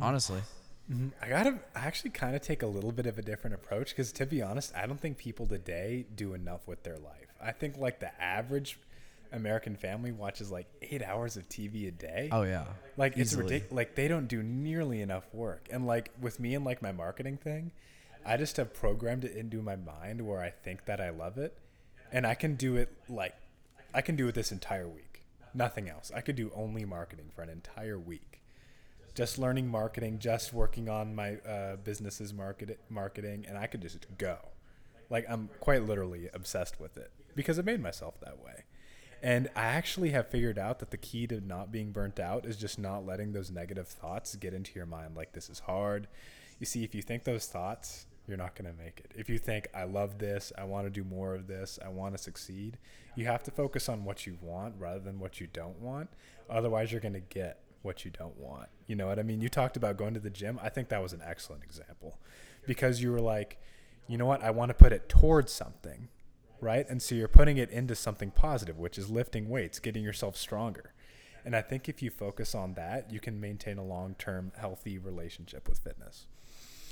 Honestly 0.00 0.40
Mm-hmm. 0.90 1.08
I 1.20 1.28
gotta 1.28 1.58
I 1.74 1.80
actually 1.80 2.10
kind 2.10 2.36
of 2.36 2.42
take 2.42 2.62
a 2.62 2.66
little 2.66 2.92
bit 2.92 3.06
of 3.06 3.18
a 3.18 3.22
different 3.22 3.54
approach 3.54 3.90
because 3.90 4.12
to 4.12 4.26
be 4.26 4.42
honest, 4.42 4.72
I 4.76 4.86
don't 4.86 5.00
think 5.00 5.18
people 5.18 5.46
today 5.46 6.06
do 6.14 6.34
enough 6.34 6.66
with 6.66 6.82
their 6.84 6.98
life. 6.98 7.34
I 7.42 7.52
think 7.52 7.76
like 7.76 8.00
the 8.00 8.20
average 8.22 8.78
American 9.32 9.74
family 9.76 10.12
watches 10.12 10.50
like 10.50 10.66
eight 10.82 11.02
hours 11.02 11.36
of 11.36 11.48
TV 11.48 11.88
a 11.88 11.90
day. 11.90 12.28
oh 12.30 12.42
yeah 12.42 12.64
like 12.96 13.16
it's 13.16 13.34
ridiculous. 13.34 13.72
Like 13.72 13.94
they 13.96 14.08
don't 14.08 14.28
do 14.28 14.42
nearly 14.42 15.00
enough 15.00 15.24
work. 15.32 15.68
And 15.70 15.86
like 15.86 16.10
with 16.20 16.38
me 16.38 16.54
and 16.54 16.64
like 16.64 16.82
my 16.82 16.92
marketing 16.92 17.36
thing, 17.36 17.72
I 18.24 18.36
just 18.36 18.56
have 18.56 18.72
programmed 18.72 19.24
it 19.24 19.36
into 19.36 19.62
my 19.62 19.76
mind 19.76 20.26
where 20.26 20.40
I 20.40 20.50
think 20.50 20.84
that 20.86 21.00
I 21.00 21.10
love 21.10 21.36
it, 21.38 21.56
and 22.12 22.26
I 22.26 22.34
can 22.34 22.54
do 22.54 22.76
it 22.76 22.92
like 23.08 23.34
I 23.92 24.02
can 24.02 24.14
do 24.16 24.28
it 24.28 24.34
this 24.34 24.52
entire 24.52 24.88
week. 24.88 25.24
Nothing 25.54 25.88
else. 25.88 26.12
I 26.14 26.20
could 26.20 26.36
do 26.36 26.50
only 26.54 26.84
marketing 26.84 27.30
for 27.34 27.42
an 27.42 27.48
entire 27.48 27.98
week. 27.98 28.40
Just 29.16 29.38
learning 29.38 29.66
marketing, 29.66 30.18
just 30.20 30.52
working 30.52 30.88
on 30.88 31.14
my 31.14 31.38
uh, 31.38 31.76
business's 31.76 32.32
market 32.32 32.78
marketing, 32.88 33.46
and 33.48 33.58
I 33.58 33.66
could 33.66 33.80
just 33.82 34.06
go. 34.18 34.36
Like 35.10 35.26
I'm 35.28 35.48
quite 35.58 35.84
literally 35.84 36.28
obsessed 36.32 36.78
with 36.78 36.96
it 36.96 37.10
because 37.34 37.58
I 37.58 37.62
made 37.62 37.82
myself 37.82 38.20
that 38.20 38.38
way. 38.44 38.64
And 39.22 39.48
I 39.56 39.64
actually 39.64 40.10
have 40.10 40.28
figured 40.28 40.58
out 40.58 40.78
that 40.80 40.90
the 40.90 40.96
key 40.96 41.26
to 41.28 41.40
not 41.40 41.72
being 41.72 41.90
burnt 41.90 42.20
out 42.20 42.44
is 42.44 42.56
just 42.56 42.78
not 42.78 43.06
letting 43.06 43.32
those 43.32 43.50
negative 43.50 43.88
thoughts 43.88 44.36
get 44.36 44.52
into 44.52 44.72
your 44.74 44.86
mind. 44.86 45.16
Like, 45.16 45.32
this 45.32 45.48
is 45.48 45.60
hard. 45.60 46.06
You 46.60 46.66
see, 46.66 46.84
if 46.84 46.94
you 46.94 47.02
think 47.02 47.24
those 47.24 47.46
thoughts, 47.46 48.06
you're 48.28 48.36
not 48.36 48.54
going 48.54 48.70
to 48.70 48.82
make 48.82 49.00
it. 49.00 49.12
If 49.16 49.28
you 49.28 49.38
think, 49.38 49.68
I 49.74 49.84
love 49.84 50.18
this, 50.18 50.52
I 50.58 50.64
want 50.64 50.86
to 50.86 50.90
do 50.90 51.02
more 51.02 51.34
of 51.34 51.46
this, 51.46 51.78
I 51.84 51.88
want 51.88 52.16
to 52.16 52.22
succeed, 52.22 52.76
you 53.14 53.24
have 53.26 53.42
to 53.44 53.50
focus 53.50 53.88
on 53.88 54.04
what 54.04 54.26
you 54.26 54.36
want 54.42 54.74
rather 54.78 55.00
than 55.00 55.18
what 55.18 55.40
you 55.40 55.46
don't 55.52 55.80
want. 55.80 56.10
Otherwise, 56.50 56.92
you're 56.92 57.00
going 57.00 57.14
to 57.14 57.20
get 57.20 57.60
what 57.86 58.04
you 58.04 58.10
don't 58.10 58.36
want. 58.36 58.68
You 58.86 58.96
know 58.96 59.06
what 59.06 59.18
I 59.18 59.22
mean? 59.22 59.40
You 59.40 59.48
talked 59.48 59.76
about 59.76 59.96
going 59.96 60.12
to 60.12 60.20
the 60.20 60.30
gym. 60.30 60.60
I 60.62 60.68
think 60.68 60.90
that 60.90 61.02
was 61.02 61.14
an 61.14 61.22
excellent 61.24 61.64
example 61.64 62.18
because 62.66 63.00
you 63.00 63.10
were 63.10 63.20
like, 63.20 63.58
you 64.06 64.18
know 64.18 64.26
what? 64.26 64.42
I 64.42 64.50
want 64.50 64.68
to 64.68 64.74
put 64.74 64.92
it 64.92 65.08
towards 65.08 65.52
something 65.52 66.08
right? 66.60 66.88
And 66.88 67.02
so 67.02 67.14
you're 67.14 67.28
putting 67.28 67.58
it 67.58 67.70
into 67.70 67.94
something 67.94 68.30
positive, 68.30 68.78
which 68.78 68.98
is 68.98 69.10
lifting 69.10 69.48
weights, 69.48 69.78
getting 69.78 70.02
yourself 70.02 70.36
stronger. 70.36 70.92
And 71.44 71.54
I 71.54 71.62
think 71.62 71.88
if 71.88 72.02
you 72.02 72.10
focus 72.10 72.54
on 72.54 72.74
that, 72.74 73.12
you 73.12 73.20
can 73.20 73.40
maintain 73.40 73.78
a 73.78 73.84
long 73.84 74.14
term 74.18 74.52
healthy 74.58 74.98
relationship 74.98 75.68
with 75.68 75.78
fitness. 75.78 76.26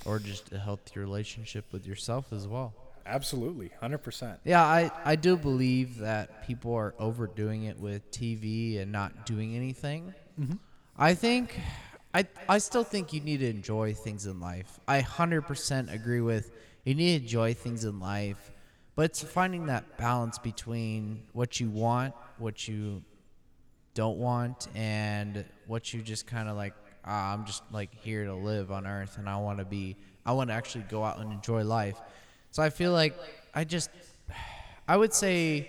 or 0.05 0.19
just 0.19 0.53
a 0.53 0.59
healthy 0.59 1.01
relationship 1.01 1.73
with 1.73 1.87
yourself 1.87 2.33
as 2.33 2.47
well 2.47 2.75
Absolutely, 3.07 3.71
100%. 3.83 4.39
Yeah, 4.45 4.65
I, 4.65 4.91
I 5.05 5.17
do 5.17 5.37
believe 5.37 5.99
that 5.99 6.47
people 6.47 6.75
are 6.75 6.95
overdoing 6.99 7.65
it 7.65 7.79
with 7.79 8.11
TV 8.11 8.81
and 8.81 8.91
not 8.91 9.27
doing 9.27 9.55
anything. 9.55 10.15
Mm-hmm. 10.41 10.55
I 10.97 11.15
think, 11.15 11.59
I, 12.13 12.27
I 12.49 12.59
still 12.59 12.85
think 12.85 13.13
you 13.13 13.21
need 13.21 13.39
to 13.39 13.51
enjoy 13.51 13.95
things 13.95 14.27
in 14.27 14.39
life. 14.39 14.79
I 14.87 15.03
100% 15.03 15.93
agree 15.93 16.21
with 16.21 16.53
you 16.85 16.95
need 16.95 17.19
to 17.19 17.25
enjoy 17.25 17.55
things 17.55 17.85
in 17.85 17.99
life, 17.99 18.53
but 18.95 19.07
it's 19.07 19.23
finding 19.23 19.67
that 19.67 19.97
balance 19.99 20.39
between 20.39 21.23
what 21.33 21.59
you 21.59 21.69
want, 21.69 22.15
what 22.39 22.69
you 22.69 23.03
don't 23.95 24.19
want, 24.19 24.69
and 24.77 25.45
what 25.67 25.93
you 25.93 26.01
just 26.01 26.29
kind 26.29 26.49
of 26.49 26.57
like, 26.57 26.75
ah, 27.05 27.33
I'm 27.33 27.45
just 27.45 27.65
like 27.73 27.93
here 28.03 28.25
to 28.27 28.35
live 28.35 28.71
on 28.71 28.87
earth 28.87 29.19
and 29.19 29.29
I 29.29 29.37
want 29.39 29.59
to 29.59 29.65
be, 29.65 29.97
I 30.25 30.33
want 30.33 30.51
to 30.51 30.55
actually 30.55 30.85
go 30.89 31.03
out 31.03 31.19
and 31.19 31.33
enjoy 31.33 31.65
life. 31.65 31.97
So 32.53 32.63
I 32.63 32.71
feel 32.71 32.93
like 32.93 33.17
I 33.53 33.65
just, 33.65 33.91
I 34.87 34.97
would 34.97 35.13
say 35.13 35.67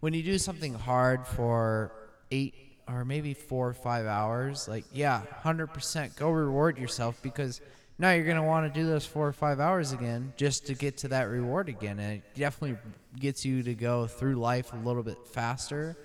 when 0.00 0.14
you 0.14 0.22
do 0.22 0.38
something 0.38 0.72
hard 0.72 1.26
for 1.26 1.92
eight 2.30 2.54
or 2.92 3.04
maybe 3.04 3.34
four 3.34 3.68
or 3.68 3.74
five 3.74 4.06
hours, 4.06 4.68
like, 4.68 4.84
yeah, 4.92 5.22
100% 5.42 6.16
go 6.16 6.30
reward 6.30 6.78
yourself 6.78 7.18
because 7.22 7.60
now 7.98 8.12
you're 8.12 8.24
going 8.24 8.36
to 8.36 8.42
want 8.42 8.72
to 8.72 8.80
do 8.80 8.86
those 8.86 9.06
four 9.06 9.26
or 9.26 9.32
five 9.32 9.60
hours 9.60 9.92
again 9.92 10.32
just 10.36 10.66
to 10.66 10.74
get 10.74 10.96
to 10.98 11.08
that 11.08 11.24
reward 11.24 11.68
again. 11.68 11.98
And 11.98 12.14
it 12.14 12.22
definitely 12.34 12.78
gets 13.18 13.44
you 13.44 13.62
to 13.62 13.74
go 13.74 14.06
through 14.06 14.36
life 14.36 14.72
a 14.72 14.76
little 14.76 15.02
bit 15.02 15.18
faster 15.26 15.96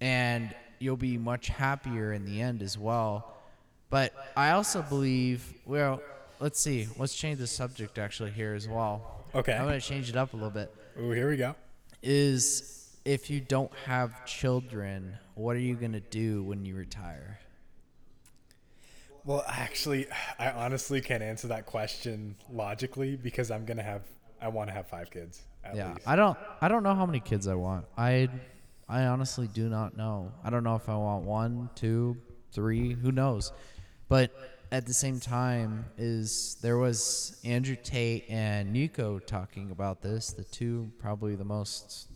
and 0.00 0.54
you'll 0.78 0.96
be 0.96 1.18
much 1.18 1.48
happier 1.48 2.12
in 2.12 2.24
the 2.24 2.40
end 2.40 2.62
as 2.62 2.78
well. 2.78 3.36
But 3.90 4.14
I 4.36 4.52
also 4.52 4.82
believe, 4.82 5.52
well, 5.66 6.00
let's 6.38 6.60
see. 6.60 6.88
Let's 6.96 7.14
change 7.14 7.38
the 7.38 7.46
subject 7.46 7.98
actually 7.98 8.30
here 8.30 8.54
as 8.54 8.68
well. 8.68 9.24
Okay. 9.34 9.52
I'm 9.52 9.64
gonna 9.64 9.80
change 9.80 10.08
it 10.08 10.16
up 10.16 10.32
a 10.32 10.36
little 10.36 10.50
bit. 10.50 10.72
Oh, 10.98 11.12
here 11.12 11.28
we 11.28 11.36
go. 11.36 11.54
Is 12.02 12.79
if 13.10 13.28
you 13.28 13.40
don't 13.40 13.72
have 13.86 14.24
children, 14.24 15.18
what 15.34 15.56
are 15.56 15.60
you 15.60 15.74
gonna 15.74 15.98
do 15.98 16.44
when 16.44 16.64
you 16.64 16.76
retire? 16.76 17.40
Well, 19.24 19.42
actually, 19.48 20.06
I 20.38 20.52
honestly 20.52 21.00
can't 21.00 21.20
answer 21.20 21.48
that 21.48 21.66
question 21.66 22.36
logically 22.52 23.16
because 23.16 23.50
I'm 23.50 23.64
gonna 23.64 23.82
have. 23.82 24.02
I 24.40 24.46
want 24.46 24.68
to 24.68 24.74
have 24.74 24.86
five 24.86 25.10
kids. 25.10 25.42
At 25.64 25.74
yeah, 25.74 25.94
least. 25.94 26.06
I 26.06 26.14
don't. 26.14 26.38
I 26.60 26.68
don't 26.68 26.84
know 26.84 26.94
how 26.94 27.04
many 27.04 27.18
kids 27.18 27.48
I 27.48 27.56
want. 27.56 27.84
I, 27.98 28.28
I 28.88 29.06
honestly 29.06 29.48
do 29.48 29.68
not 29.68 29.96
know. 29.96 30.30
I 30.44 30.50
don't 30.50 30.62
know 30.62 30.76
if 30.76 30.88
I 30.88 30.94
want 30.94 31.24
one, 31.24 31.68
two, 31.74 32.16
three. 32.52 32.94
Who 32.94 33.10
knows? 33.10 33.52
But 34.08 34.30
at 34.70 34.86
the 34.86 34.94
same 34.94 35.18
time, 35.18 35.84
is 35.98 36.58
there 36.62 36.78
was 36.78 37.40
Andrew 37.44 37.74
Tate 37.74 38.26
and 38.28 38.72
Nico 38.72 39.18
talking 39.18 39.72
about 39.72 40.00
this. 40.00 40.32
The 40.32 40.44
two 40.44 40.92
probably 41.00 41.34
the 41.34 41.44
most, 41.44 42.06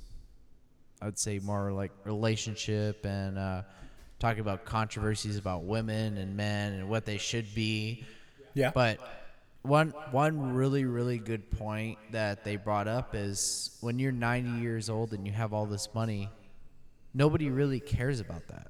I 1.04 1.06
would 1.06 1.18
say, 1.18 1.38
more 1.38 1.70
like 1.70 1.92
relationship 2.04 3.04
and 3.04 3.36
uh, 3.38 3.62
talking 4.18 4.40
about 4.40 4.64
controversies 4.64 5.36
about 5.36 5.64
women 5.64 6.16
and 6.16 6.34
men 6.34 6.72
and 6.72 6.88
what 6.88 7.04
they 7.04 7.18
should 7.18 7.54
be. 7.54 8.06
Yeah. 8.54 8.70
But 8.74 9.00
one 9.60 9.90
one 10.12 10.54
really 10.54 10.86
really 10.86 11.18
good 11.18 11.50
point 11.50 11.98
that 12.12 12.42
they 12.42 12.56
brought 12.56 12.88
up 12.88 13.14
is 13.14 13.76
when 13.82 13.98
you're 13.98 14.12
90 14.12 14.62
years 14.62 14.88
old 14.88 15.12
and 15.12 15.26
you 15.26 15.32
have 15.34 15.52
all 15.52 15.66
this 15.66 15.90
money, 15.94 16.30
nobody 17.12 17.50
really 17.50 17.80
cares 17.80 18.18
about 18.18 18.48
that. 18.48 18.68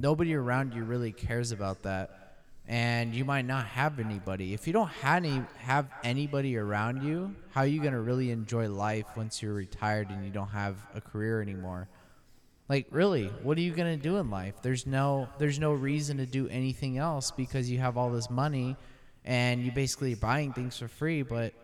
Nobody 0.00 0.34
around 0.34 0.74
you 0.74 0.84
really 0.84 1.10
cares 1.10 1.50
about 1.50 1.82
that, 1.82 2.27
and 2.68 3.14
you 3.14 3.24
might 3.24 3.46
not 3.46 3.64
have 3.64 3.98
anybody. 3.98 4.52
If 4.52 4.66
you 4.66 4.74
don't 4.74 4.90
have 4.90 5.24
any 5.24 5.42
have 5.56 5.88
anybody 6.04 6.58
around 6.58 7.02
you, 7.02 7.34
how 7.50 7.62
are 7.62 7.66
you 7.66 7.82
gonna 7.82 8.00
really 8.00 8.30
enjoy 8.30 8.68
life 8.68 9.06
once 9.16 9.42
you're 9.42 9.54
retired 9.54 10.10
and 10.10 10.22
you 10.22 10.30
don't 10.30 10.48
have 10.48 10.76
a 10.94 11.00
career 11.00 11.40
anymore? 11.40 11.88
Like 12.68 12.86
really, 12.90 13.28
what 13.42 13.56
are 13.56 13.62
you 13.62 13.72
gonna 13.72 13.96
do 13.96 14.18
in 14.18 14.30
life? 14.30 14.56
There's 14.60 14.86
no 14.86 15.28
there's 15.38 15.58
no 15.58 15.72
reason 15.72 16.18
to 16.18 16.26
do 16.26 16.46
anything 16.48 16.98
else 16.98 17.30
because 17.30 17.70
you 17.70 17.78
have 17.78 17.96
all 17.96 18.10
this 18.10 18.28
money 18.28 18.76
and 19.24 19.64
you 19.64 19.72
basically 19.72 20.14
buying 20.14 20.52
things 20.52 20.76
for 20.76 20.88
free, 20.88 21.22
but 21.22 21.54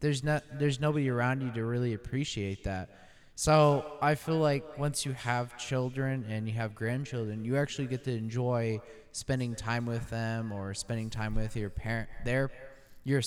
there's 0.00 0.22
not 0.22 0.44
there's 0.58 0.80
nobody 0.80 1.08
around 1.08 1.40
you 1.40 1.50
to 1.52 1.64
really 1.64 1.94
appreciate 1.94 2.64
that. 2.64 2.90
So 3.38 3.84
I 4.00 4.14
feel 4.14 4.38
like 4.38 4.78
once 4.78 5.04
you 5.04 5.12
have 5.12 5.58
children 5.58 6.24
and 6.26 6.48
you 6.48 6.54
have 6.54 6.74
grandchildren, 6.74 7.44
you 7.44 7.58
actually 7.58 7.86
get 7.86 8.02
to 8.04 8.16
enjoy 8.16 8.80
spending 9.12 9.54
time 9.54 9.84
with 9.84 10.08
them 10.08 10.52
or 10.52 10.72
spending 10.72 11.10
time 11.10 11.34
with 11.34 11.54
your 11.54 11.68
parent 11.68 12.08
their 12.24 12.50
your 13.04 13.20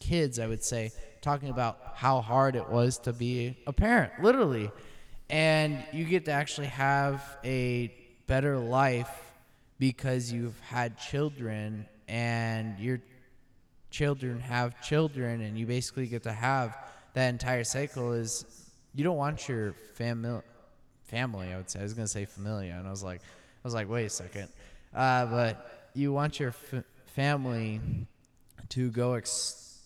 kids, 0.00 0.40
I 0.40 0.48
would 0.48 0.64
say, 0.64 0.90
talking 1.22 1.50
about 1.50 1.78
how 1.94 2.20
hard 2.20 2.56
it 2.56 2.68
was 2.68 2.98
to 2.98 3.12
be 3.12 3.56
a 3.66 3.72
parent, 3.72 4.12
literally. 4.20 4.72
And 5.30 5.82
you 5.92 6.04
get 6.04 6.24
to 6.24 6.32
actually 6.32 6.66
have 6.66 7.22
a 7.44 7.94
better 8.26 8.58
life 8.58 9.32
because 9.78 10.32
you've 10.32 10.58
had 10.60 10.98
children 10.98 11.86
and 12.08 12.76
your 12.80 13.00
children 13.90 14.40
have 14.40 14.82
children 14.82 15.42
and 15.42 15.56
you 15.56 15.64
basically 15.64 16.08
get 16.08 16.24
to 16.24 16.32
have 16.32 16.76
that 17.14 17.28
entire 17.28 17.62
cycle 17.64 18.12
is 18.12 18.44
you 18.94 19.04
don't 19.04 19.16
want 19.16 19.48
your 19.48 19.72
family 19.94 20.40
family 21.04 21.52
i 21.52 21.56
would 21.56 21.68
say. 21.68 21.80
I 21.80 21.82
was 21.82 21.94
going 21.94 22.06
to 22.06 22.12
say 22.12 22.24
familia 22.24 22.74
and 22.78 22.86
i 22.86 22.90
was 22.90 23.02
like 23.02 23.20
i 23.20 23.62
was 23.64 23.74
like 23.74 23.88
wait 23.90 24.06
a 24.06 24.10
second. 24.10 24.48
Uh, 24.94 25.26
but 25.26 25.90
you 25.94 26.12
want 26.12 26.38
your 26.38 26.50
f- 26.50 26.84
family 27.06 27.80
to 28.70 28.90
go 28.90 29.14
ex- 29.14 29.80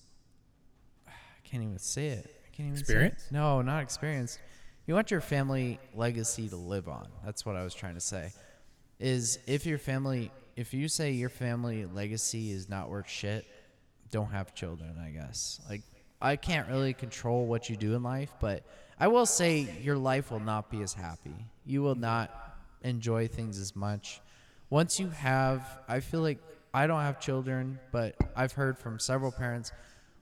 i 1.07 1.11
can't 1.45 1.63
even 1.63 1.79
say 1.79 2.09
it. 2.09 2.27
I 2.47 2.57
can't 2.57 2.69
even 2.69 2.79
Experience? 2.79 3.23
say 3.23 3.29
it. 3.31 3.33
no 3.33 3.63
not 3.63 3.83
experience. 3.83 4.39
You 4.87 4.95
want 4.95 5.11
your 5.11 5.21
family 5.21 5.79
legacy 5.95 6.49
to 6.49 6.57
live 6.57 6.89
on. 6.89 7.09
That's 7.25 7.45
what 7.45 7.57
i 7.57 7.63
was 7.65 7.75
trying 7.75 7.95
to 7.95 8.01
say. 8.01 8.33
Is 9.01 9.39
if 9.47 9.65
your 9.67 9.79
family 9.79 10.31
if 10.57 10.75
you 10.75 10.89
say 10.89 11.13
your 11.13 11.29
family 11.29 11.87
legacy 11.87 12.51
is 12.51 12.69
not 12.69 12.91
worth 12.91 13.09
shit 13.09 13.47
don't 14.11 14.31
have 14.33 14.55
children 14.55 14.97
i 15.05 15.11
guess. 15.11 15.61
Like 15.69 15.83
i 16.21 16.37
can't 16.37 16.69
really 16.69 16.95
control 16.95 17.47
what 17.47 17.69
you 17.71 17.77
do 17.77 17.95
in 17.95 18.03
life 18.03 18.33
but 18.41 18.65
i 19.01 19.07
will 19.07 19.27
say 19.27 19.67
your 19.83 19.97
life 19.97 20.31
will 20.31 20.41
not 20.41 20.71
be 20.71 20.83
as 20.83 20.95
happy 20.95 21.35
you 21.67 21.83
will 21.83 21.95
not 21.95 22.31
enjoy 22.83 23.27
things 23.27 23.59
as 23.59 23.75
much 23.75 24.21
once 24.71 24.99
you 25.01 25.09
have 25.09 25.79
i 25.89 26.01
feel 26.01 26.21
like 26.21 26.39
i 26.75 26.87
don't 26.87 27.01
have 27.01 27.21
children 27.21 27.79
but 27.93 28.15
i've 28.37 28.53
heard 28.53 28.79
from 28.79 28.99
several 28.99 29.33
parents 29.33 29.73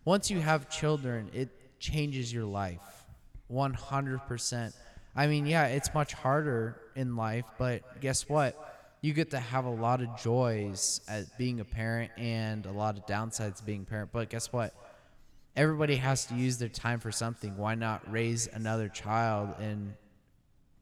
once 0.04 0.30
you 0.30 0.40
have 0.40 0.68
children 0.68 1.28
it 1.32 1.48
changes 1.78 2.32
your 2.32 2.44
life 2.44 3.04
100% 3.52 4.72
i 5.14 5.26
mean 5.26 5.46
yeah 5.46 5.66
it's 5.66 5.92
much 5.94 6.12
harder 6.14 6.76
in 6.94 7.16
life 7.16 7.44
but 7.58 8.00
guess 8.00 8.28
what 8.28 8.66
you 9.06 9.12
get 9.12 9.30
to 9.30 9.38
have 9.38 9.64
a 9.66 9.70
lot 9.70 10.00
of 10.00 10.16
joys 10.16 11.00
at 11.08 11.38
being 11.38 11.60
a 11.60 11.64
parent 11.64 12.10
and 12.16 12.66
a 12.66 12.72
lot 12.72 12.96
of 12.96 13.06
downsides 13.06 13.64
being 13.64 13.82
a 13.82 13.84
parent. 13.84 14.10
But 14.12 14.30
guess 14.30 14.52
what? 14.52 14.74
Everybody 15.56 15.96
has 15.96 16.26
to 16.26 16.34
use 16.34 16.58
their 16.58 16.68
time 16.68 17.00
for 17.00 17.10
something. 17.10 17.56
Why 17.56 17.74
not 17.74 18.10
raise 18.12 18.46
another 18.46 18.88
child 18.88 19.54
and 19.58 19.94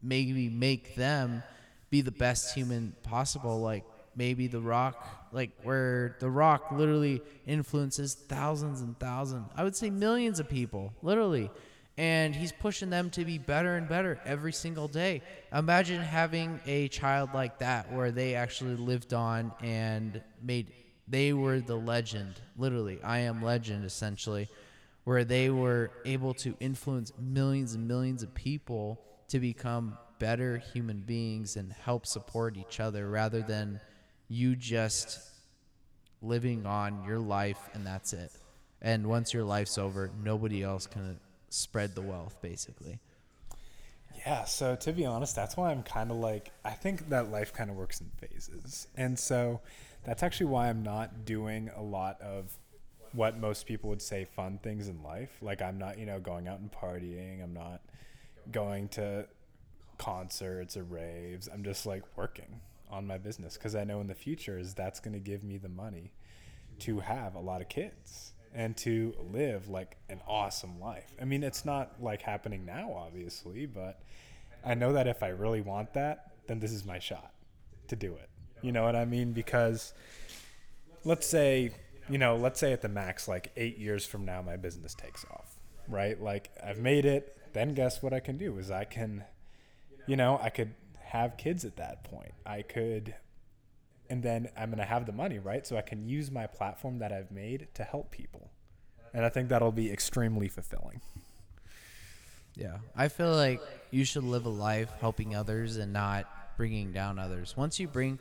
maybe 0.03 0.49
make 0.49 0.97
them 0.97 1.45
be 1.91 2.01
the 2.01 2.11
best 2.11 2.55
human 2.55 2.97
possible? 3.05 3.61
Like 3.61 3.85
maybe 4.17 4.49
The 4.49 4.61
Rock, 4.61 5.29
like 5.33 5.53
where 5.63 6.17
The 6.19 6.29
Rock 6.29 6.73
literally 6.73 7.23
influences 7.47 8.15
thousands 8.15 8.81
and 8.81 8.99
thousands, 8.99 9.49
I 9.57 9.63
would 9.63 9.77
say 9.77 9.91
millions 9.91 10.41
of 10.41 10.49
people, 10.49 10.93
literally. 11.03 11.51
And 11.97 12.35
he's 12.35 12.51
pushing 12.51 12.91
them 12.91 13.11
to 13.11 13.25
be 13.25 13.39
better 13.39 13.77
and 13.77 13.89
better 13.89 14.21
every 14.25 14.53
single 14.53 14.89
day. 14.89 15.23
Imagine 15.53 16.03
having 16.03 16.59
a 16.67 16.89
child 16.89 17.31
like 17.33 17.61
that 17.61 17.93
where 17.93 18.11
they 18.11 18.35
actually 18.35 18.75
lived 18.75 19.15
on 19.15 19.53
and 19.63 20.21
made, 20.43 20.73
they 21.07 21.33
were 21.33 21.61
the 21.61 21.77
legend, 21.77 22.41
literally. 22.57 23.03
I 23.03 23.21
am 23.21 23.43
legend, 23.43 23.85
essentially, 23.85 24.49
where 25.05 25.25
they 25.25 25.51
were 25.51 25.91
able 26.05 26.35
to 26.35 26.57
influence 26.61 27.13
millions 27.19 27.75
and 27.75 27.87
millions 27.87 28.23
of 28.23 28.35
people 28.35 29.01
to 29.29 29.39
become 29.39 29.99
better 30.19 30.59
human 30.59 31.01
beings 31.01 31.57
and 31.57 31.73
help 31.73 32.07
support 32.07 32.57
each 32.57 32.81
other 32.81 33.11
rather 33.11 33.43
than 33.43 33.81
you 34.29 34.57
just 34.57 35.19
living 36.23 36.65
on 36.65 37.05
your 37.05 37.19
life 37.19 37.69
and 37.75 37.87
that's 37.87 38.13
it. 38.13 38.33
And 38.81 39.07
once 39.07 39.35
your 39.35 39.45
life's 39.45 39.79
over, 39.79 40.11
nobody 40.23 40.63
else 40.63 40.87
can 40.87 41.19
spread 41.51 41.95
the 41.95 42.03
wealth, 42.03 42.41
basically. 42.41 42.99
Yeah, 44.27 44.45
so 44.45 44.77
to 44.77 44.93
be 44.93 45.05
honest, 45.05 45.37
that's 45.37 45.57
why 45.57 45.71
I'm 45.71 45.83
kind 45.83 46.11
of 46.11 46.17
like 46.17 46.51
I 46.65 46.71
think 46.71 47.11
that 47.11 47.31
life 47.31 47.53
kind 47.53 47.71
of 47.71 47.77
works 47.77 48.01
in 48.01 48.11
phases. 48.17 48.87
And 48.97 49.19
so 49.19 49.61
that's 50.05 50.23
actually 50.23 50.47
why 50.47 50.69
I'm 50.69 50.83
not 50.83 51.25
doing 51.25 51.71
a 51.75 51.83
lot 51.83 52.21
of 52.21 52.57
what 53.13 53.39
most 53.39 53.67
people 53.67 53.91
would 53.91 54.03
say 54.03 54.25
fun 54.25 54.59
things 54.63 54.89
in 54.89 55.03
life. 55.03 55.31
Like 55.41 55.63
I'm 55.63 55.79
not, 55.79 55.99
you 55.99 56.07
know, 56.07 56.21
going 56.21 56.49
out 56.49 56.61
and 56.61 56.71
partying. 56.71 57.43
I'm 57.43 57.55
not 57.55 57.81
going 58.51 58.89
to 58.89 59.27
concerts 59.99 60.77
or 60.77 60.85
raves. 60.85 61.49
I'm 61.53 61.65
just 61.65 61.87
like 61.87 62.03
working 62.17 62.61
on 62.91 63.07
my 63.07 63.19
business 63.19 63.57
cuz 63.57 63.75
I 63.75 63.85
know 63.85 64.01
in 64.01 64.07
the 64.07 64.15
future 64.15 64.59
is 64.59 64.75
that's 64.75 65.01
going 65.01 65.15
to 65.15 65.21
give 65.21 65.43
me 65.43 65.57
the 65.57 65.69
money 65.69 66.13
to 66.81 67.01
have 67.01 67.35
a 67.35 67.41
lot 67.41 67.61
of 67.61 67.69
kids 67.69 68.33
and 68.53 68.77
to 68.77 69.15
live 69.33 69.69
like 69.69 69.97
an 70.09 70.21
awesome 70.27 70.81
life. 70.81 71.13
I 71.21 71.25
mean, 71.25 71.43
it's 71.43 71.65
not 71.65 72.03
like 72.03 72.23
happening 72.23 72.65
now, 72.65 72.93
obviously, 72.93 73.67
but 73.67 74.01
I 74.65 74.75
know 74.75 74.93
that 74.93 75.07
if 75.07 75.23
I 75.23 75.29
really 75.29 75.61
want 75.61 75.93
that, 75.95 76.33
then 76.47 76.61
this 76.61 76.73
is 76.73 76.85
my 76.85 76.99
shot 76.99 77.33
to 77.89 77.97
do 77.97 78.15
it. 78.15 78.29
You 78.65 78.73
know 78.73 78.83
what 78.85 78.97
I 78.97 79.05
mean? 79.05 79.33
Because 79.33 79.93
let's 81.05 81.27
say, 81.27 81.71
you 82.09 82.19
know, 82.19 82.37
let's 82.37 82.59
say 82.59 82.73
at 82.73 82.81
the 82.81 82.89
max, 82.89 83.29
like 83.29 83.53
eight 83.57 83.79
years 83.79 84.07
from 84.07 84.25
now, 84.25 84.41
my 84.41 84.57
business 84.57 84.95
takes 84.95 85.25
off, 85.31 85.59
right? 85.87 86.21
Like 86.21 86.51
I've 86.65 86.79
made 86.79 87.05
it. 87.05 87.37
Then 87.53 87.75
guess 87.75 88.03
what 88.03 88.13
I 88.13 88.21
can 88.21 88.39
do 88.39 88.59
is 88.59 88.71
I 88.71 88.85
can, 88.85 89.25
you 90.07 90.17
know, 90.17 90.41
I 90.43 90.49
could 90.49 90.75
have 90.99 91.37
kids 91.37 91.65
at 91.65 91.77
that 91.77 92.05
point. 92.05 92.33
I 92.47 92.63
could 92.63 93.15
and 94.11 94.23
then 94.23 94.49
I'm 94.57 94.71
going 94.71 94.79
to 94.79 94.85
have 94.85 95.07
the 95.07 95.13
money, 95.13 95.39
right? 95.39 95.67
So 95.67 95.77
I 95.77 95.83
can 95.83 96.09
use 96.09 96.31
my 96.31 96.47
platform 96.47 96.99
that 96.99 97.13
I've 97.13 97.31
made 97.31 97.69
to 97.75 97.85
help 97.85 98.11
people. 98.11 98.51
And 99.13 99.25
I 99.25 99.29
think 99.29 99.49
that'll 99.49 99.73
be 99.73 99.93
extremely 99.93 100.49
fulfilling. 100.49 101.01
Yeah. 102.55 102.79
I 102.97 103.09
feel 103.09 103.35
like 103.35 103.61
you 103.91 104.05
should 104.05 104.25
live 104.25 104.47
a 104.47 104.51
life 104.51 104.93
helping 105.01 105.35
others 105.35 105.77
and 105.77 105.93
not 105.93 106.57
bringing 106.57 106.93
down 106.93 107.19
others. 107.19 107.57
Once 107.57 107.81
you 107.81 107.89
bring, 107.89 108.19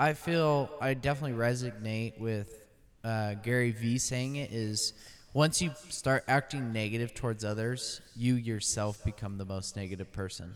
I 0.00 0.14
feel 0.14 0.70
I 0.80 0.94
definitely 0.94 1.36
resonate 1.36 2.18
with 2.18 2.66
uh, 3.04 3.34
Gary 3.34 3.70
Vee 3.70 3.98
saying 3.98 4.36
it 4.36 4.50
is 4.50 4.94
once 5.34 5.60
you 5.60 5.72
start 5.90 6.24
acting 6.26 6.72
negative 6.72 7.12
towards 7.12 7.44
others, 7.44 8.00
you 8.16 8.36
yourself 8.36 9.04
become 9.04 9.36
the 9.36 9.44
most 9.44 9.76
negative 9.76 10.10
person. 10.10 10.54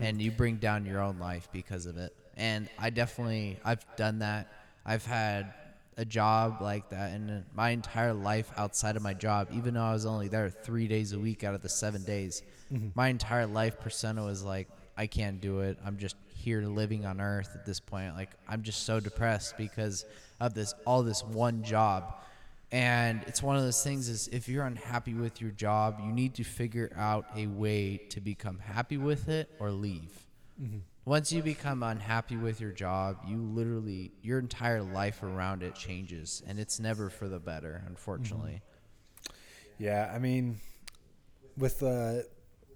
And 0.00 0.22
you 0.22 0.30
bring 0.30 0.56
down 0.58 0.86
your 0.86 1.02
own 1.02 1.18
life 1.18 1.48
because 1.52 1.86
of 1.86 1.96
it. 1.96 2.14
And 2.36 2.68
I 2.78 2.90
definitely, 2.90 3.58
I've 3.64 3.84
done 3.96 4.20
that. 4.20 4.52
I've 4.86 5.04
had 5.04 5.52
a 5.96 6.04
job 6.04 6.62
like 6.62 6.90
that 6.90 7.12
in 7.12 7.44
my 7.54 7.70
entire 7.70 8.14
life 8.14 8.52
outside 8.56 8.94
of 8.94 9.02
my 9.02 9.14
job, 9.14 9.48
even 9.52 9.74
though 9.74 9.82
I 9.82 9.92
was 9.92 10.06
only 10.06 10.28
there 10.28 10.48
three 10.48 10.86
days 10.86 11.12
a 11.12 11.18
week 11.18 11.42
out 11.42 11.54
of 11.54 11.60
the 11.60 11.68
seven 11.68 12.04
days. 12.04 12.42
My 12.94 13.08
entire 13.08 13.46
life 13.46 13.80
persona 13.80 14.24
was 14.24 14.44
like, 14.44 14.68
I 14.96 15.08
can't 15.08 15.40
do 15.40 15.60
it. 15.60 15.76
I'm 15.84 15.98
just 15.98 16.14
here 16.44 16.60
to 16.60 16.68
living 16.68 17.06
on 17.06 17.20
earth 17.20 17.50
at 17.54 17.64
this 17.64 17.80
point. 17.80 18.14
Like 18.14 18.30
I'm 18.46 18.62
just 18.62 18.84
so 18.84 19.00
depressed 19.00 19.56
because 19.56 20.04
of 20.40 20.54
this 20.54 20.74
all 20.86 21.02
this 21.02 21.24
one 21.24 21.62
job. 21.62 22.20
And 22.70 23.22
it's 23.26 23.42
one 23.42 23.56
of 23.56 23.62
those 23.62 23.82
things 23.82 24.08
is 24.08 24.28
if 24.28 24.48
you're 24.48 24.66
unhappy 24.66 25.14
with 25.14 25.40
your 25.40 25.52
job, 25.52 26.00
you 26.04 26.12
need 26.12 26.34
to 26.34 26.44
figure 26.44 26.92
out 26.96 27.24
a 27.36 27.46
way 27.46 27.98
to 28.10 28.20
become 28.20 28.58
happy 28.58 28.96
with 28.96 29.28
it 29.28 29.48
or 29.58 29.70
leave. 29.70 30.10
Once 31.04 31.32
you 31.32 31.42
become 31.42 31.82
unhappy 31.82 32.36
with 32.36 32.60
your 32.60 32.72
job, 32.72 33.18
you 33.26 33.36
literally 33.36 34.10
your 34.22 34.38
entire 34.38 34.82
life 34.82 35.22
around 35.22 35.62
it 35.62 35.74
changes 35.74 36.42
and 36.46 36.58
it's 36.58 36.80
never 36.80 37.10
for 37.10 37.28
the 37.28 37.38
better, 37.38 37.82
unfortunately. 37.86 38.60
Yeah, 39.78 40.10
I 40.14 40.18
mean, 40.18 40.60
with 41.56 41.82
uh, 41.82 42.20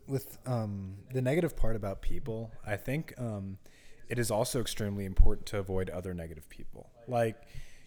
with 0.09 0.39
um, 0.47 0.97
the 1.13 1.23
negative 1.23 1.57
part 1.57 1.77
about 1.77 2.01
people, 2.03 2.51
I 2.67 2.77
think 2.77 3.15
um, 3.19 3.59
it 4.09 4.19
is 4.19 4.31
also 4.31 4.61
extremely 4.61 5.05
important 5.05 5.47
to 5.49 5.59
avoid 5.59 5.91
other 5.91 6.15
negative 6.15 6.49
people. 6.49 6.91
Like, 7.07 7.37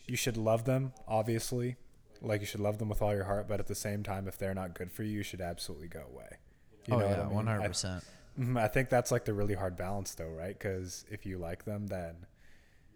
you 0.08 0.16
should 0.16 0.38
love 0.38 0.66
them, 0.66 0.94
obviously. 1.08 1.78
Like, 2.22 2.42
you 2.42 2.48
should 2.48 2.60
love 2.60 2.78
them 2.78 2.90
with 2.90 3.02
all 3.02 3.14
your 3.14 3.24
heart, 3.24 3.48
but 3.48 3.60
at 3.60 3.68
the 3.68 3.76
same 3.76 4.04
time, 4.04 4.28
if 4.28 4.38
they're 4.38 4.54
not 4.54 4.76
good 4.76 4.92
for 4.92 5.04
you, 5.04 5.18
you 5.18 5.24
should 5.24 5.42
absolutely 5.42 5.88
go 5.88 6.04
away. 6.14 6.38
You 6.88 6.96
oh 6.96 7.00
know 7.00 7.06
yeah, 7.10 7.22
I 7.22 7.26
mean? 7.26 7.34
one 7.34 7.48
hundred 7.48 7.64
I- 7.64 7.68
percent. 7.68 8.04
Mhm, 8.40 8.58
I 8.58 8.68
think 8.70 8.90
that's 8.90 9.12
like 9.12 9.26
the 9.26 9.34
really 9.34 9.56
hard 9.56 9.76
balance, 9.76 10.14
though, 10.16 10.30
right? 10.30 10.58
Because 10.58 11.04
if 11.10 11.26
you 11.26 11.38
like 11.38 11.66
them, 11.66 11.88
then 11.88 12.28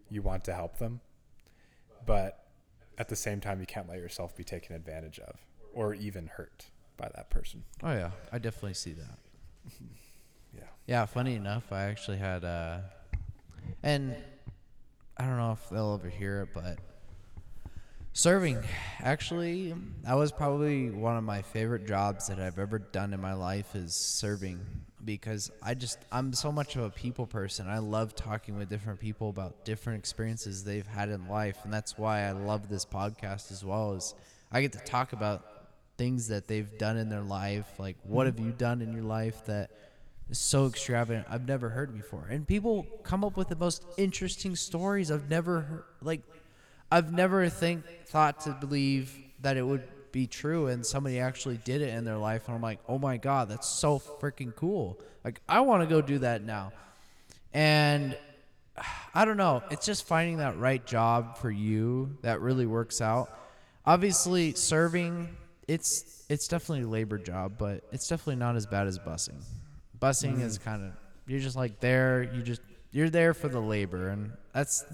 you 0.09 0.21
want 0.21 0.45
to 0.45 0.53
help 0.53 0.77
them, 0.77 1.01
but 2.05 2.45
at 2.97 3.09
the 3.09 3.15
same 3.17 3.41
time, 3.41 3.59
you 3.59 3.65
can't 3.65 3.89
let 3.89 3.97
yourself 3.97 4.35
be 4.35 4.43
taken 4.45 4.75
advantage 4.75 5.19
of 5.19 5.39
or 5.73 5.93
even 5.93 6.27
hurt 6.27 6.67
by 6.97 7.09
that 7.15 7.29
person. 7.29 7.63
Oh 7.83 7.91
yeah, 7.91 8.11
I 8.31 8.37
definitely 8.39 8.73
see 8.75 8.93
that. 8.93 9.17
Yeah. 10.55 10.63
Yeah, 10.87 11.05
funny 11.05 11.35
enough, 11.35 11.71
I 11.73 11.83
actually 11.83 12.17
had 12.17 12.45
uh 12.45 12.77
and 13.83 14.15
I 15.17 15.25
don't 15.25 15.37
know 15.37 15.51
if 15.51 15.69
they'll 15.69 15.93
ever 15.93 16.09
hear 16.09 16.41
it, 16.43 16.49
but 16.53 16.79
serving 18.13 18.57
actually 19.01 19.73
that 20.03 20.13
was 20.13 20.31
probably 20.31 20.89
one 20.89 21.17
of 21.17 21.23
my 21.25 21.41
favorite 21.41 21.85
jobs 21.85 22.27
that 22.27 22.39
I've 22.39 22.57
ever 22.59 22.79
done 22.79 23.13
in 23.13 23.19
my 23.19 23.33
life 23.33 23.75
is 23.75 23.93
serving 23.93 24.59
because 25.03 25.51
I 25.61 25.73
just 25.73 25.99
I'm 26.11 26.31
so 26.31 26.51
much 26.51 26.77
of 26.77 26.83
a 26.83 26.89
people 26.89 27.27
person. 27.27 27.67
I 27.67 27.79
love 27.79 28.15
talking 28.15 28.57
with 28.57 28.69
different 28.69 28.99
people 29.01 29.29
about 29.29 29.65
different 29.65 29.99
experiences 29.99 30.63
they've 30.63 30.87
had 30.87 31.09
in 31.09 31.27
life 31.27 31.57
and 31.65 31.73
that's 31.73 31.97
why 31.97 32.21
I 32.21 32.31
love 32.31 32.69
this 32.69 32.85
podcast 32.85 33.51
as 33.51 33.65
well 33.65 33.93
is 33.93 34.15
I 34.51 34.61
get 34.61 34.71
to 34.73 34.79
talk 34.79 35.11
about 35.11 35.43
things 35.97 36.27
that 36.27 36.47
they've 36.47 36.77
done 36.77 36.97
in 36.97 37.09
their 37.09 37.21
life 37.21 37.67
like 37.79 37.95
what 38.03 38.25
have 38.25 38.39
you 38.39 38.51
done 38.51 38.81
in 38.81 38.91
your 38.91 39.03
life 39.03 39.45
that 39.45 39.71
is 40.29 40.39
so 40.39 40.67
extravagant 40.67 41.25
I've 41.29 41.47
never 41.47 41.69
heard 41.69 41.95
before. 41.95 42.27
And 42.29 42.47
people 42.47 42.85
come 43.03 43.23
up 43.23 43.37
with 43.37 43.49
the 43.49 43.55
most 43.55 43.85
interesting 43.97 44.55
stories 44.55 45.11
I've 45.11 45.29
never 45.29 45.61
heard, 45.61 45.83
like 46.01 46.21
I've 46.91 47.13
never 47.13 47.47
think 47.49 47.83
thought 48.05 48.41
to 48.41 48.51
believe 48.51 49.15
that 49.41 49.57
it 49.57 49.63
would 49.63 49.83
be 50.11 50.27
true 50.27 50.67
and 50.67 50.85
somebody 50.85 51.19
actually 51.19 51.57
did 51.57 51.81
it 51.81 51.89
in 51.89 52.05
their 52.05 52.17
life 52.17 52.47
and 52.47 52.55
I'm 52.55 52.61
like, 52.61 52.79
"Oh 52.87 52.97
my 52.97 53.17
god, 53.17 53.49
that's 53.49 53.67
so 53.67 53.99
freaking 53.99 54.55
cool." 54.55 54.97
Like 55.23 55.41
I 55.47 55.59
want 55.61 55.83
to 55.83 55.87
go 55.87 56.01
do 56.01 56.19
that 56.19 56.41
now. 56.43 56.71
And 57.53 58.17
I 59.13 59.25
don't 59.25 59.37
know, 59.37 59.63
it's 59.71 59.85
just 59.85 60.05
finding 60.05 60.37
that 60.37 60.57
right 60.57 60.85
job 60.85 61.37
for 61.37 61.51
you 61.51 62.17
that 62.21 62.41
really 62.41 62.65
works 62.65 63.01
out. 63.01 63.29
Obviously, 63.85 64.53
serving 64.53 65.35
it's 65.67 66.25
it's 66.29 66.47
definitely 66.47 66.83
a 66.83 66.87
labor 66.87 67.17
job, 67.17 67.53
but 67.57 67.83
it's 67.91 68.07
definitely 68.07 68.37
not 68.37 68.55
as 68.55 68.65
bad 68.65 68.87
as 68.87 68.99
busing. 68.99 69.43
Busing 69.99 70.41
is 70.41 70.59
mm. 70.59 70.63
kind 70.63 70.83
of 70.83 70.91
you're 71.27 71.39
just 71.39 71.55
like 71.55 71.79
there, 71.79 72.23
you 72.23 72.41
just 72.41 72.61
you're 72.91 73.09
there 73.09 73.33
for 73.33 73.49
the 73.49 73.59
labor 73.59 74.09
and 74.09 74.31
that's 74.53 74.85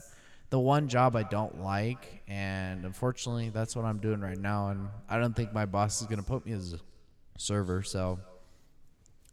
the 0.50 0.60
one 0.60 0.88
job 0.88 1.16
I 1.16 1.24
don't 1.24 1.62
like 1.62 2.24
and 2.28 2.84
unfortunately 2.84 3.50
that's 3.50 3.76
what 3.76 3.86
I'm 3.86 4.00
doing 4.00 4.22
right 4.22 4.38
now 4.38 4.70
and 4.70 4.90
I 5.08 5.18
don't 5.20 5.36
think 5.36 5.54
my 5.54 5.66
boss 5.66 6.02
is 6.02 6.08
going 6.08 6.20
to 6.20 6.26
put 6.26 6.46
me 6.46 6.54
as 6.54 6.74
a 6.74 6.80
server, 7.38 7.84
so 7.84 8.20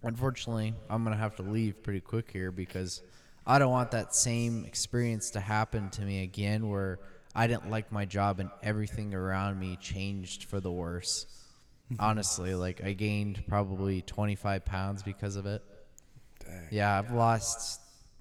unfortunately, 0.03 0.75
I'm 0.89 1.05
going 1.05 1.17
to 1.17 1.21
have 1.21 1.37
to 1.37 1.43
leave 1.43 1.83
pretty 1.83 2.01
quick 2.01 2.31
here 2.31 2.51
because 2.53 3.03
I 3.47 3.59
don't 3.59 3.71
want 3.71 3.93
that 3.93 4.15
same 4.15 4.65
experience 4.65 5.31
to 5.31 5.41
happen 5.41 5.91
to 5.91 6.03
me 6.03 6.23
again 6.23 6.69
where 6.69 6.99
I 7.35 7.47
didn't 7.47 7.71
like 7.71 7.93
my 7.93 8.05
job 8.05 8.41
and 8.41 8.51
everything 8.63 9.15
around 9.15 9.59
me 9.59 9.77
changed 9.81 10.45
for 10.45 10.61
the 10.61 10.73
worse. 10.73 11.27
Honestly, 11.99 12.55
like 12.55 12.83
I 12.85 12.93
gained 12.93 13.45
probably 13.49 14.03
25 14.03 14.65
pounds 14.65 15.03
because 15.03 15.37
of 15.37 15.47
it. 15.47 15.63
Dang. 16.45 16.67
Yeah, 16.71 16.99
I've 16.99 17.13
lost 17.13 17.81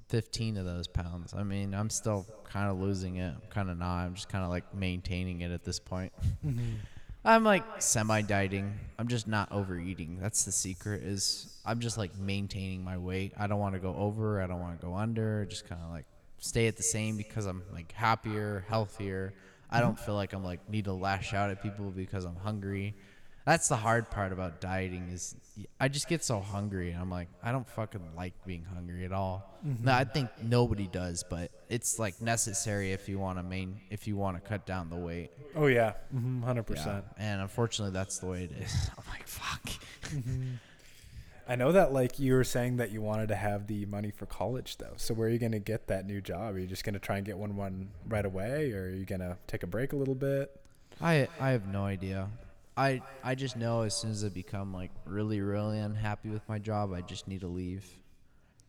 15 0.09 0.57
of 0.57 0.65
those 0.65 0.87
pounds. 0.87 1.33
I 1.33 1.43
mean, 1.43 1.73
I'm 1.73 1.89
still 1.89 2.25
kind 2.45 2.69
of 2.69 2.79
losing 2.79 3.17
it. 3.17 3.29
I'm 3.29 3.49
kind 3.49 3.69
of 3.69 3.77
not. 3.77 4.05
I'm 4.05 4.13
just 4.13 4.29
kind 4.29 4.43
of 4.43 4.49
like 4.49 4.73
maintaining 4.73 5.41
it 5.41 5.51
at 5.51 5.63
this 5.63 5.79
point. 5.79 6.13
Mm-hmm. 6.45 6.75
I'm 7.25 7.43
like 7.43 7.81
semi 7.81 8.21
dieting. 8.21 8.73
I'm 8.97 9.09
just 9.09 9.27
not 9.27 9.51
overeating. 9.51 10.19
That's 10.21 10.45
the 10.45 10.51
secret. 10.51 11.03
Is 11.03 11.59
I'm 11.65 11.81
just 11.81 11.97
like 11.97 12.17
maintaining 12.17 12.85
my 12.85 12.97
weight. 12.97 13.33
I 13.37 13.47
don't 13.47 13.59
want 13.59 13.73
to 13.73 13.79
go 13.79 13.93
over. 13.95 14.41
I 14.41 14.47
don't 14.47 14.61
want 14.61 14.79
to 14.79 14.85
go 14.85 14.95
under. 14.95 15.45
Just 15.45 15.67
kind 15.67 15.81
of 15.83 15.91
like 15.91 16.05
stay 16.39 16.67
at 16.67 16.77
the 16.77 16.83
same 16.83 17.17
because 17.17 17.45
I'm 17.45 17.63
like 17.73 17.91
happier, 17.91 18.65
healthier. 18.67 19.33
I 19.69 19.81
don't 19.81 19.99
feel 19.99 20.15
like 20.15 20.33
I'm 20.33 20.43
like 20.43 20.69
need 20.69 20.85
to 20.85 20.93
lash 20.93 21.33
out 21.33 21.49
at 21.49 21.61
people 21.61 21.91
because 21.91 22.25
I'm 22.25 22.35
hungry. 22.37 22.95
That's 23.45 23.69
the 23.69 23.77
hard 23.77 24.09
part 24.11 24.33
about 24.33 24.59
dieting 24.59 25.07
is 25.09 25.33
I 25.79 25.87
just 25.87 26.09
get 26.09 26.21
so 26.23 26.41
hungry 26.41 26.91
and 26.91 27.01
I'm 27.01 27.09
like 27.09 27.29
I 27.41 27.53
don't 27.53 27.67
fucking 27.67 28.01
like 28.15 28.33
being 28.45 28.65
hungry 28.65 29.05
at 29.05 29.13
all. 29.13 29.57
No, 29.63 29.93
I 29.93 30.03
think 30.03 30.29
nobody 30.43 30.87
does, 30.87 31.23
but 31.29 31.49
it's 31.69 31.97
like 31.97 32.21
necessary 32.21 32.91
if 32.91 33.07
you 33.09 33.19
want 33.19 33.39
to 33.39 33.43
main 33.43 33.79
if 33.89 34.05
you 34.07 34.15
want 34.17 34.41
to 34.41 34.47
cut 34.47 34.65
down 34.65 34.89
the 34.89 34.97
weight. 34.97 35.31
Oh 35.55 35.67
yeah, 35.67 35.93
mm-hmm, 36.15 36.41
hundred 36.43 36.65
Yeah. 36.69 36.75
percent. 36.75 37.05
And 37.17 37.41
unfortunately, 37.41 37.93
that's 37.93 38.19
the 38.19 38.27
way 38.27 38.43
it 38.43 38.51
is. 38.51 38.89
I'm 38.97 39.03
like, 39.13 39.27
fuck. 39.27 39.69
I 41.49 41.55
know 41.55 41.71
that 41.71 41.93
like 41.93 42.19
you 42.19 42.33
were 42.33 42.43
saying 42.43 42.77
that 42.77 42.91
you 42.91 43.01
wanted 43.01 43.29
to 43.29 43.35
have 43.35 43.67
the 43.67 43.85
money 43.85 44.11
for 44.11 44.25
college 44.25 44.77
though. 44.77 44.93
So 44.97 45.13
where 45.13 45.27
are 45.27 45.31
you 45.31 45.39
gonna 45.39 45.59
get 45.59 45.87
that 45.87 46.05
new 46.05 46.19
job? 46.19 46.55
Are 46.55 46.59
you 46.59 46.67
just 46.67 46.83
gonna 46.83 46.99
try 46.99 47.17
and 47.17 47.25
get 47.25 47.37
one 47.37 47.55
one 47.55 47.89
right 48.07 48.25
away, 48.25 48.71
or 48.73 48.83
are 48.83 48.89
you 48.89 49.05
gonna 49.05 49.37
take 49.47 49.63
a 49.63 49.67
break 49.67 49.93
a 49.93 49.95
little 49.95 50.15
bit? 50.15 50.59
I 51.01 51.27
I 51.39 51.51
have 51.51 51.67
no 51.67 51.85
idea. 51.85 52.29
I 52.75 53.01
I 53.23 53.35
just 53.35 53.55
know 53.55 53.81
as 53.83 53.95
soon 53.95 54.11
as 54.11 54.23
I 54.25 54.29
become 54.29 54.73
like 54.73 54.91
really 55.05 55.39
really 55.41 55.79
unhappy 55.79 56.29
with 56.29 56.47
my 56.49 56.59
job, 56.59 56.93
I 56.93 57.01
just 57.01 57.27
need 57.27 57.41
to 57.41 57.47
leave. 57.47 57.85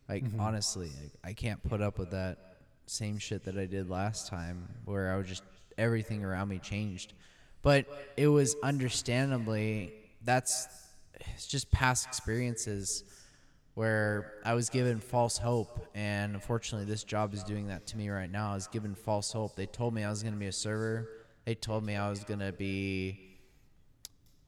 Like 0.07 0.23
mm-hmm. 0.23 0.39
honestly, 0.39 0.89
like, 1.01 1.11
I 1.23 1.33
can't 1.33 1.61
put 1.63 1.81
up 1.81 1.99
with 1.99 2.11
that 2.11 2.37
same 2.85 3.19
shit 3.19 3.43
that 3.43 3.57
I 3.57 3.65
did 3.65 3.89
last 3.89 4.27
time, 4.27 4.67
where 4.85 5.13
I 5.13 5.17
was 5.17 5.27
just 5.27 5.43
everything 5.77 6.23
around 6.23 6.47
me 6.47 6.59
changed. 6.59 7.13
But 7.61 7.87
it 8.15 8.27
was 8.27 8.55
understandably 8.63 9.91
that's 10.23 10.67
it's 11.19 11.47
just 11.47 11.71
past 11.71 12.07
experiences 12.07 13.03
where 13.75 14.33
I 14.43 14.55
was 14.55 14.69
given 14.69 14.99
false 14.99 15.37
hope, 15.37 15.87
and 15.95 16.33
unfortunately, 16.33 16.85
this 16.85 17.03
job 17.03 17.33
is 17.33 17.43
doing 17.43 17.67
that 17.67 17.87
to 17.87 17.97
me 17.97 18.09
right 18.09 18.29
now. 18.29 18.51
I 18.51 18.55
was 18.55 18.67
given 18.67 18.93
false 18.93 19.31
hope. 19.31 19.55
They 19.55 19.67
told 19.67 19.93
me 19.93 20.03
I 20.03 20.09
was 20.09 20.21
going 20.21 20.33
to 20.33 20.39
be 20.39 20.47
a 20.47 20.51
server. 20.51 21.09
They 21.45 21.55
told 21.55 21.85
me 21.85 21.95
I 21.95 22.09
was 22.09 22.23
going 22.23 22.41
to 22.41 22.51
be 22.51 23.37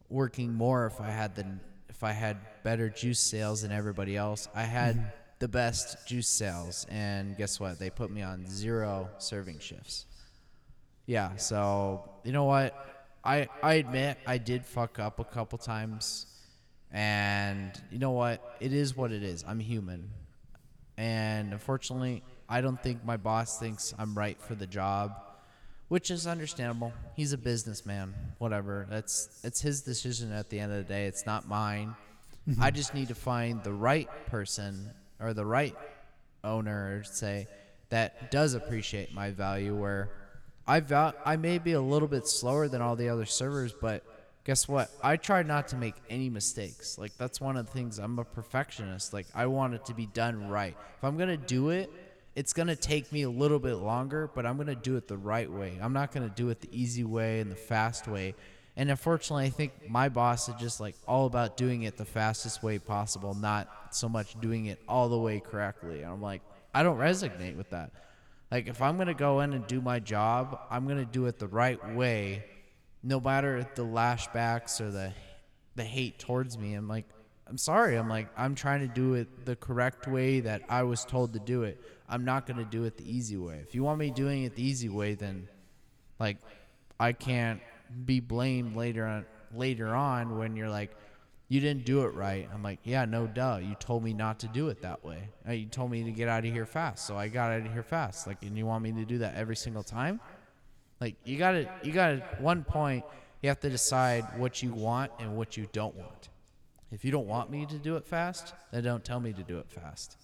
working 0.10 0.54
more 0.54 0.86
if 0.86 1.00
I 1.00 1.10
had 1.10 1.36
the 1.36 1.46
if 1.90 2.04
I 2.04 2.12
had 2.12 2.38
better 2.64 2.90
juice 2.90 3.20
sales 3.20 3.62
than 3.62 3.72
everybody 3.72 4.18
else. 4.18 4.50
I 4.54 4.64
had 4.64 4.96
mm-hmm. 4.96 5.08
the 5.40 5.48
best 5.48 6.08
juice 6.08 6.28
sales, 6.28 6.86
and 6.90 7.38
guess 7.38 7.60
what? 7.60 7.80
They 7.80 7.90
put 7.90 8.12
me 8.12 8.22
on 8.22 8.46
zero 8.48 9.10
serving 9.18 9.60
shifts. 9.60 10.06
Yeah, 11.06 11.36
so 11.38 12.10
you 12.24 12.32
know 12.32 12.46
what? 12.46 12.74
I 13.24 13.48
I 13.62 13.76
admit 13.76 14.18
I 14.26 14.38
did 14.38 14.66
fuck 14.66 15.00
up 15.00 15.20
a 15.20 15.24
couple 15.24 15.58
times, 15.58 16.26
and 16.94 17.72
you 17.92 18.00
know 18.00 18.12
what? 18.12 18.58
It 18.60 18.74
is 18.74 18.96
what 18.96 19.12
it 19.12 19.24
is. 19.24 19.44
I'm 19.48 19.60
human, 19.60 20.10
and 20.98 21.54
unfortunately, 21.54 22.24
I 22.50 22.62
don't 22.62 22.82
think 22.82 23.04
my 23.06 23.18
boss 23.18 23.60
thinks 23.60 23.94
I'm 23.98 24.14
right 24.14 24.40
for 24.42 24.56
the 24.56 24.68
job, 24.68 25.14
which 25.88 26.12
is 26.12 26.28
understandable. 26.28 26.94
He's 27.16 27.34
a 27.34 27.38
businessman. 27.38 28.14
Whatever. 28.40 28.88
That's 28.90 29.40
it's 29.44 29.62
his 29.62 29.82
decision 29.82 30.32
at 30.32 30.50
the 30.50 30.60
end 30.60 30.72
of 30.72 30.78
the 30.80 30.94
day. 30.94 31.06
It's 31.06 31.26
not 31.26 31.48
mine. 31.48 31.96
Mm-hmm. 32.50 32.62
I 32.62 32.72
just 32.72 32.94
need 32.94 33.08
to 33.08 33.16
find 33.16 33.64
the 33.64 33.74
right 33.74 34.10
person 34.26 34.92
or 35.20 35.34
the 35.34 35.46
right 35.46 35.76
owner, 36.44 37.04
say, 37.04 37.48
that 37.90 38.32
does 38.32 38.54
appreciate 38.54 39.14
my 39.14 39.32
value. 39.32 39.76
Where 39.76 40.10
I 40.68 40.80
val- 40.80 41.14
I 41.26 41.38
may 41.38 41.58
be 41.58 41.74
a 41.74 41.82
little 41.82 42.08
bit 42.08 42.28
slower 42.28 42.68
than 42.68 42.82
all 42.82 42.96
the 42.96 43.10
other 43.10 43.26
servers, 43.26 43.74
but 43.74 44.04
guess 44.44 44.68
what? 44.68 44.90
I 45.04 45.18
try 45.18 45.44
not 45.44 45.68
to 45.70 45.78
make 45.78 45.96
any 46.10 46.30
mistakes. 46.30 46.98
Like 46.98 47.16
that's 47.18 47.40
one 47.40 47.58
of 47.58 47.66
the 47.66 47.72
things. 47.72 48.00
I'm 48.00 48.18
a 48.20 48.26
perfectionist. 48.26 49.14
Like 49.14 49.28
I 49.36 49.46
want 49.46 49.74
it 49.74 49.86
to 49.86 49.94
be 49.94 50.08
done 50.08 50.48
right. 50.48 50.76
If 50.98 51.04
I'm 51.04 51.18
gonna 51.18 51.38
do 51.38 51.70
it, 51.70 51.92
it's 52.36 52.54
gonna 52.54 52.76
take 52.76 53.12
me 53.12 53.24
a 53.24 53.30
little 53.30 53.60
bit 53.60 53.76
longer, 53.76 54.30
but 54.34 54.46
I'm 54.46 54.58
gonna 54.58 54.76
do 54.76 54.96
it 54.96 55.08
the 55.08 55.18
right 55.18 55.52
way. 55.52 55.78
I'm 55.82 55.94
not 55.94 56.12
gonna 56.12 56.30
do 56.30 56.50
it 56.50 56.62
the 56.62 56.70
easy 56.72 57.04
way 57.04 57.40
and 57.40 57.52
the 57.52 57.56
fast 57.56 58.08
way. 58.08 58.36
And 58.78 58.90
unfortunately, 58.90 59.46
I 59.46 59.50
think 59.50 59.74
my 59.90 60.08
boss 60.08 60.48
is 60.48 60.56
just 60.56 60.80
like 60.80 60.96
all 61.08 61.26
about 61.26 61.58
doing 61.58 61.84
it 61.84 61.98
the 61.98 62.06
fastest 62.06 62.64
way 62.64 62.80
possible, 62.80 63.34
not 63.34 63.70
so 63.92 64.08
much 64.08 64.40
doing 64.40 64.68
it 64.68 64.80
all 64.88 65.10
the 65.10 65.20
way 65.20 65.40
correctly. 65.40 66.04
And 66.04 66.12
I'm 66.12 66.22
like, 66.22 66.42
I 66.74 66.84
don't 66.84 66.98
resonate 66.98 67.58
with 67.58 67.70
that. 67.72 67.92
Like, 68.50 68.68
if 68.68 68.82
I'm 68.82 68.98
gonna 68.98 69.14
go 69.14 69.42
in 69.42 69.54
and 69.54 69.68
do 69.68 69.82
my 69.82 70.00
job, 70.00 70.60
I'm 70.70 70.88
gonna 70.88 71.06
do 71.06 71.26
it 71.26 71.38
the 71.38 71.48
right 71.48 71.96
way, 71.96 72.44
no 73.04 73.20
matter 73.20 73.68
the 73.76 73.86
lashbacks 73.86 74.80
or 74.82 74.92
the 74.92 75.14
the 75.76 75.84
hate 75.84 76.20
towards 76.20 76.58
me. 76.58 76.74
I'm 76.74 76.88
like, 76.88 77.06
I'm 77.48 77.58
sorry. 77.58 77.96
I'm 77.96 78.10
like, 78.10 78.28
I'm 78.38 78.56
trying 78.56 78.82
to 78.82 78.94
do 78.94 79.14
it 79.14 79.46
the 79.46 79.56
correct 79.56 80.08
way 80.08 80.42
that 80.42 80.64
I 80.68 80.84
was 80.84 81.06
told 81.06 81.34
to 81.34 81.40
do 81.40 81.64
it. 81.64 81.82
I'm 82.10 82.26
not 82.26 82.46
gonna 82.46 82.66
do 82.66 82.84
it 82.84 82.98
the 82.98 83.10
easy 83.10 83.38
way. 83.38 83.60
If 83.66 83.74
you 83.74 83.84
want 83.84 84.00
me 84.00 84.12
doing 84.12 84.44
it 84.44 84.56
the 84.56 84.64
easy 84.64 84.90
way, 84.90 85.16
then 85.16 85.48
like 86.20 86.38
I 87.00 87.14
can't 87.14 87.62
be 88.06 88.20
blamed 88.20 88.76
later 88.76 89.06
on 89.06 89.26
later 89.54 89.96
on 89.96 90.38
when 90.38 90.56
you're 90.56 90.70
like 90.70 90.92
you 91.52 91.60
didn't 91.60 91.84
do 91.84 92.04
it 92.04 92.14
right. 92.14 92.48
I'm 92.54 92.64
like, 92.64 92.80
yeah, 92.86 93.04
no 93.04 93.28
duh. 93.28 93.60
You 93.62 93.76
told 93.76 94.06
me 94.06 94.14
not 94.14 94.40
to 94.40 94.48
do 94.48 94.70
it 94.70 94.82
that 94.84 95.04
way. 95.04 95.28
Uh, 95.46 95.52
You 95.52 95.66
told 95.66 95.92
me 95.92 96.02
to 96.06 96.12
get 96.12 96.30
out 96.30 96.46
of 96.46 96.54
here 96.54 96.66
fast, 96.66 97.06
so 97.06 97.18
I 97.18 97.28
got 97.28 97.52
out 97.52 97.66
of 97.66 97.74
here 97.74 97.84
fast. 97.84 98.26
Like, 98.26 98.42
and 98.44 98.58
you 98.58 98.66
want 98.66 98.84
me 98.84 98.94
to 98.94 99.04
do 99.04 99.18
that 99.18 99.36
every 99.36 99.58
single 99.58 99.84
time? 99.84 100.22
Like, 101.02 101.16
you 101.26 101.38
got 101.38 101.52
to, 101.52 101.70
you 101.84 101.92
got 101.92 102.10
to. 102.10 102.24
One 102.40 102.64
point, 102.64 103.04
you 103.42 103.50
have 103.50 103.60
to 103.62 103.70
decide 103.70 104.24
what 104.38 104.62
you 104.64 104.72
want 104.72 105.12
and 105.20 105.36
what 105.36 105.58
you 105.58 105.68
don't 105.74 105.96
want. 105.96 106.30
If 106.92 107.04
you 107.04 107.12
don't 107.12 107.28
want 107.28 107.50
me 107.50 107.66
to 107.66 107.78
do 107.78 107.96
it 107.96 108.06
fast, 108.06 108.54
then 108.72 108.84
don't 108.84 109.04
tell 109.04 109.20
me 109.20 109.34
to 109.34 109.44
do 109.44 109.58
it 109.58 109.70
fast. 109.70 110.18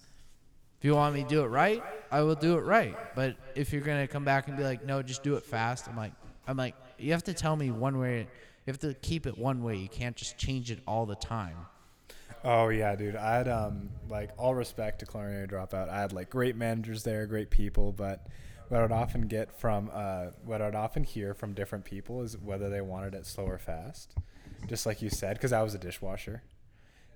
If 0.78 0.84
you 0.84 0.94
want 0.94 1.14
me 1.14 1.24
to 1.24 1.28
do 1.28 1.42
it 1.42 1.48
right, 1.48 1.82
I 2.12 2.20
will 2.22 2.36
do 2.36 2.56
it 2.56 2.60
right. 2.60 2.96
But 3.16 3.36
if 3.56 3.72
you're 3.72 3.82
gonna 3.82 4.06
come 4.06 4.24
back 4.24 4.46
and 4.46 4.56
be 4.56 4.62
like, 4.62 4.84
no, 4.86 5.02
just 5.02 5.24
do 5.24 5.34
it 5.34 5.42
fast, 5.42 5.88
I'm 5.88 5.96
like, 5.96 6.12
I'm 6.46 6.56
like, 6.56 6.76
you 6.98 7.12
have 7.12 7.24
to 7.24 7.34
tell 7.34 7.56
me 7.56 7.72
one 7.72 7.98
way. 7.98 8.20
You 8.20 8.72
have 8.72 8.78
to 8.80 8.94
keep 8.94 9.26
it 9.26 9.36
one 9.36 9.64
way. 9.64 9.76
You 9.76 9.88
can't 9.88 10.14
just 10.14 10.38
change 10.38 10.70
it 10.70 10.78
all 10.86 11.04
the 11.04 11.16
time. 11.16 11.56
Oh 12.44 12.68
yeah, 12.68 12.94
dude. 12.94 13.16
I 13.16 13.36
had 13.38 13.48
um 13.48 13.88
like 14.08 14.30
all 14.36 14.54
respect 14.54 15.00
to 15.00 15.06
culinary 15.06 15.48
dropout. 15.48 15.88
I 15.88 16.00
had 16.00 16.12
like 16.12 16.30
great 16.30 16.54
managers 16.54 17.02
there, 17.02 17.26
great 17.26 17.50
people, 17.50 17.90
but 17.90 18.26
what 18.68 18.82
I'd 18.82 18.92
often 18.92 19.22
get 19.22 19.58
from 19.58 19.90
uh 19.92 20.26
what 20.44 20.60
I'd 20.62 20.74
often 20.74 21.04
hear 21.04 21.34
from 21.34 21.54
different 21.54 21.84
people 21.84 22.22
is 22.22 22.36
whether 22.36 22.68
they 22.68 22.80
wanted 22.80 23.14
it 23.14 23.26
slow 23.26 23.44
or 23.44 23.58
fast. 23.58 24.14
Just 24.66 24.86
like 24.86 25.00
you 25.02 25.10
said, 25.10 25.36
because 25.36 25.52
I 25.52 25.62
was 25.62 25.74
a 25.74 25.78
dishwasher. 25.78 26.42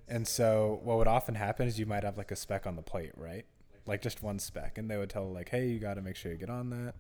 And 0.09 0.27
so 0.27 0.81
what 0.83 0.99
would 0.99 1.09
often 1.09 1.35
happen 1.35 1.67
is 1.67 1.79
you 1.79 1.87
might 1.87 2.05
have 2.05 2.19
like 2.19 2.31
a 2.31 2.37
speck 2.37 2.67
on 2.67 2.77
the 2.77 2.83
plate, 2.83 3.13
right? 3.17 3.47
Like 3.87 4.03
just 4.03 4.23
one 4.23 4.39
speck, 4.39 4.79
and 4.79 4.91
they 4.91 4.97
would 4.97 5.11
tell 5.11 5.31
like, 5.33 5.49
"Hey, 5.49 5.69
you 5.69 5.79
got 5.79 5.95
to 5.95 6.03
make 6.03 6.17
sure 6.17 6.31
you 6.31 6.39
get 6.39 6.51
on 6.51 6.71
that." 6.71 6.95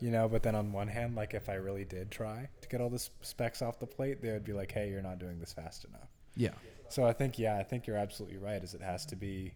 You 0.00 0.10
know, 0.10 0.28
but 0.28 0.42
then 0.42 0.54
on 0.54 0.72
one 0.72 0.88
hand, 0.88 1.14
like 1.14 1.34
if 1.34 1.48
I 1.48 1.54
really 1.54 1.84
did 1.84 2.10
try 2.10 2.48
to 2.60 2.68
get 2.68 2.80
all 2.80 2.90
the 2.90 3.06
specks 3.22 3.62
off 3.62 3.78
the 3.78 3.86
plate, 3.86 4.22
they 4.22 4.32
would 4.32 4.44
be 4.44 4.52
like, 4.52 4.72
"Hey, 4.72 4.90
you're 4.90 5.02
not 5.02 5.18
doing 5.18 5.38
this 5.38 5.52
fast 5.52 5.84
enough." 5.84 6.08
Yeah. 6.36 6.54
So 6.88 7.04
I 7.04 7.12
think 7.12 7.38
yeah, 7.38 7.58
I 7.58 7.62
think 7.62 7.86
you're 7.86 7.96
absolutely 7.96 8.38
right. 8.38 8.62
Is 8.62 8.74
it 8.74 8.82
has 8.82 9.04
to 9.06 9.16
be 9.16 9.52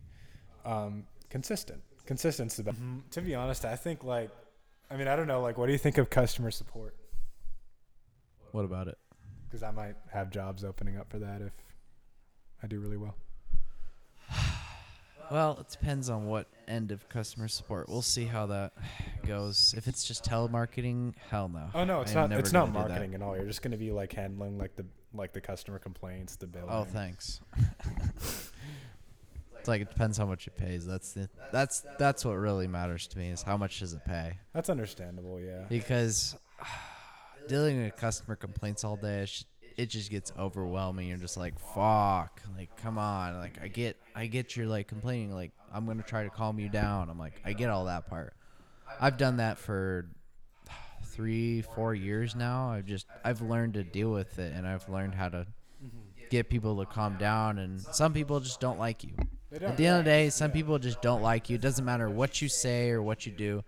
um, 0.65 1.05
consistent. 1.29 1.83
Consistence. 2.11 2.59
About. 2.59 2.75
Mm-hmm. 2.75 2.99
To 3.13 3.21
be 3.21 3.37
honest, 3.37 3.65
I 3.65 3.77
think 3.77 4.03
like, 4.03 4.31
I 4.91 4.97
mean, 4.97 5.07
I 5.07 5.15
don't 5.15 5.29
know. 5.29 5.41
Like, 5.41 5.57
what 5.59 5.67
do 5.67 5.73
you 5.73 5.79
think 5.79 5.97
of 5.97 6.11
customer 6.11 6.51
support? 6.51 6.97
What 8.51 8.65
about 8.65 8.89
it? 8.89 8.99
Because 9.49 9.63
I 9.63 9.71
might 9.71 9.95
have 10.13 10.29
jobs 10.29 10.65
opening 10.65 10.99
up 10.99 11.09
for 11.09 11.21
that 11.21 11.41
if 11.41 11.53
I 12.65 12.67
do 12.67 12.81
really 12.81 12.97
well. 12.97 13.15
Well, 15.31 15.59
it 15.61 15.69
depends 15.69 16.11
on 16.11 16.27
what 16.27 16.49
end 16.67 16.91
of 16.91 17.09
customer 17.09 17.47
support. 17.47 17.89
We'll 17.89 18.03
see 18.03 18.25
how 18.25 18.47
that 18.47 18.73
goes. 19.25 19.77
If 19.77 19.87
it's 19.87 20.03
just 20.03 20.25
telemarketing, 20.25 21.15
hell 21.31 21.49
no. 21.49 21.69
Oh 21.73 21.85
no, 21.85 22.01
it's 22.01 22.17
I 22.17 22.27
not. 22.27 22.33
It's 22.33 22.53
not 22.53 22.73
gonna 22.73 22.73
do 22.73 22.83
that. 22.83 22.89
marketing 22.89 23.15
at 23.15 23.23
all. 23.23 23.37
You're 23.37 23.47
just 23.47 23.63
going 23.63 23.71
to 23.71 23.77
be 23.77 23.93
like 23.93 24.13
handling 24.13 24.59
like 24.59 24.75
the 24.75 24.85
like 25.15 25.33
the 25.33 25.41
customer 25.41 25.79
complaints, 25.79 26.35
the 26.35 26.49
billing. 26.49 26.67
Oh, 26.69 26.83
thanks. 26.83 27.41
like 29.71 29.81
it 29.81 29.89
depends 29.89 30.19
how 30.19 30.27
much 30.27 30.47
it 30.47 30.57
pays. 30.57 30.85
That's 30.85 31.13
the 31.13 31.29
that's 31.53 31.85
that's 31.99 32.25
what 32.25 32.35
really 32.35 32.67
matters 32.67 33.07
to 33.09 33.19
me 33.19 33.31
is 33.31 33.43
how 33.43 33.57
much 33.57 33.81
does 33.81 33.93
it 33.93 34.05
pay? 34.05 34.35
That's 34.53 34.69
understandable. 34.69 35.41
Yeah. 35.41 35.65
Because 35.69 36.37
dealing 37.49 37.83
with 37.83 37.97
customer 37.97 38.37
complaints 38.37 38.85
all 38.85 38.97
day, 38.97 39.27
it 39.77 39.87
just 39.87 40.11
gets 40.11 40.33
overwhelming. 40.39 41.09
You're 41.09 41.19
just 41.19 41.37
like, 41.37 41.59
fuck, 41.59 42.43
like 42.57 42.77
come 42.77 42.99
on, 42.99 43.39
like 43.39 43.59
I 43.63 43.69
get 43.69 43.97
I 44.15 44.27
get 44.27 44.57
you're 44.57 44.67
like 44.67 44.89
complaining, 44.89 45.33
like 45.33 45.53
I'm 45.73 45.87
gonna 45.87 46.03
try 46.03 46.25
to 46.25 46.31
calm 46.31 46.59
you 46.59 46.69
down. 46.69 47.09
I'm 47.09 47.19
like 47.19 47.41
I 47.45 47.53
get 47.53 47.71
all 47.71 47.87
that 47.87 48.09
part. 48.09 48.35
I've 49.01 49.17
done 49.17 49.37
that 49.39 49.59
for 49.59 50.11
three, 51.05 51.63
four 51.63 51.95
years 51.95 52.35
now. 52.35 52.71
I've 52.71 52.87
just 52.87 53.07
I've 53.25 53.41
learned 53.41 53.75
to 53.75 53.85
deal 53.85 54.11
with 54.11 54.39
it, 54.39 54.53
and 54.53 54.67
I've 54.67 54.89
learned 54.89 55.15
how 55.15 55.29
to 55.29 55.47
mm-hmm. 55.85 55.99
get 56.29 56.51
people 56.51 56.77
to 56.79 56.87
calm 56.87 57.17
down. 57.19 57.59
And 57.59 57.81
some 57.81 58.13
people 58.13 58.41
just 58.41 58.61
don't 58.61 58.79
like 58.79 59.05
you. 59.05 59.13
At 59.53 59.77
the 59.77 59.87
end 59.87 59.99
of 59.99 60.05
the 60.05 60.11
day, 60.11 60.31
some 60.31 60.53
people 60.53 60.79
just 60.79 61.03
don't 61.03 61.23
like 61.23 61.51
you. 61.51 61.57
It 61.57 61.61
doesn't 61.61 61.85
matter 61.85 62.09
what 62.09 62.41
you 62.41 62.49
say 62.49 62.91
or 62.91 63.03
what 63.03 63.27
you 63.27 63.33
do. 63.33 63.65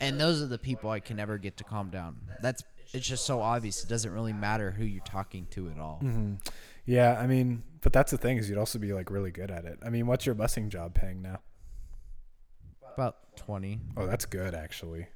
And 0.00 0.20
those 0.20 0.42
are 0.42 0.46
the 0.46 0.58
people 0.58 0.90
I 0.90 1.00
can 1.00 1.16
never 1.16 1.38
get 1.38 1.56
to 1.58 1.64
calm 1.64 1.90
down. 1.90 2.16
That's 2.40 2.62
it's 2.92 3.06
just 3.06 3.24
so 3.24 3.40
obvious. 3.40 3.82
It 3.84 3.88
doesn't 3.88 4.12
really 4.12 4.32
matter 4.34 4.70
who 4.70 4.84
you're 4.84 5.02
talking 5.04 5.46
to 5.52 5.70
at 5.70 5.78
all. 5.78 5.96
hmm 6.00 6.34
Yeah, 6.84 7.18
I 7.18 7.26
mean, 7.26 7.62
but 7.80 7.92
that's 7.92 8.10
the 8.10 8.18
thing 8.18 8.36
is 8.38 8.48
you'd 8.50 8.58
also 8.58 8.78
be 8.78 8.92
like 8.92 9.10
really 9.10 9.30
good 9.30 9.50
at 9.50 9.64
it. 9.64 9.78
I 9.84 9.88
mean, 9.90 10.06
what's 10.06 10.26
your 10.26 10.34
busing 10.34 10.68
job 10.68 10.94
paying 10.94 11.22
now? 11.22 11.40
About 12.94 13.36
twenty. 13.36 13.80
Oh, 13.96 14.06
that's 14.06 14.26
good 14.26 14.54
actually. 14.54 15.06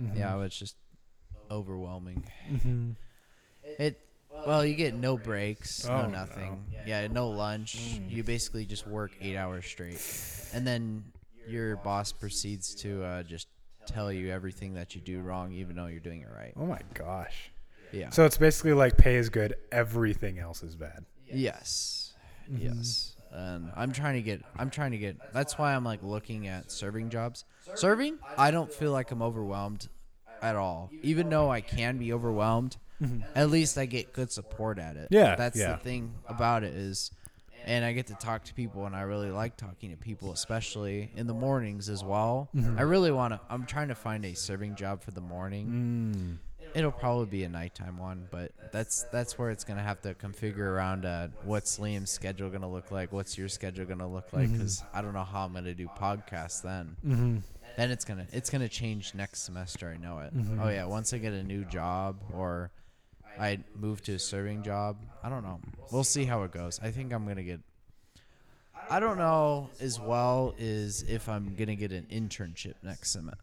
Mm-hmm. 0.00 0.16
Yeah, 0.16 0.40
it's 0.42 0.56
just 0.58 0.76
overwhelming. 1.50 2.24
hmm 2.62 2.92
It 3.78 3.98
well, 4.46 4.64
you 4.64 4.74
get 4.74 4.94
no 4.94 5.16
breaks, 5.16 5.86
Oh, 5.86 6.02
no 6.02 6.02
no. 6.02 6.08
nothing. 6.08 6.64
Yeah, 6.86 7.06
no 7.08 7.28
lunch. 7.30 7.76
You 8.08 8.22
basically 8.24 8.64
just 8.66 8.86
work 8.86 9.12
eight 9.20 9.36
hours 9.36 9.66
straight, 9.66 10.00
and 10.54 10.66
then 10.66 11.04
your 11.46 11.76
boss 11.76 12.12
proceeds 12.12 12.74
to 12.76 13.02
uh, 13.04 13.22
just 13.22 13.48
tell 13.86 14.12
you 14.12 14.30
everything 14.30 14.74
that 14.74 14.94
you 14.94 15.00
do 15.00 15.20
wrong, 15.20 15.52
even 15.52 15.74
though 15.76 15.86
you're 15.86 16.00
doing 16.00 16.20
it 16.20 16.28
right. 16.34 16.52
Oh 16.56 16.66
my 16.66 16.80
gosh. 16.94 17.50
Yeah. 17.92 18.10
So 18.10 18.24
it's 18.24 18.38
basically 18.38 18.72
like 18.72 18.96
pay 18.96 19.16
is 19.16 19.28
good, 19.30 19.54
everything 19.72 20.38
else 20.38 20.62
is 20.62 20.76
bad. 20.76 21.04
Yes. 21.26 22.12
Mm-hmm. 22.50 22.76
Yes. 22.76 23.16
And 23.32 23.70
I'm 23.76 23.92
trying 23.92 24.14
to 24.14 24.22
get 24.22 24.42
I'm 24.56 24.70
trying 24.70 24.90
to 24.92 24.98
get 24.98 25.16
that's 25.32 25.56
why 25.58 25.74
I'm 25.74 25.84
like 25.84 26.02
looking 26.02 26.46
at 26.48 26.70
serving 26.70 27.10
jobs. 27.10 27.44
Serving, 27.74 28.18
I 28.36 28.50
don't 28.50 28.72
feel 28.72 28.92
like 28.92 29.10
I'm 29.10 29.22
overwhelmed 29.22 29.88
at 30.42 30.56
all. 30.56 30.90
Even 31.02 31.28
though 31.28 31.50
I 31.50 31.60
can 31.60 31.96
be 31.98 32.12
overwhelmed, 32.12 32.76
at 33.34 33.50
least 33.50 33.78
I 33.78 33.86
get 33.86 34.12
good 34.12 34.30
support 34.30 34.78
at 34.78 34.96
it. 34.96 35.04
Mm-hmm. 35.10 35.14
Yeah, 35.14 35.36
That's 35.36 35.58
yeah. 35.58 35.72
the 35.72 35.78
thing 35.78 36.14
about 36.28 36.64
it 36.64 36.74
is 36.74 37.10
and 37.66 37.84
I 37.84 37.92
get 37.92 38.06
to 38.06 38.14
talk 38.14 38.44
to 38.44 38.54
people 38.54 38.86
and 38.86 38.96
I 38.96 39.02
really 39.02 39.30
like 39.30 39.56
talking 39.56 39.90
to 39.90 39.96
people 39.96 40.32
especially 40.32 41.10
in 41.14 41.26
the 41.26 41.34
mornings 41.34 41.88
as 41.90 42.02
well. 42.02 42.48
Mm-hmm. 42.56 42.78
I 42.78 42.82
really 42.82 43.10
want 43.10 43.34
to 43.34 43.40
I'm 43.50 43.66
trying 43.66 43.88
to 43.88 43.94
find 43.94 44.24
a 44.24 44.34
serving 44.34 44.76
job 44.76 45.02
for 45.02 45.10
the 45.10 45.20
morning 45.20 45.66
Mm. 45.66 46.38
it'll 46.74 46.90
probably 46.92 47.26
be 47.26 47.44
a 47.44 47.48
nighttime 47.48 47.98
one, 47.98 48.26
but 48.30 48.52
that's 48.72 49.02
that's 49.12 49.38
where 49.38 49.50
it's 49.50 49.64
gonna 49.64 49.82
have 49.82 50.00
to 50.02 50.14
configure 50.14 50.58
around 50.58 51.04
uh, 51.04 51.28
what's 51.44 51.78
Liam's 51.78 52.10
schedule 52.10 52.48
gonna 52.48 52.70
look 52.70 52.90
like, 52.90 53.12
what's 53.12 53.36
your 53.36 53.48
schedule 53.48 53.84
gonna 53.86 54.08
look 54.08 54.32
like, 54.32 54.50
because 54.52 54.82
I 54.94 55.02
don't 55.02 55.12
know 55.12 55.24
how 55.24 55.44
I'm 55.44 55.52
gonna 55.52 55.74
do 55.74 55.88
podcasts 55.98 56.62
then. 56.62 56.96
Mm-hmm. 57.06 57.36
Then 57.76 57.90
it's 57.90 58.04
gonna 58.04 58.26
it's 58.32 58.50
gonna 58.50 58.68
change 58.68 59.14
next 59.14 59.42
semester. 59.42 59.88
I 59.94 59.96
know 60.02 60.18
it. 60.20 60.34
Mm-hmm. 60.36 60.60
Oh 60.62 60.68
yeah, 60.70 60.84
once 60.86 61.12
I 61.12 61.18
get 61.18 61.32
a 61.32 61.42
new 61.42 61.64
job 61.64 62.16
or 62.32 62.70
I 63.38 63.58
move 63.74 64.02
to 64.02 64.14
a 64.14 64.18
serving 64.18 64.62
job, 64.62 64.96
I 65.22 65.28
don't 65.28 65.42
know. 65.42 65.60
We'll 65.90 66.04
see 66.04 66.24
how 66.24 66.42
it 66.42 66.52
goes. 66.52 66.80
I 66.82 66.90
think 66.90 67.12
I'm 67.12 67.26
gonna 67.26 67.42
get. 67.42 67.60
I 68.88 69.00
don't 69.00 69.18
know 69.18 69.70
as 69.80 70.00
well 70.00 70.54
as 70.58 71.02
if 71.02 71.28
I'm 71.28 71.54
gonna 71.54 71.76
get 71.76 71.92
an 71.92 72.06
internship 72.10 72.74
next 72.82 73.12
summer. 73.12 73.34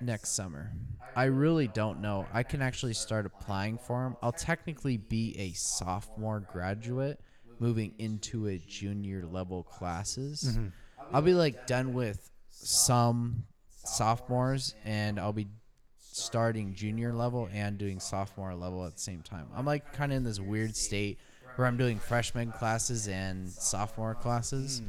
Next 0.00 0.30
summer, 0.30 0.72
I 1.14 1.24
really 1.24 1.68
don't 1.68 2.02
know. 2.02 2.26
I 2.30 2.42
can 2.42 2.60
actually 2.60 2.92
start 2.92 3.24
applying 3.24 3.78
for 3.78 4.04
them. 4.04 4.16
I'll 4.22 4.30
technically 4.30 4.98
be 4.98 5.34
a 5.38 5.52
sophomore 5.52 6.40
graduate, 6.40 7.18
moving 7.60 7.94
into 7.98 8.46
a 8.48 8.58
junior 8.58 9.24
level 9.24 9.62
classes. 9.62 10.42
Mm-hmm. 10.42 10.66
I'll 11.14 11.22
be 11.22 11.32
like 11.32 11.66
done 11.66 11.94
with 11.94 12.30
some 12.50 13.44
sophomores, 13.84 14.74
and 14.84 15.18
I'll 15.18 15.32
be 15.32 15.46
starting 16.16 16.74
junior 16.74 17.12
level 17.12 17.48
and 17.52 17.78
doing 17.78 18.00
sophomore 18.00 18.54
level 18.54 18.84
at 18.86 18.94
the 18.94 19.00
same 19.00 19.20
time. 19.22 19.46
I'm 19.54 19.64
like 19.66 19.92
kind 19.92 20.12
of 20.12 20.16
in 20.16 20.24
this 20.24 20.40
weird 20.40 20.74
state 20.76 21.18
where 21.56 21.66
I'm 21.66 21.76
doing 21.76 21.98
freshman 21.98 22.52
classes 22.52 23.08
and 23.08 23.48
sophomore 23.48 24.14
classes. 24.14 24.82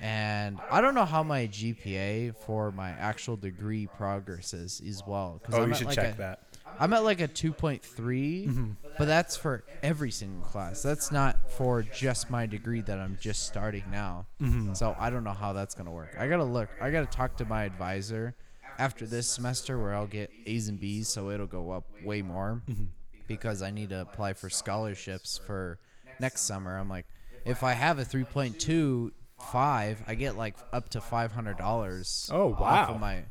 And 0.00 0.60
I 0.70 0.80
don't 0.80 0.94
know 0.94 1.04
how 1.04 1.24
my 1.24 1.48
GPA 1.48 2.36
for 2.46 2.70
my 2.70 2.90
actual 2.90 3.36
degree 3.36 3.86
progresses 3.86 4.80
as 4.86 5.02
well. 5.04 5.40
Oh, 5.52 5.62
I'm 5.62 5.70
you 5.70 5.74
should 5.74 5.86
like 5.88 5.96
check 5.96 6.14
a- 6.14 6.18
that. 6.18 6.42
I'm 6.78 6.92
at 6.92 7.02
like 7.02 7.20
a 7.20 7.26
2.3, 7.26 7.80
Mm-hmm. 7.82 8.66
but 8.98 9.06
that's 9.06 9.36
for 9.36 9.64
every 9.82 10.12
single 10.12 10.44
class. 10.46 10.82
That's 10.82 11.10
not 11.10 11.50
for 11.50 11.82
just 11.82 12.30
my 12.30 12.46
degree 12.46 12.82
that 12.82 12.98
I'm 13.00 13.18
just 13.20 13.44
starting 13.46 13.82
now. 13.90 14.26
Mm-hmm. 14.40 14.74
So 14.74 14.94
I 15.00 15.10
don't 15.10 15.24
know 15.24 15.32
how 15.32 15.52
that's 15.52 15.74
gonna 15.74 15.90
work. 15.90 16.14
I 16.16 16.28
gotta 16.28 16.44
look. 16.44 16.68
I 16.80 16.90
gotta 16.92 17.06
talk 17.06 17.36
to 17.38 17.44
my 17.46 17.64
advisor 17.64 18.36
after 18.78 19.06
this 19.06 19.28
semester 19.28 19.78
where 19.78 19.94
I'll 19.94 20.06
get 20.06 20.30
A's 20.46 20.68
and 20.68 20.78
B's, 20.80 21.08
so 21.08 21.30
it'll 21.30 21.46
go 21.46 21.70
up 21.72 21.84
way 22.04 22.22
more 22.22 22.62
Mm-hmm. 22.68 22.84
because 23.26 23.60
I 23.62 23.70
need 23.70 23.88
to 23.90 24.00
apply 24.00 24.32
for 24.34 24.48
scholarships 24.48 25.38
for 25.46 25.78
next 26.20 26.42
summer. 26.42 26.76
I'm 26.78 26.88
like, 26.88 27.06
if 27.44 27.62
I 27.62 27.72
have 27.72 27.98
a 27.98 28.04
3.25, 28.04 29.96
I 30.06 30.14
get 30.14 30.36
like 30.36 30.56
up 30.72 30.88
to 30.90 31.00
$500. 31.00 32.30
Oh, 32.32 32.52
Off 32.54 32.60
wow. 32.60 32.86
of 32.94 33.00
my 33.00 33.24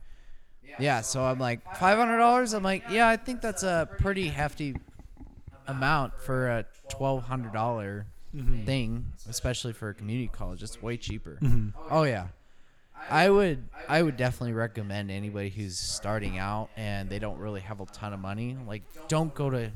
yeah, 0.79 0.99
so 1.01 1.23
I'm 1.23 1.39
like 1.39 1.61
five 1.77 1.97
hundred 1.97 2.17
dollars. 2.17 2.53
I'm 2.53 2.61
like, 2.61 2.83
yeah, 2.91 3.07
I 3.07 3.15
think 3.15 3.39
that's 3.41 3.63
a 3.63 3.87
pretty 3.99 4.27
hefty 4.27 4.75
amount 5.65 6.19
for 6.19 6.49
a 6.49 6.65
twelve 6.89 7.23
hundred 7.23 7.53
dollar 7.53 8.05
thing, 8.65 9.05
especially 9.29 9.71
for 9.73 9.89
a 9.89 9.93
community 9.93 10.27
college. 10.31 10.61
It's 10.61 10.79
way 10.81 10.97
cheaper. 10.97 11.39
Oh 11.89 12.03
yeah, 12.03 12.27
I 13.09 13.29
would 13.29 13.67
I 13.87 14.01
would 14.01 14.17
definitely 14.17 14.53
recommend 14.53 15.11
anybody 15.11 15.49
who's 15.49 15.77
starting 15.79 16.37
out 16.37 16.69
and 16.75 17.09
they 17.09 17.19
don't 17.19 17.37
really 17.39 17.61
have 17.61 17.79
a 17.79 17.85
ton 17.85 18.13
of 18.13 18.19
money, 18.19 18.57
like 18.67 18.83
don't 19.07 19.33
go 19.33 19.49
to 19.49 19.71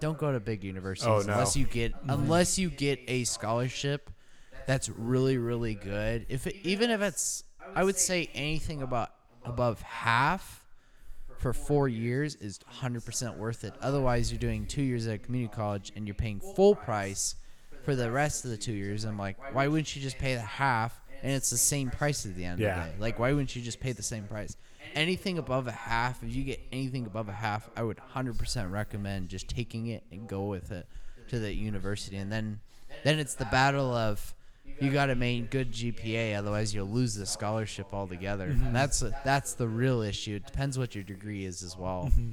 don't 0.00 0.18
go 0.18 0.32
to 0.32 0.40
big 0.40 0.64
universities 0.64 1.08
Oh, 1.08 1.22
no. 1.26 1.32
unless 1.32 1.56
you 1.56 1.64
get 1.66 1.94
unless 2.08 2.58
you 2.58 2.68
get 2.70 3.00
a 3.08 3.24
scholarship 3.24 4.10
that's 4.66 4.88
really 4.88 5.38
really 5.38 5.74
good. 5.74 6.26
If 6.28 6.46
it, 6.46 6.56
even 6.62 6.90
if 6.90 7.00
it's 7.00 7.44
I 7.74 7.84
would 7.84 7.96
say 7.98 8.28
anything 8.34 8.82
about 8.82 9.10
above 9.44 9.80
half 9.82 10.66
for 11.38 11.52
four 11.52 11.88
years 11.88 12.34
is 12.36 12.58
100% 12.80 13.36
worth 13.36 13.64
it. 13.64 13.74
Otherwise, 13.82 14.30
you're 14.32 14.38
doing 14.38 14.64
two 14.66 14.82
years 14.82 15.06
at 15.06 15.14
a 15.14 15.18
community 15.18 15.52
college 15.54 15.92
and 15.96 16.06
you're 16.06 16.14
paying 16.14 16.40
full 16.40 16.74
price 16.74 17.34
for 17.82 17.94
the 17.94 18.10
rest 18.10 18.44
of 18.46 18.50
the 18.50 18.56
two 18.56 18.72
years. 18.72 19.04
I'm 19.04 19.18
like, 19.18 19.36
why 19.54 19.66
wouldn't 19.68 19.94
you 19.94 20.00
just 20.00 20.16
pay 20.18 20.34
the 20.34 20.40
half 20.40 20.98
and 21.24 21.32
it's 21.32 21.50
the 21.50 21.56
same 21.58 21.90
price 21.90 22.24
at 22.26 22.36
the 22.36 22.44
end 22.44 22.60
Yeah. 22.60 22.78
of 22.78 22.84
the 22.86 22.90
day? 22.92 22.96
Like, 23.00 23.18
why 23.18 23.32
wouldn't 23.32 23.56
you 23.56 23.62
just 23.62 23.80
pay 23.80 23.90
the 23.92 24.02
same 24.02 24.24
price? 24.24 24.56
Anything 24.94 25.38
above 25.38 25.66
a 25.66 25.72
half, 25.72 26.22
if 26.22 26.32
you 26.36 26.44
get 26.44 26.60
anything 26.70 27.06
above 27.06 27.28
a 27.28 27.32
half, 27.32 27.68
I 27.76 27.82
would 27.82 27.98
100% 28.14 28.70
recommend 28.70 29.28
just 29.30 29.48
taking 29.48 29.88
it 29.88 30.04
and 30.12 30.28
go 30.28 30.44
with 30.44 30.70
it 30.70 30.86
to 31.28 31.38
the 31.40 31.52
university. 31.52 32.16
And 32.16 32.30
then, 32.30 32.60
then 33.02 33.18
it's 33.18 33.34
the 33.34 33.46
battle 33.46 33.92
of 33.92 34.34
you 34.80 34.90
got 34.90 35.06
to 35.06 35.14
maintain 35.14 35.46
good 35.50 35.72
GPA, 35.72 36.36
otherwise 36.36 36.74
you'll 36.74 36.86
lose 36.88 37.14
the 37.14 37.26
scholarship 37.26 37.88
altogether. 37.92 38.44
And 38.46 38.74
that's 38.76 39.00
that's 39.24 39.54
the 39.54 39.66
real 39.68 40.02
issue. 40.02 40.36
It 40.36 40.46
depends 40.46 40.78
what 40.78 40.94
your 40.94 41.04
degree 41.04 41.44
is 41.44 41.62
as 41.62 41.76
well. 41.76 42.10
Mm-hmm. 42.12 42.30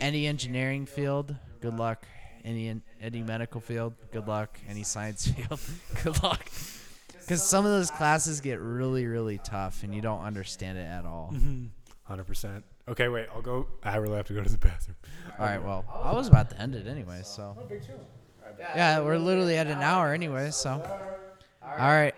Any 0.00 0.26
engineering 0.26 0.86
field, 0.86 1.34
good 1.60 1.76
luck. 1.76 2.06
Any 2.44 2.80
any 3.02 3.22
medical 3.22 3.60
field, 3.60 3.94
good 4.12 4.26
luck. 4.26 4.58
Any 4.68 4.82
science 4.84 5.26
field, 5.30 5.60
good 6.02 6.22
luck. 6.22 6.48
Because 7.30 7.44
some 7.44 7.64
of 7.64 7.70
those 7.70 7.92
classes 7.92 8.40
get 8.40 8.58
really 8.58 9.06
really 9.06 9.38
tough, 9.38 9.84
and 9.84 9.94
you 9.94 10.00
don't 10.00 10.24
understand 10.24 10.78
it 10.78 10.80
at 10.80 11.04
all. 11.04 11.30
Mm-hmm. 11.32 11.66
Hundred 12.02 12.24
percent. 12.24 12.64
Okay, 12.88 13.06
wait. 13.06 13.28
I'll 13.32 13.40
go. 13.40 13.68
I 13.84 13.98
really 13.98 14.16
have 14.16 14.26
to 14.26 14.32
go 14.32 14.42
to 14.42 14.50
the 14.50 14.58
bathroom. 14.58 14.96
All 15.38 15.46
right, 15.46 15.62
well, 15.62 15.84
I 16.02 16.12
was 16.12 16.26
about 16.26 16.50
to 16.50 16.60
end 16.60 16.74
it 16.74 16.88
anyway, 16.88 17.20
so. 17.22 17.56
Oh, 17.56 17.68
yeah, 18.74 18.98
we're 18.98 19.16
literally 19.16 19.56
at 19.56 19.68
an 19.68 19.80
hour 19.80 20.12
anyway, 20.12 20.50
so. 20.50 20.82
All 21.62 21.76
right. 21.78 22.16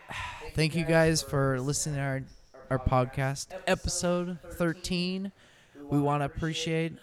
Thank 0.55 0.75
you 0.75 0.87
guys 0.87 1.21
for 1.21 1.61
listening 1.61 1.97
to 1.97 2.01
our, 2.01 2.23
our 2.71 2.79
podcast, 2.79 3.49
episode 3.67 4.39
13. 4.53 5.31
We 5.91 6.01
want 6.01 6.23
to 6.23 6.25
appreciate 6.25 6.95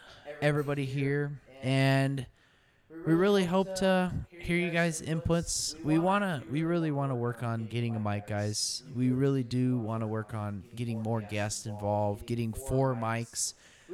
everybody 0.42 0.86
here, 0.86 1.40
and 1.62 2.26
we 3.06 3.14
really 3.14 3.46
hope 3.46 3.76
to 3.76 4.12
hear 4.30 4.58
you 4.58 4.72
guys' 4.72 5.02
inputs. 5.02 5.82
We 5.84 6.00
want 6.00 6.24
to, 6.24 6.44
we 6.52 6.64
really 6.64 6.92
want 6.92 7.12
to 7.12 7.16
work 7.16 7.44
on 7.44 7.66
getting 7.66 7.96
a 7.96 8.00
mic, 8.00 8.28
guys. 8.28 8.84
We 8.96 9.12
really 9.12 9.44
do 9.44 9.78
want 9.78 10.02
to 10.02 10.08
work 10.08 10.34
on 10.34 10.64
getting 10.76 11.02
more 11.02 11.22
guests 11.22 11.66
involved, 11.66 12.26
getting 12.26 12.54
four 12.54 12.96
mics. 12.96 13.54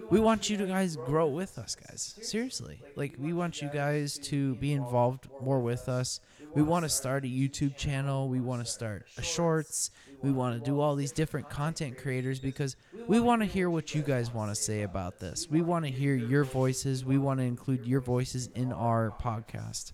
We 0.09 0.19
want 0.19 0.49
you 0.49 0.57
to 0.57 0.65
guys 0.65 0.97
grow 0.97 1.27
with 1.27 1.57
us 1.57 1.75
guys. 1.75 2.19
Seriously. 2.21 2.81
Like 2.95 3.15
we 3.17 3.33
want 3.33 3.61
you 3.61 3.69
guys 3.69 4.17
to 4.23 4.55
be 4.55 4.73
involved 4.73 5.27
more 5.41 5.61
with 5.61 5.87
us. 5.87 6.19
We 6.53 6.63
want 6.63 6.83
to 6.83 6.89
start 6.89 7.23
a 7.23 7.27
youtube 7.27 7.77
channel. 7.77 8.27
We 8.27 8.41
want 8.41 8.65
to 8.65 8.69
start 8.69 9.05
a 9.17 9.21
shorts 9.21 9.91
we 10.25 10.31
want 10.31 10.57
to 10.57 10.65
do 10.71 10.79
all 10.81 10.95
these 10.95 11.11
different 11.11 11.49
content 11.49 11.97
creators 11.97 12.39
because 12.39 12.75
we 13.07 13.19
want 13.19 13.41
to 13.41 13.45
hear 13.45 13.69
what 13.69 13.93
you 13.95 14.01
guys 14.01 14.33
want 14.33 14.49
to 14.49 14.55
say 14.55 14.81
about 14.81 15.19
this 15.19 15.47
we 15.49 15.61
want 15.61 15.85
to 15.85 15.91
hear 15.91 16.15
your 16.15 16.43
voices 16.43 17.05
we 17.05 17.17
want 17.17 17.39
to 17.39 17.43
include 17.45 17.85
your 17.85 18.01
voices 18.01 18.47
in 18.55 18.71
our 18.73 19.13
podcast 19.21 19.91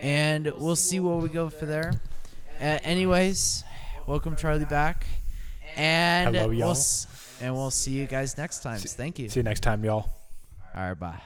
and 0.00 0.50
we'll 0.58 0.76
see 0.76 1.00
where 1.00 1.16
we 1.16 1.28
go 1.28 1.48
for 1.50 1.66
there 1.66 1.92
uh, 2.60 2.78
anyways 2.84 3.64
welcome 4.06 4.36
charlie 4.36 4.64
back 4.64 5.06
and 5.76 6.34
Hello, 6.36 6.48
we'll 6.48 6.58
y'all. 6.58 6.70
s- 6.72 7.06
and 7.40 7.52
we'll 7.54 7.70
see 7.72 7.90
you 7.92 8.06
guys 8.06 8.36
next 8.38 8.60
time. 8.62 8.78
Thank 8.78 9.18
you. 9.18 9.28
See 9.28 9.40
you 9.40 9.44
next 9.44 9.60
time, 9.64 9.84
y'all. 9.84 10.08
All 10.76 10.88
right, 10.88 10.94
bye. 10.94 11.20